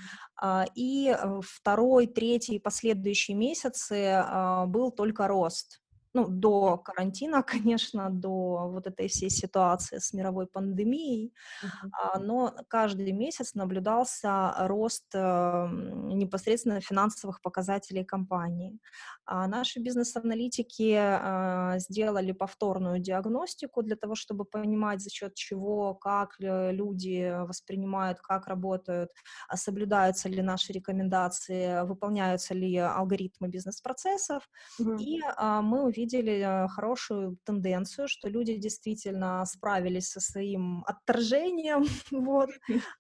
Mm-hmm. 0.43 0.67
И 0.75 1.09
э, 1.09 1.41
второй, 1.43 2.07
третий, 2.07 2.59
последующие 2.59 3.37
месяцы 3.37 4.13
а, 4.15 4.67
был 4.67 4.91
только 4.91 5.27
рост 5.27 5.82
ну, 6.15 6.27
до 6.29 6.77
карантина, 6.79 7.43
конечно, 7.47 8.11
до 8.11 8.69
вот 8.69 8.87
этой 8.87 9.09
всей 9.09 9.31
ситуации 9.31 9.99
с 9.99 10.13
мировой 10.13 10.47
пандемией, 10.47 11.33
uh-huh. 11.65 12.21
но 12.21 12.55
каждый 12.69 13.13
месяц 13.13 13.55
наблюдался 13.55 14.55
рост 14.59 15.15
эм, 15.15 16.09
непосредственно 16.09 16.81
финансовых 16.81 17.41
показателей 17.41 18.05
компании. 18.05 18.79
А 19.25 19.47
наши 19.47 19.81
бизнес-аналитики 19.81 20.97
а, 20.99 21.79
сделали 21.79 22.33
повторную 22.33 22.99
диагностику 22.99 23.83
для 23.83 23.97
того, 23.97 24.15
чтобы 24.15 24.45
понимать, 24.45 25.01
за 25.01 25.11
счет 25.11 25.35
чего, 25.35 25.95
как 25.95 26.37
люди 26.39 27.35
воспринимают, 27.47 28.21
как 28.21 28.47
работают, 28.49 29.11
соблюдаются 29.55 30.29
ли 30.29 30.43
наши 30.43 30.73
рекомендации, 30.73 31.85
выполняются 31.87 32.55
ли 32.55 32.77
алгоритмы 32.77 33.49
бизнес-процессов, 33.49 34.49
uh-huh. 34.81 34.99
и 34.99 35.21
мы 35.63 35.85
увидели 35.85 36.02
увидели 36.03 36.41
э, 36.41 36.69
хорошую 36.69 37.39
тенденцию, 37.45 38.09
что 38.09 38.29
люди 38.29 38.57
действительно 38.57 39.45
справились 39.45 40.11
со 40.11 40.21
своим 40.21 40.85
отторжением, 40.87 41.85
вот, 42.11 42.51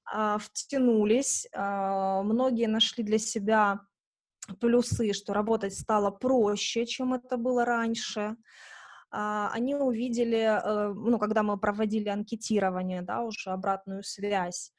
а, 0.04 0.38
втянулись, 0.38 1.46
а, 1.54 2.22
многие 2.22 2.68
нашли 2.68 3.04
для 3.04 3.18
себя 3.18 3.80
плюсы, 4.60 5.12
что 5.12 5.32
работать 5.32 5.74
стало 5.74 6.10
проще, 6.10 6.86
чем 6.86 7.14
это 7.14 7.36
было 7.36 7.64
раньше, 7.64 8.36
а, 9.10 9.50
они 9.52 9.74
увидели, 9.74 10.60
э, 10.62 10.92
ну, 10.94 11.18
когда 11.18 11.42
мы 11.42 11.58
проводили 11.58 12.08
анкетирование, 12.08 13.02
да, 13.02 13.22
уже 13.22 13.50
обратную 13.50 14.02
связь, 14.02 14.72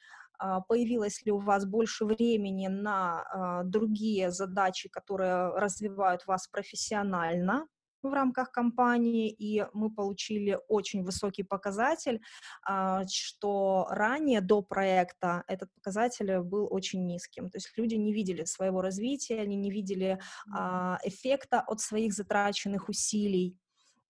появилось 0.67 1.25
ли 1.25 1.31
у 1.31 1.39
вас 1.39 1.65
больше 1.65 2.05
времени 2.05 2.67
на 2.67 3.63
другие 3.63 4.31
задачи, 4.31 4.89
которые 4.89 5.55
развивают 5.55 6.27
вас 6.27 6.47
профессионально, 6.47 7.67
в 8.09 8.13
рамках 8.13 8.51
компании, 8.51 9.29
и 9.29 9.65
мы 9.73 9.89
получили 9.89 10.59
очень 10.67 11.03
высокий 11.03 11.43
показатель, 11.43 12.21
а, 12.65 13.03
что 13.07 13.87
ранее, 13.89 14.41
до 14.41 14.61
проекта, 14.61 15.43
этот 15.47 15.73
показатель 15.73 16.39
был 16.39 16.67
очень 16.71 17.05
низким. 17.05 17.49
То 17.49 17.57
есть 17.57 17.71
люди 17.77 17.95
не 17.95 18.13
видели 18.13 18.45
своего 18.45 18.81
развития, 18.81 19.41
они 19.41 19.55
не 19.55 19.71
видели 19.71 20.19
а, 20.53 20.99
эффекта 21.03 21.61
от 21.61 21.79
своих 21.79 22.13
затраченных 22.13 22.89
усилий. 22.89 23.57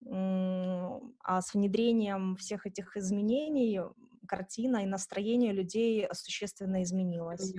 А 0.05 1.41
с 1.41 1.53
внедрением 1.53 2.35
всех 2.35 2.65
этих 2.65 2.97
изменений 2.97 3.79
картина 4.27 4.83
и 4.83 4.85
настроение 4.85 5.53
людей 5.53 6.07
существенно 6.11 6.83
изменилось. 6.83 7.51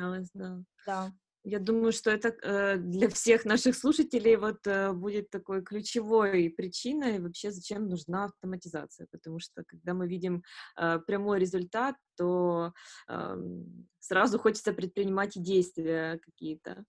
Да. 0.86 1.12
Я 1.46 1.58
думаю, 1.58 1.92
что 1.92 2.10
это 2.10 2.34
э, 2.42 2.78
для 2.78 3.08
всех 3.10 3.44
наших 3.44 3.76
слушателей 3.76 4.36
вот 4.36 4.66
э, 4.66 4.92
будет 4.92 5.28
такой 5.28 5.62
ключевой 5.62 6.48
причиной 6.48 7.20
вообще, 7.20 7.50
зачем 7.50 7.86
нужна 7.86 8.24
автоматизация, 8.24 9.06
потому 9.10 9.38
что 9.40 9.62
когда 9.66 9.92
мы 9.92 10.08
видим 10.08 10.42
э, 10.78 10.98
прямой 11.06 11.38
результат, 11.38 11.96
то 12.16 12.72
э, 13.08 13.36
сразу 14.00 14.38
хочется 14.38 14.72
предпринимать 14.72 15.32
действия 15.34 16.18
какие-то. 16.22 16.84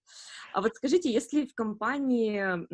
А 0.54 0.62
вот 0.62 0.74
скажите, 0.76 1.12
если 1.12 1.46
в 1.46 1.54
компании 1.54 2.66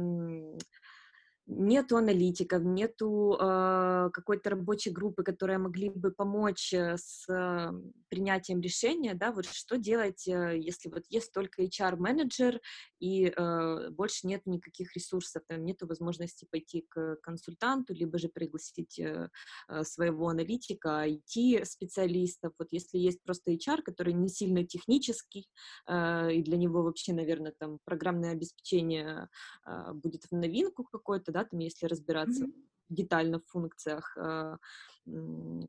нету 1.51 1.97
аналитиков, 1.97 2.63
нету 2.63 3.37
э, 3.39 4.09
какой-то 4.13 4.51
рабочей 4.51 4.89
группы, 4.89 5.23
которые 5.23 5.57
могли 5.57 5.89
бы 5.89 6.11
помочь 6.11 6.73
э, 6.73 6.95
с 6.97 7.27
э, 7.29 7.71
принятием 8.09 8.61
решения, 8.61 9.13
да, 9.13 9.31
вот 9.31 9.45
что 9.45 9.77
делать, 9.77 10.27
э, 10.27 10.57
если 10.57 10.89
вот 10.89 11.03
есть 11.09 11.33
только 11.33 11.63
HR-менеджер 11.63 12.61
и 12.99 13.25
э, 13.35 13.89
больше 13.89 14.27
нет 14.27 14.45
никаких 14.45 14.95
ресурсов, 14.95 15.43
там 15.47 15.65
нету 15.65 15.87
возможности 15.87 16.47
пойти 16.49 16.85
к 16.89 17.17
консультанту, 17.21 17.93
либо 17.93 18.17
же 18.17 18.29
пригласить 18.29 18.99
э, 18.99 19.29
э 19.67 19.83
своего 19.83 20.29
аналитика, 20.29 21.05
IT-специалистов, 21.05 22.53
вот 22.57 22.69
если 22.71 22.97
есть 22.97 23.21
просто 23.23 23.51
HR, 23.51 23.81
который 23.81 24.13
не 24.13 24.29
сильно 24.29 24.65
технический, 24.65 25.49
э, 25.87 26.33
и 26.33 26.41
для 26.43 26.57
него 26.57 26.83
вообще, 26.83 27.13
наверное, 27.13 27.53
там 27.57 27.79
программное 27.83 28.31
обеспечение 28.31 29.27
э, 29.67 29.93
будет 29.93 30.23
в 30.29 30.35
новинку 30.35 30.85
какой-то, 30.85 31.31
да, 31.31 31.40
да, 31.43 31.49
там, 31.49 31.59
если 31.59 31.85
разбираться 31.85 32.45
mm-hmm. 32.45 32.65
детально 32.89 33.39
в 33.39 33.45
функциях, 33.47 34.17
э, 34.17 34.57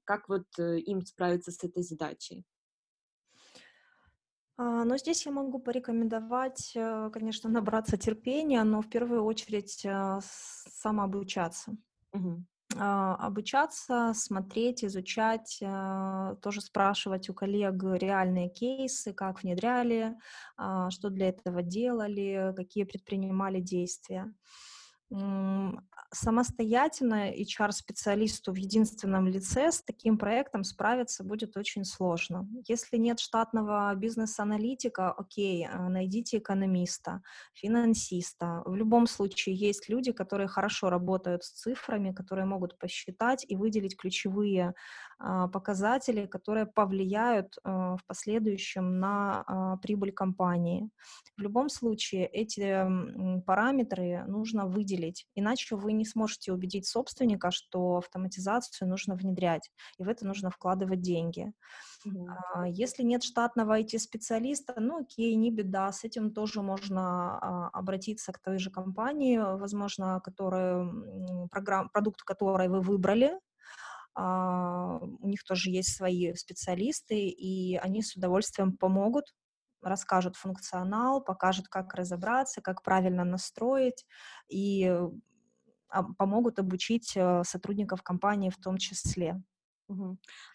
как 0.05 0.29
вот 0.29 0.47
э, 0.59 0.79
им 0.79 1.05
справиться 1.05 1.51
с 1.51 1.63
этой 1.65 1.83
задачей? 1.83 2.45
А, 4.57 4.85
но 4.85 4.97
здесь 4.97 5.27
я 5.27 5.33
могу 5.33 5.59
порекомендовать, 5.59 6.73
э, 6.75 7.11
конечно, 7.13 7.51
набраться 7.51 7.97
терпения, 7.97 8.63
но 8.65 8.83
в 8.83 8.89
первую 8.89 9.25
очередь 9.25 9.85
а, 9.87 10.21
самообучаться. 10.23 11.77
А, 12.77 13.17
Обучаться, 13.17 14.13
смотреть, 14.15 14.85
изучать, 14.85 15.61
а, 15.63 16.37
тоже 16.37 16.61
спрашивать 16.61 17.29
у 17.29 17.35
коллег 17.35 17.83
реальные 17.83 18.49
кейсы, 18.49 19.13
как 19.13 19.43
внедряли, 19.43 20.17
а, 20.57 20.91
что 20.91 21.11
для 21.11 21.29
этого 21.29 21.63
делали, 21.63 22.55
какие 22.57 22.85
предпринимали 22.85 23.61
действия. 23.61 24.33
Самостоятельно 26.15 27.33
HR-специалисту 27.33 28.53
в 28.53 28.57
единственном 28.57 29.29
лице 29.29 29.73
с 29.73 29.83
таким 29.83 30.19
проектом 30.19 30.63
справиться 30.63 31.25
будет 31.25 31.57
очень 31.57 31.87
сложно. 31.87 32.47
Если 32.69 32.99
нет 32.99 33.19
штатного 33.19 33.95
бизнес-аналитика, 33.95 35.11
окей, 35.11 35.67
а, 35.67 35.89
найдите 35.89 36.37
экономиста, 36.37 37.23
финансиста. 37.55 38.63
В 38.67 38.75
любом 38.75 39.07
случае 39.07 39.55
есть 39.55 39.89
люди, 39.89 40.13
которые 40.13 40.49
хорошо 40.49 40.91
работают 40.91 41.45
с 41.45 41.53
цифрами, 41.53 42.13
которые 42.13 42.45
могут 42.45 42.79
посчитать 42.79 43.47
и 43.49 43.57
выделить 43.57 43.97
ключевые 43.97 44.75
а, 45.19 45.49
показатели, 45.49 46.27
которые 46.27 46.67
повлияют 46.67 47.57
а, 47.65 47.97
в 47.97 48.05
последующем 48.07 48.99
на 49.01 49.79
прибыль 49.81 50.13
компании. 50.13 50.91
В 51.39 51.41
любом 51.41 51.71
случае 51.71 52.27
эти 52.27 53.43
параметры 53.47 54.25
нужно 54.27 54.67
выделить, 54.67 55.02
иначе 55.35 55.77
вы 55.77 55.93
не 55.93 56.05
сможете 56.05 56.53
убедить 56.53 56.87
собственника, 56.87 57.51
что 57.51 57.97
автоматизацию 57.97 58.89
нужно 58.89 59.15
внедрять, 59.15 59.71
и 59.99 60.05
в 60.05 60.09
это 60.09 60.27
нужно 60.27 60.51
вкладывать 60.51 61.01
деньги. 61.01 61.53
А, 62.53 62.69
Если 62.69 63.03
нет 63.03 63.23
штатного 63.23 63.79
IT-специалиста, 63.81 64.75
ну 64.79 65.01
окей, 65.03 65.35
не 65.35 65.51
беда, 65.51 65.93
с 65.93 66.05
этим 66.05 66.33
тоже 66.33 66.63
можно 66.63 67.39
а, 67.39 67.69
обратиться 67.73 68.33
к 68.33 68.39
той 68.39 68.59
же 68.59 68.71
компании, 68.71 69.39
возможно, 69.39 70.21
которая, 70.21 70.89
программ, 71.51 71.89
продукт 71.91 72.23
которой 72.23 72.69
вы 72.69 72.81
выбрали, 72.81 73.39
а, 74.15 74.99
у 75.01 75.29
них 75.29 75.43
тоже 75.45 75.71
есть 75.71 75.97
свои 75.97 76.35
специалисты, 76.35 77.29
и 77.29 77.77
они 77.77 78.03
с 78.03 78.15
удовольствием 78.17 78.77
помогут, 78.77 79.35
расскажут 79.83 80.37
функционал, 80.37 81.23
покажут, 81.23 81.69
как 81.69 81.95
разобраться, 81.95 82.61
как 82.61 82.83
правильно 82.83 83.25
настроить, 83.25 84.07
и 84.49 84.85
э, 84.85 85.09
помогут 86.19 86.59
обучить 86.59 87.13
э, 87.17 87.43
сотрудников 87.45 88.03
компании 88.03 88.51
в 88.51 88.59
том 88.59 88.79
числе. 88.79 89.43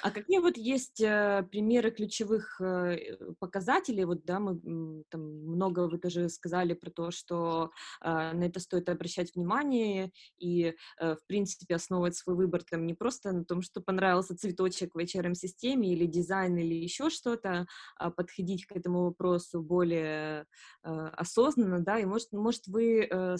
А 0.01 0.11
какие 0.11 0.39
вот 0.39 0.57
есть 0.57 1.01
э, 1.01 1.45
примеры 1.51 1.91
ключевых 1.91 2.59
э, 2.61 3.17
показателей? 3.39 4.05
Вот, 4.05 4.25
да, 4.25 4.39
мы 4.39 5.03
там 5.09 5.21
много 5.21 5.87
вы 5.87 5.97
тоже 5.97 6.29
сказали 6.29 6.73
про 6.73 6.89
то, 6.91 7.11
что 7.11 7.71
э, 8.01 8.07
на 8.09 8.43
это 8.45 8.59
стоит 8.59 8.89
обращать 8.89 9.35
внимание 9.35 10.11
и, 10.39 10.75
э, 10.99 11.15
в 11.15 11.25
принципе, 11.27 11.75
основывать 11.75 12.15
свой 12.15 12.35
выбор 12.35 12.63
там 12.63 12.85
не 12.85 12.93
просто 12.93 13.31
на 13.31 13.45
том, 13.45 13.61
что 13.61 13.81
понравился 13.81 14.35
цветочек 14.35 14.95
в 14.95 14.99
HRM-системе 14.99 15.91
или 15.93 16.05
дизайн 16.05 16.57
или 16.57 16.75
еще 16.75 17.09
что-то, 17.09 17.67
а 17.97 18.11
подходить 18.11 18.65
к 18.65 18.71
этому 18.71 19.03
вопросу 19.05 19.61
более 19.61 20.45
э, 20.83 20.89
осознанно, 20.89 21.79
да, 21.79 21.99
и 21.99 22.05
может, 22.05 22.31
может 22.31 22.67
вы 22.67 23.07
э, 23.09 23.35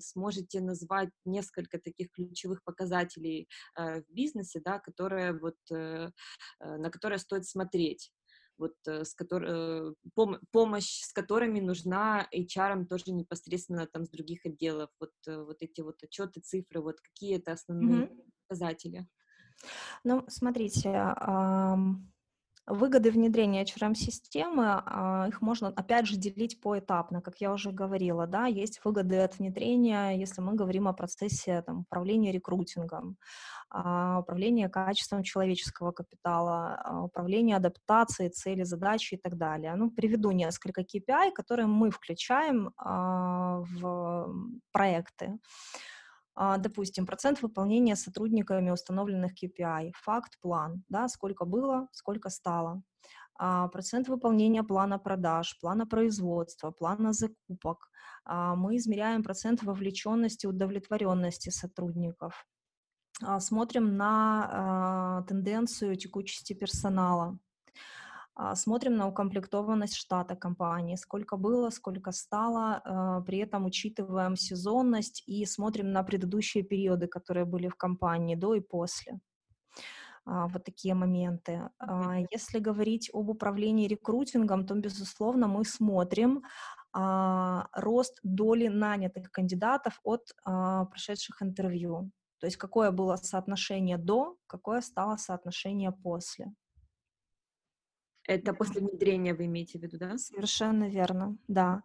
сможете 0.00 0.60
назвать 0.60 1.10
несколько 1.24 1.78
таких 1.78 2.10
ключевых 2.10 2.62
показателей 2.64 3.48
э, 3.76 4.02
в 4.02 4.10
бизнесе, 4.10 4.60
да, 4.64 4.78
которые 4.78 5.33
вот, 5.40 5.56
э, 5.70 6.10
э, 6.60 6.76
на 6.76 6.90
которые 6.90 7.18
стоит 7.18 7.46
смотреть, 7.46 8.12
вот, 8.58 8.74
э, 8.86 9.04
с 9.04 9.14
котор- 9.14 9.94
пом- 10.16 10.38
помощь 10.52 11.00
с 11.02 11.12
которыми 11.12 11.60
нужна 11.60 12.28
HR 12.32 12.86
тоже 12.86 13.12
непосредственно 13.12 13.86
там 13.86 14.04
с 14.04 14.10
других 14.10 14.46
отделов, 14.46 14.90
вот, 15.00 15.12
вот 15.26 15.56
эти 15.60 15.80
вот 15.80 16.02
отчеты, 16.02 16.40
цифры, 16.40 16.80
вот 16.80 17.00
какие 17.00 17.36
это 17.38 17.52
основные 17.52 18.06
Мгм. 18.06 18.22
показатели. 18.48 19.06
Ну, 20.04 20.24
смотрите, 20.28 20.90
выгоды 22.66 23.10
внедрения 23.10 23.64
HRM-системы, 23.64 24.82
а, 24.86 25.26
их 25.28 25.42
можно, 25.42 25.68
опять 25.68 26.06
же, 26.06 26.16
делить 26.16 26.60
поэтапно, 26.60 27.20
как 27.20 27.36
я 27.40 27.52
уже 27.52 27.72
говорила, 27.72 28.26
да, 28.26 28.46
есть 28.46 28.80
выгоды 28.84 29.18
от 29.20 29.38
внедрения, 29.38 30.18
если 30.18 30.40
мы 30.40 30.54
говорим 30.54 30.88
о 30.88 30.94
процессе 30.94 31.62
там, 31.62 31.80
управления 31.80 32.32
рекрутингом, 32.32 33.16
а, 33.70 34.20
управления 34.20 34.68
качеством 34.68 35.22
человеческого 35.22 35.92
капитала, 35.92 36.80
а, 36.84 37.02
управления 37.02 37.56
адаптацией, 37.56 38.30
цели, 38.30 38.62
задачи 38.64 39.14
и 39.14 39.18
так 39.18 39.36
далее. 39.36 39.74
Ну, 39.74 39.90
приведу 39.90 40.30
несколько 40.30 40.82
KPI, 40.82 41.32
которые 41.32 41.66
мы 41.66 41.90
включаем 41.90 42.72
в 42.78 44.28
проекты. 44.72 45.38
А, 46.34 46.58
допустим, 46.58 47.06
процент 47.06 47.42
выполнения 47.42 47.96
сотрудниками 47.96 48.70
установленных 48.70 49.32
KPI, 49.32 49.92
факт, 49.96 50.38
план, 50.40 50.84
да, 50.88 51.08
сколько 51.08 51.44
было, 51.44 51.88
сколько 51.92 52.28
стало. 52.30 52.82
А, 53.36 53.68
процент 53.68 54.08
выполнения 54.08 54.62
плана 54.62 54.98
продаж, 54.98 55.58
плана 55.60 55.86
производства, 55.86 56.70
плана 56.70 57.12
закупок. 57.12 57.90
А, 58.24 58.56
мы 58.56 58.76
измеряем 58.76 59.22
процент 59.22 59.62
вовлеченности, 59.62 60.46
удовлетворенности 60.46 61.50
сотрудников. 61.50 62.46
Смотрим 63.38 63.96
на 63.96 65.24
тенденцию 65.28 65.94
текучести 65.94 66.52
персонала. 66.52 67.38
А, 68.36 68.56
Смотрим 68.56 68.96
на 68.96 69.06
укомплектованность 69.08 69.94
штата 69.94 70.34
компании, 70.36 70.96
сколько 70.96 71.36
было, 71.36 71.70
сколько 71.70 72.12
стало, 72.12 72.80
а, 72.84 73.20
при 73.20 73.38
этом 73.38 73.64
учитываем 73.66 74.36
сезонность 74.36 75.22
и 75.26 75.46
смотрим 75.46 75.92
на 75.92 76.02
предыдущие 76.02 76.64
периоды, 76.64 77.06
которые 77.06 77.44
были 77.44 77.68
в 77.68 77.76
компании 77.76 78.34
до 78.34 78.54
и 78.54 78.60
после. 78.60 79.20
А, 80.26 80.46
Вот 80.48 80.64
такие 80.64 80.94
моменты. 80.94 81.70
Если 82.32 82.58
говорить 82.58 83.10
об 83.12 83.30
управлении 83.30 83.88
рекрутингом, 83.88 84.66
то, 84.66 84.74
безусловно, 84.74 85.48
мы 85.48 85.64
смотрим 85.64 86.42
рост 87.72 88.20
доли 88.22 88.68
нанятых 88.68 89.30
кандидатов 89.32 90.00
от 90.04 90.32
прошедших 90.44 91.42
интервью. 91.42 92.10
То 92.38 92.46
есть 92.46 92.56
какое 92.56 92.90
было 92.92 93.16
соотношение 93.16 93.98
до, 93.98 94.36
какое 94.46 94.80
стало 94.80 95.16
соотношение 95.16 95.90
после. 95.90 96.52
Это 98.26 98.54
после 98.54 98.80
внедрения 98.80 99.34
вы 99.34 99.44
имеете 99.44 99.78
в 99.78 99.82
виду, 99.82 99.98
да? 99.98 100.16
Совершенно 100.16 100.88
верно, 100.88 101.36
да. 101.46 101.82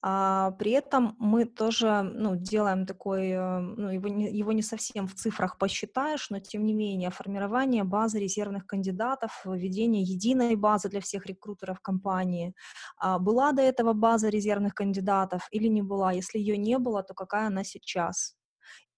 А, 0.00 0.52
при 0.52 0.70
этом 0.70 1.14
мы 1.18 1.44
тоже, 1.44 2.02
ну, 2.02 2.36
делаем 2.36 2.86
такой, 2.86 3.28
э, 3.28 3.58
ну, 3.58 3.90
его 3.90 4.08
не, 4.08 4.30
его 4.32 4.52
не 4.52 4.62
совсем 4.62 5.06
в 5.06 5.14
цифрах 5.14 5.58
посчитаешь, 5.58 6.30
но 6.30 6.40
тем 6.40 6.64
не 6.64 6.72
менее 6.72 7.10
формирование 7.10 7.84
базы 7.84 8.18
резервных 8.18 8.66
кандидатов, 8.66 9.42
введение 9.44 10.02
единой 10.02 10.56
базы 10.56 10.88
для 10.88 11.00
всех 11.00 11.26
рекрутеров 11.26 11.80
компании. 11.80 12.54
А, 12.96 13.18
была 13.18 13.52
до 13.52 13.60
этого 13.60 13.92
база 13.92 14.30
резервных 14.30 14.74
кандидатов 14.74 15.46
или 15.50 15.68
не 15.68 15.82
была? 15.82 16.12
Если 16.12 16.38
ее 16.38 16.56
не 16.56 16.78
было, 16.78 17.02
то 17.02 17.12
какая 17.12 17.48
она 17.48 17.62
сейчас? 17.62 18.36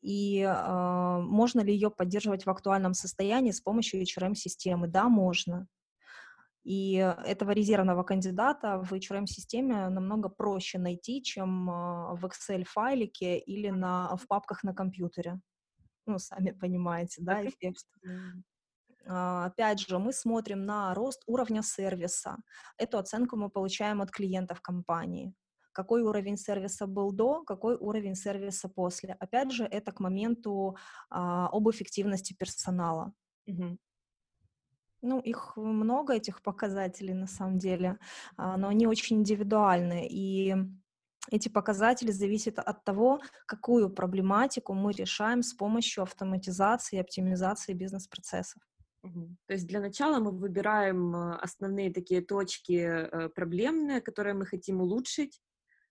И 0.03 0.43
а, 0.47 1.19
можно 1.21 1.61
ли 1.61 1.73
ее 1.73 1.91
поддерживать 1.91 2.47
в 2.47 2.51
актуальном 2.51 2.95
состоянии 2.95 3.51
с 3.51 3.61
помощью 3.61 4.03
HRM-системы? 4.03 4.87
Да, 4.89 5.09
можно. 5.09 5.67
И 6.67 6.95
этого 6.95 7.53
резервного 7.53 8.03
кандидата 8.03 8.79
в 8.83 8.93
HRM-системе 8.93 9.89
намного 9.89 10.29
проще 10.29 10.79
найти, 10.79 11.23
чем 11.23 11.71
а, 11.71 12.15
в 12.17 12.25
Excel-файлике 12.25 13.39
или 13.39 13.71
на, 13.71 14.17
в 14.17 14.27
папках 14.27 14.65
на 14.65 14.75
компьютере. 14.75 15.41
Ну, 16.07 16.19
сами 16.19 16.51
понимаете, 16.51 17.23
да, 17.23 17.45
эффект. 17.45 17.87
А, 19.07 19.47
Опять 19.47 19.79
же, 19.79 19.99
мы 20.01 20.13
смотрим 20.13 20.67
на 20.67 20.93
рост 20.95 21.23
уровня 21.27 21.63
сервиса. 21.63 22.37
Эту 22.79 22.99
оценку 22.99 23.37
мы 23.37 23.49
получаем 23.49 24.03
от 24.03 24.11
клиентов 24.11 24.61
компании. 24.61 25.33
Какой 25.71 26.03
уровень 26.03 26.37
сервиса 26.37 26.89
был 26.89 27.13
до, 27.13 27.45
какой 27.45 27.77
уровень 27.77 28.17
сервиса 28.17 28.69
после. 28.69 29.13
Опять 29.21 29.53
же, 29.53 29.65
это 29.65 29.93
к 29.93 30.01
моменту 30.01 30.77
а, 31.11 31.47
об 31.47 31.71
эффективности 31.71 32.35
персонала. 32.37 33.13
Мгм. 33.47 33.79
Ну, 35.03 35.21
их 35.21 35.57
много, 35.57 36.15
этих 36.15 36.43
показателей 36.43 37.15
на 37.15 37.27
самом 37.27 37.59
деле, 37.59 37.99
а, 38.37 38.57
но 38.57 38.69
они 38.69 38.87
очень 38.87 39.19
индивидуальны, 39.19 40.07
и 40.09 40.55
эти 41.31 41.49
показатели 41.49 42.13
зависят 42.13 42.59
от 42.59 42.85
того, 42.85 43.21
какую 43.47 43.91
проблематику 43.91 44.75
мы 44.75 44.93
решаем 44.93 45.43
с 45.43 45.53
помощью 45.55 46.03
автоматизации 46.03 46.97
и 46.97 47.01
оптимизации 47.01 47.73
бизнес-процессов. 47.75 48.63
То 49.47 49.53
есть 49.55 49.67
для 49.69 49.81
начала 49.81 50.19
мы 50.19 50.33
выбираем 50.33 51.15
э, 51.15 51.37
основные 51.37 51.93
такие 51.93 52.21
точки 52.23 52.73
э, 52.73 53.29
проблемные, 53.29 54.01
которые 54.01 54.35
мы 54.35 54.47
хотим 54.47 54.81
улучшить, 54.81 55.41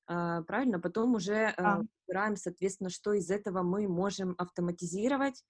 а, 0.08 0.41
правильно? 0.43 0.80
Потом 0.80 1.16
уже 1.16 1.34
э, 1.34 1.53
Да. 1.58 1.82
выбираем, 2.08 2.36
соответственно, 2.36 2.89
что 2.89 3.14
из 3.14 3.30
этого 3.32 3.64
мы 3.64 3.88
можем 3.88 4.36
автоматизировать 4.38 5.43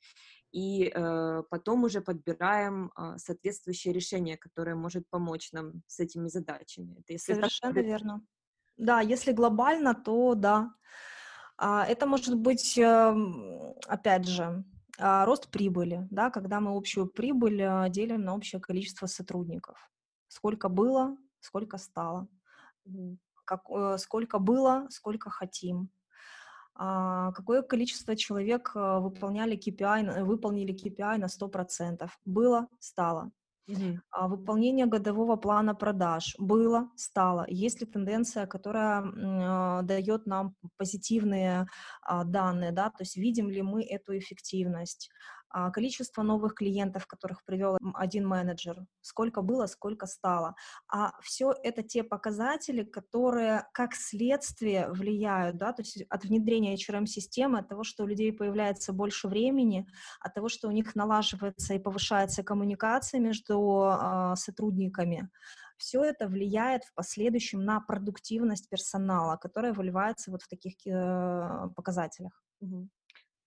и 0.56 0.90
э, 0.96 1.44
потом 1.50 1.84
уже 1.84 2.00
подбираем 2.00 2.90
э, 2.98 3.18
соответствующее 3.18 3.94
решение, 3.94 4.38
которое 4.38 4.76
может 4.76 5.04
помочь 5.10 5.52
нам 5.52 5.84
с 5.86 6.00
этими 6.00 6.30
задачами. 6.30 6.96
Это 7.00 7.12
если 7.12 7.34
Совершенно 7.34 7.74
так... 7.74 7.84
верно. 7.84 8.22
Да, 8.78 9.02
если 9.02 9.34
глобально, 9.34 9.94
то 9.94 10.34
да. 10.34 10.74
А, 11.58 11.86
это 11.86 12.08
может 12.08 12.38
быть, 12.38 12.78
эм, 12.78 13.74
опять 13.88 14.28
же, 14.28 14.64
а, 14.98 15.26
рост 15.26 15.50
прибыли, 15.52 16.08
да, 16.10 16.30
когда 16.30 16.62
мы 16.62 16.78
общую 16.78 17.08
прибыль 17.08 17.62
э, 17.62 17.90
делим 17.90 18.22
на 18.22 18.34
общее 18.34 18.62
количество 18.62 19.08
сотрудников. 19.08 19.92
Сколько 20.30 20.70
было, 20.70 21.18
сколько 21.42 21.78
стало. 21.78 22.30
Как, 23.44 23.64
э, 23.70 23.98
сколько 23.98 24.40
было, 24.40 24.88
сколько 24.90 25.30
хотим. 25.30 25.90
А, 26.78 27.32
какое 27.32 27.62
количество 27.62 28.16
человек 28.16 28.72
э, 28.76 29.00
выполняли 29.00 29.58
KPI, 29.58 30.24
выполнили 30.24 30.74
KPI 30.74 31.18
на 31.18 31.28
100%. 31.28 32.10
Было, 32.26 32.68
стало. 32.80 33.32
Угу. 33.68 34.28
Выполнение 34.28 34.86
годового 34.86 35.38
плана 35.38 35.74
продаж 35.74 36.36
было, 36.38 36.92
стало. 36.96 37.46
Есть 37.48 37.82
ли 37.82 37.88
тенденция, 37.88 38.46
которая 38.46 39.02
э, 39.04 39.84
дает 39.84 40.28
нам 40.28 40.56
позитивные 40.78 41.66
э, 42.08 42.24
данные, 42.26 42.72
да, 42.72 42.90
то 42.90 43.02
есть 43.02 43.16
видим 43.16 43.50
ли 43.50 43.62
мы 43.62 43.84
эту 43.84 44.18
эффективность? 44.18 45.10
А, 45.50 45.72
количество 45.72 46.22
новых 46.24 46.56
клиентов, 46.56 47.08
которых 47.08 47.44
привел 47.46 47.78
один 47.94 48.28
менеджер, 48.28 48.86
сколько 49.02 49.42
было, 49.42 49.68
сколько 49.68 50.06
стало. 50.06 50.56
А 50.88 51.14
все 51.22 51.54
это 51.64 51.84
те 51.84 52.04
показатели, 52.04 52.84
которые 52.84 53.68
как 53.74 53.96
следствие 53.96 54.90
влияют, 54.92 55.58
да, 55.58 55.72
то 55.72 55.82
есть 55.82 56.02
от 56.10 56.26
внедрения 56.26 56.76
HRM-системы, 56.76 57.60
от 57.60 57.70
того, 57.70 57.84
что 57.84 58.04
у 58.04 58.08
людей 58.08 58.34
появляется 58.34 58.94
больше 58.94 59.28
времени, 59.28 59.88
от 60.20 60.34
того, 60.34 60.50
что 60.50 60.68
у 60.68 60.72
них 60.72 60.96
налаживается 60.96 61.74
и 61.74 61.80
повышается 61.80 62.44
коммуникация 62.44 63.20
между 63.20 63.92
э, 63.92 64.36
сотрудниками, 64.36 65.30
все 65.78 66.04
это 66.04 66.28
влияет 66.28 66.84
в 66.84 66.94
последующем 66.94 67.64
на 67.64 67.82
продуктивность 67.82 68.70
персонала, 68.70 69.38
которая 69.38 69.74
выливается 69.74 70.32
вот 70.32 70.42
в 70.42 70.48
таких 70.48 70.76
э, 70.86 71.70
показателях. 71.76 72.44
Угу. 72.62 72.90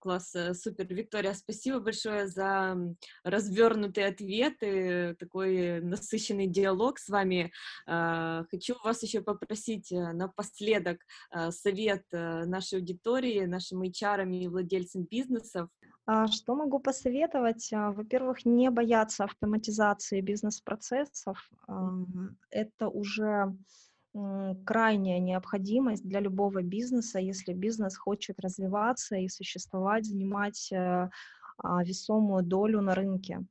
Класс, 0.01 0.33
э, 0.37 0.55
супер. 0.55 0.87
Виктория, 0.95 1.35
спасибо 1.35 1.81
большое 1.81 2.29
за 2.29 2.77
развернутые 3.25 4.07
ответы, 4.07 5.17
такой 5.19 5.81
насыщенный 5.81 6.47
диалог 6.47 7.01
с 7.01 7.09
вами. 7.09 7.53
А, 7.87 8.45
хочу 8.49 8.77
вас 8.85 9.03
еще 9.03 9.23
попросить 9.23 9.91
э, 9.91 10.13
напоследок 10.13 11.01
э, 11.33 11.51
совет 11.51 12.05
нашей 12.13 12.79
аудитории, 12.79 13.45
нашим 13.47 13.83
HR 13.83 14.31
и 14.31 14.47
владельцам 14.47 15.03
бизнесов. 15.03 15.69
А, 16.07 16.29
что 16.29 16.55
могу 16.55 16.79
посоветовать? 16.79 17.69
А, 17.73 17.91
во-первых, 17.91 18.45
не 18.45 18.71
бояться 18.71 19.25
автоматизации 19.25 20.21
бизнес-процессов. 20.21 21.51
Это 22.51 22.89
уже 22.89 23.53
крайняя 24.65 25.21
необходимость 25.21 26.07
для 26.07 26.21
любого 26.21 26.63
бизнеса, 26.63 27.19
если 27.19 27.53
бизнес 27.53 27.97
хочет 27.97 28.41
развиваться 28.41 29.17
и 29.17 29.29
существовать, 29.29 30.07
занимать 30.07 30.73
э, 30.73 31.11
а, 31.59 31.85
весомую 31.85 32.43
долю 32.43 32.81
на 32.81 32.95
рынке. 32.95 33.45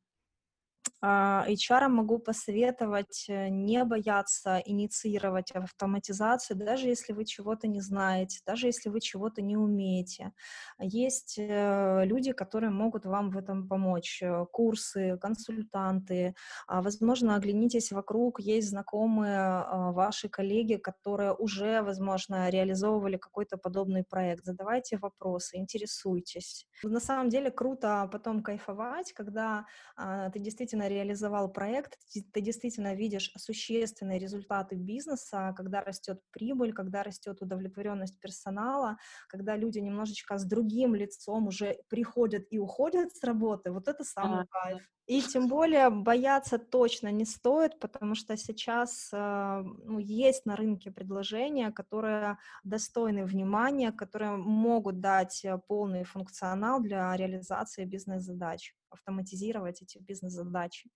HR 1.03 1.83
а, 1.83 1.89
могу 1.89 2.17
посоветовать 2.17 3.25
э, 3.29 3.49
не 3.49 3.83
бояться 3.83 4.61
инициировать 4.65 5.51
автоматизацию, 5.51 6.57
даже 6.57 6.87
если 6.87 7.13
вы 7.13 7.23
чего-то 7.25 7.67
не 7.67 7.81
знаете, 7.81 8.39
даже 8.47 8.65
если 8.65 8.89
вы 8.89 8.99
чего-то 8.99 9.43
не 9.43 9.57
умеете. 9.57 10.31
Есть 10.79 11.35
э, 11.37 12.03
люди, 12.05 12.31
которые 12.31 12.71
могут 12.71 13.05
вам 13.05 13.29
в 13.29 13.37
этом 13.37 13.67
помочь. 13.67 14.23
Э, 14.23 14.45
курсы, 14.51 15.17
консультанты. 15.21 16.33
А, 16.67 16.81
возможно, 16.81 17.35
оглянитесь 17.35 17.91
вокруг, 17.91 18.39
есть 18.39 18.69
знакомые 18.69 19.37
а, 19.37 19.91
ваши 19.91 20.29
коллеги, 20.29 20.77
которые 20.77 21.33
уже, 21.33 21.83
возможно, 21.83 22.49
реализовывали 22.49 23.17
какой-то 23.17 23.57
подобный 23.57 24.03
проект. 24.03 24.45
Задавайте 24.45 24.97
вопросы, 24.97 25.57
интересуйтесь. 25.57 26.65
На 26.81 26.99
самом 26.99 27.29
деле 27.29 27.51
круто 27.51 28.09
потом 28.11 28.41
кайфовать, 28.41 29.13
когда 29.13 29.65
ты 29.95 30.39
действительно 30.39 30.86
реализовал 30.87 31.51
проект, 31.51 31.97
ты 32.33 32.41
действительно 32.41 32.95
видишь 32.95 33.31
существенные 33.37 34.19
результаты 34.19 34.75
бизнеса, 34.75 35.53
когда 35.55 35.81
растет 35.81 36.21
прибыль, 36.31 36.73
когда 36.73 37.03
растет 37.03 37.41
удовлетворенность 37.41 38.19
персонала, 38.19 38.97
когда 39.27 39.55
люди 39.55 39.79
немножечко 39.79 40.37
с 40.37 40.45
другим 40.45 40.95
лицом 40.95 41.47
уже 41.47 41.77
приходят 41.89 42.45
и 42.49 42.59
уходят 42.59 43.15
с 43.15 43.23
работы, 43.23 43.71
вот 43.71 43.87
это 43.87 44.03
самый 44.03 44.41
а, 44.41 44.45
кайф. 44.49 44.89
И 45.07 45.21
тем 45.21 45.47
более 45.47 45.89
бояться 45.89 46.57
точно 46.57 47.09
не 47.13 47.23
стоит, 47.23 47.79
потому 47.79 48.13
что 48.13 48.35
сейчас 48.35 49.09
э, 49.13 49.63
ну, 49.85 49.99
есть 49.99 50.45
на 50.45 50.57
рынке 50.57 50.91
предложения, 50.91 51.71
которые 51.71 52.37
достойны 52.65 53.23
внимания, 53.23 53.93
которые 53.93 54.31
могут 54.35 54.99
дать 54.99 55.45
э, 55.45 55.57
полный 55.65 56.03
функционал 56.03 56.81
для 56.81 57.15
реализации 57.15 57.85
бизнес-задач, 57.85 58.75
автоматизировать 58.89 59.81
эти 59.81 59.97
бизнес-задачи. 59.97 60.89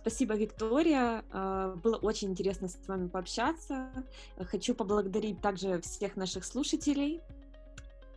Спасибо, 0.00 0.34
Виктория. 0.34 1.24
Э, 1.32 1.76
было 1.82 1.96
очень 1.96 2.32
интересно 2.32 2.68
с 2.68 2.86
вами 2.86 3.08
пообщаться. 3.08 3.90
Хочу 4.36 4.74
поблагодарить 4.74 5.40
также 5.40 5.80
всех 5.80 6.16
наших 6.16 6.44
слушателей 6.44 7.22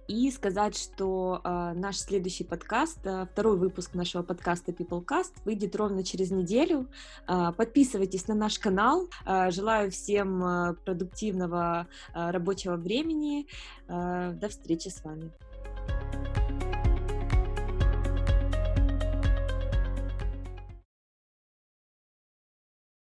и 0.07 0.31
сказать, 0.31 0.77
что 0.77 1.41
э, 1.43 1.73
наш 1.75 1.97
следующий 1.97 2.43
подкаст, 2.43 2.99
э, 3.03 3.25
второй 3.31 3.57
выпуск 3.57 3.93
нашего 3.93 4.23
подкаста 4.23 4.71
Peoplecast 4.71 5.33
выйдет 5.45 5.75
ровно 5.75 6.03
через 6.03 6.31
неделю. 6.31 6.87
Э, 7.27 7.51
подписывайтесь 7.55 8.27
на 8.27 8.35
наш 8.35 8.59
канал. 8.59 9.09
Э, 9.25 9.51
желаю 9.51 9.91
всем 9.91 10.43
э, 10.43 10.73
продуктивного 10.85 11.87
э, 12.13 12.31
рабочего 12.31 12.75
времени. 12.75 13.47
Э, 13.87 14.31
до 14.33 14.49
встречи 14.49 14.89
с 14.89 15.03
вами. 15.03 15.31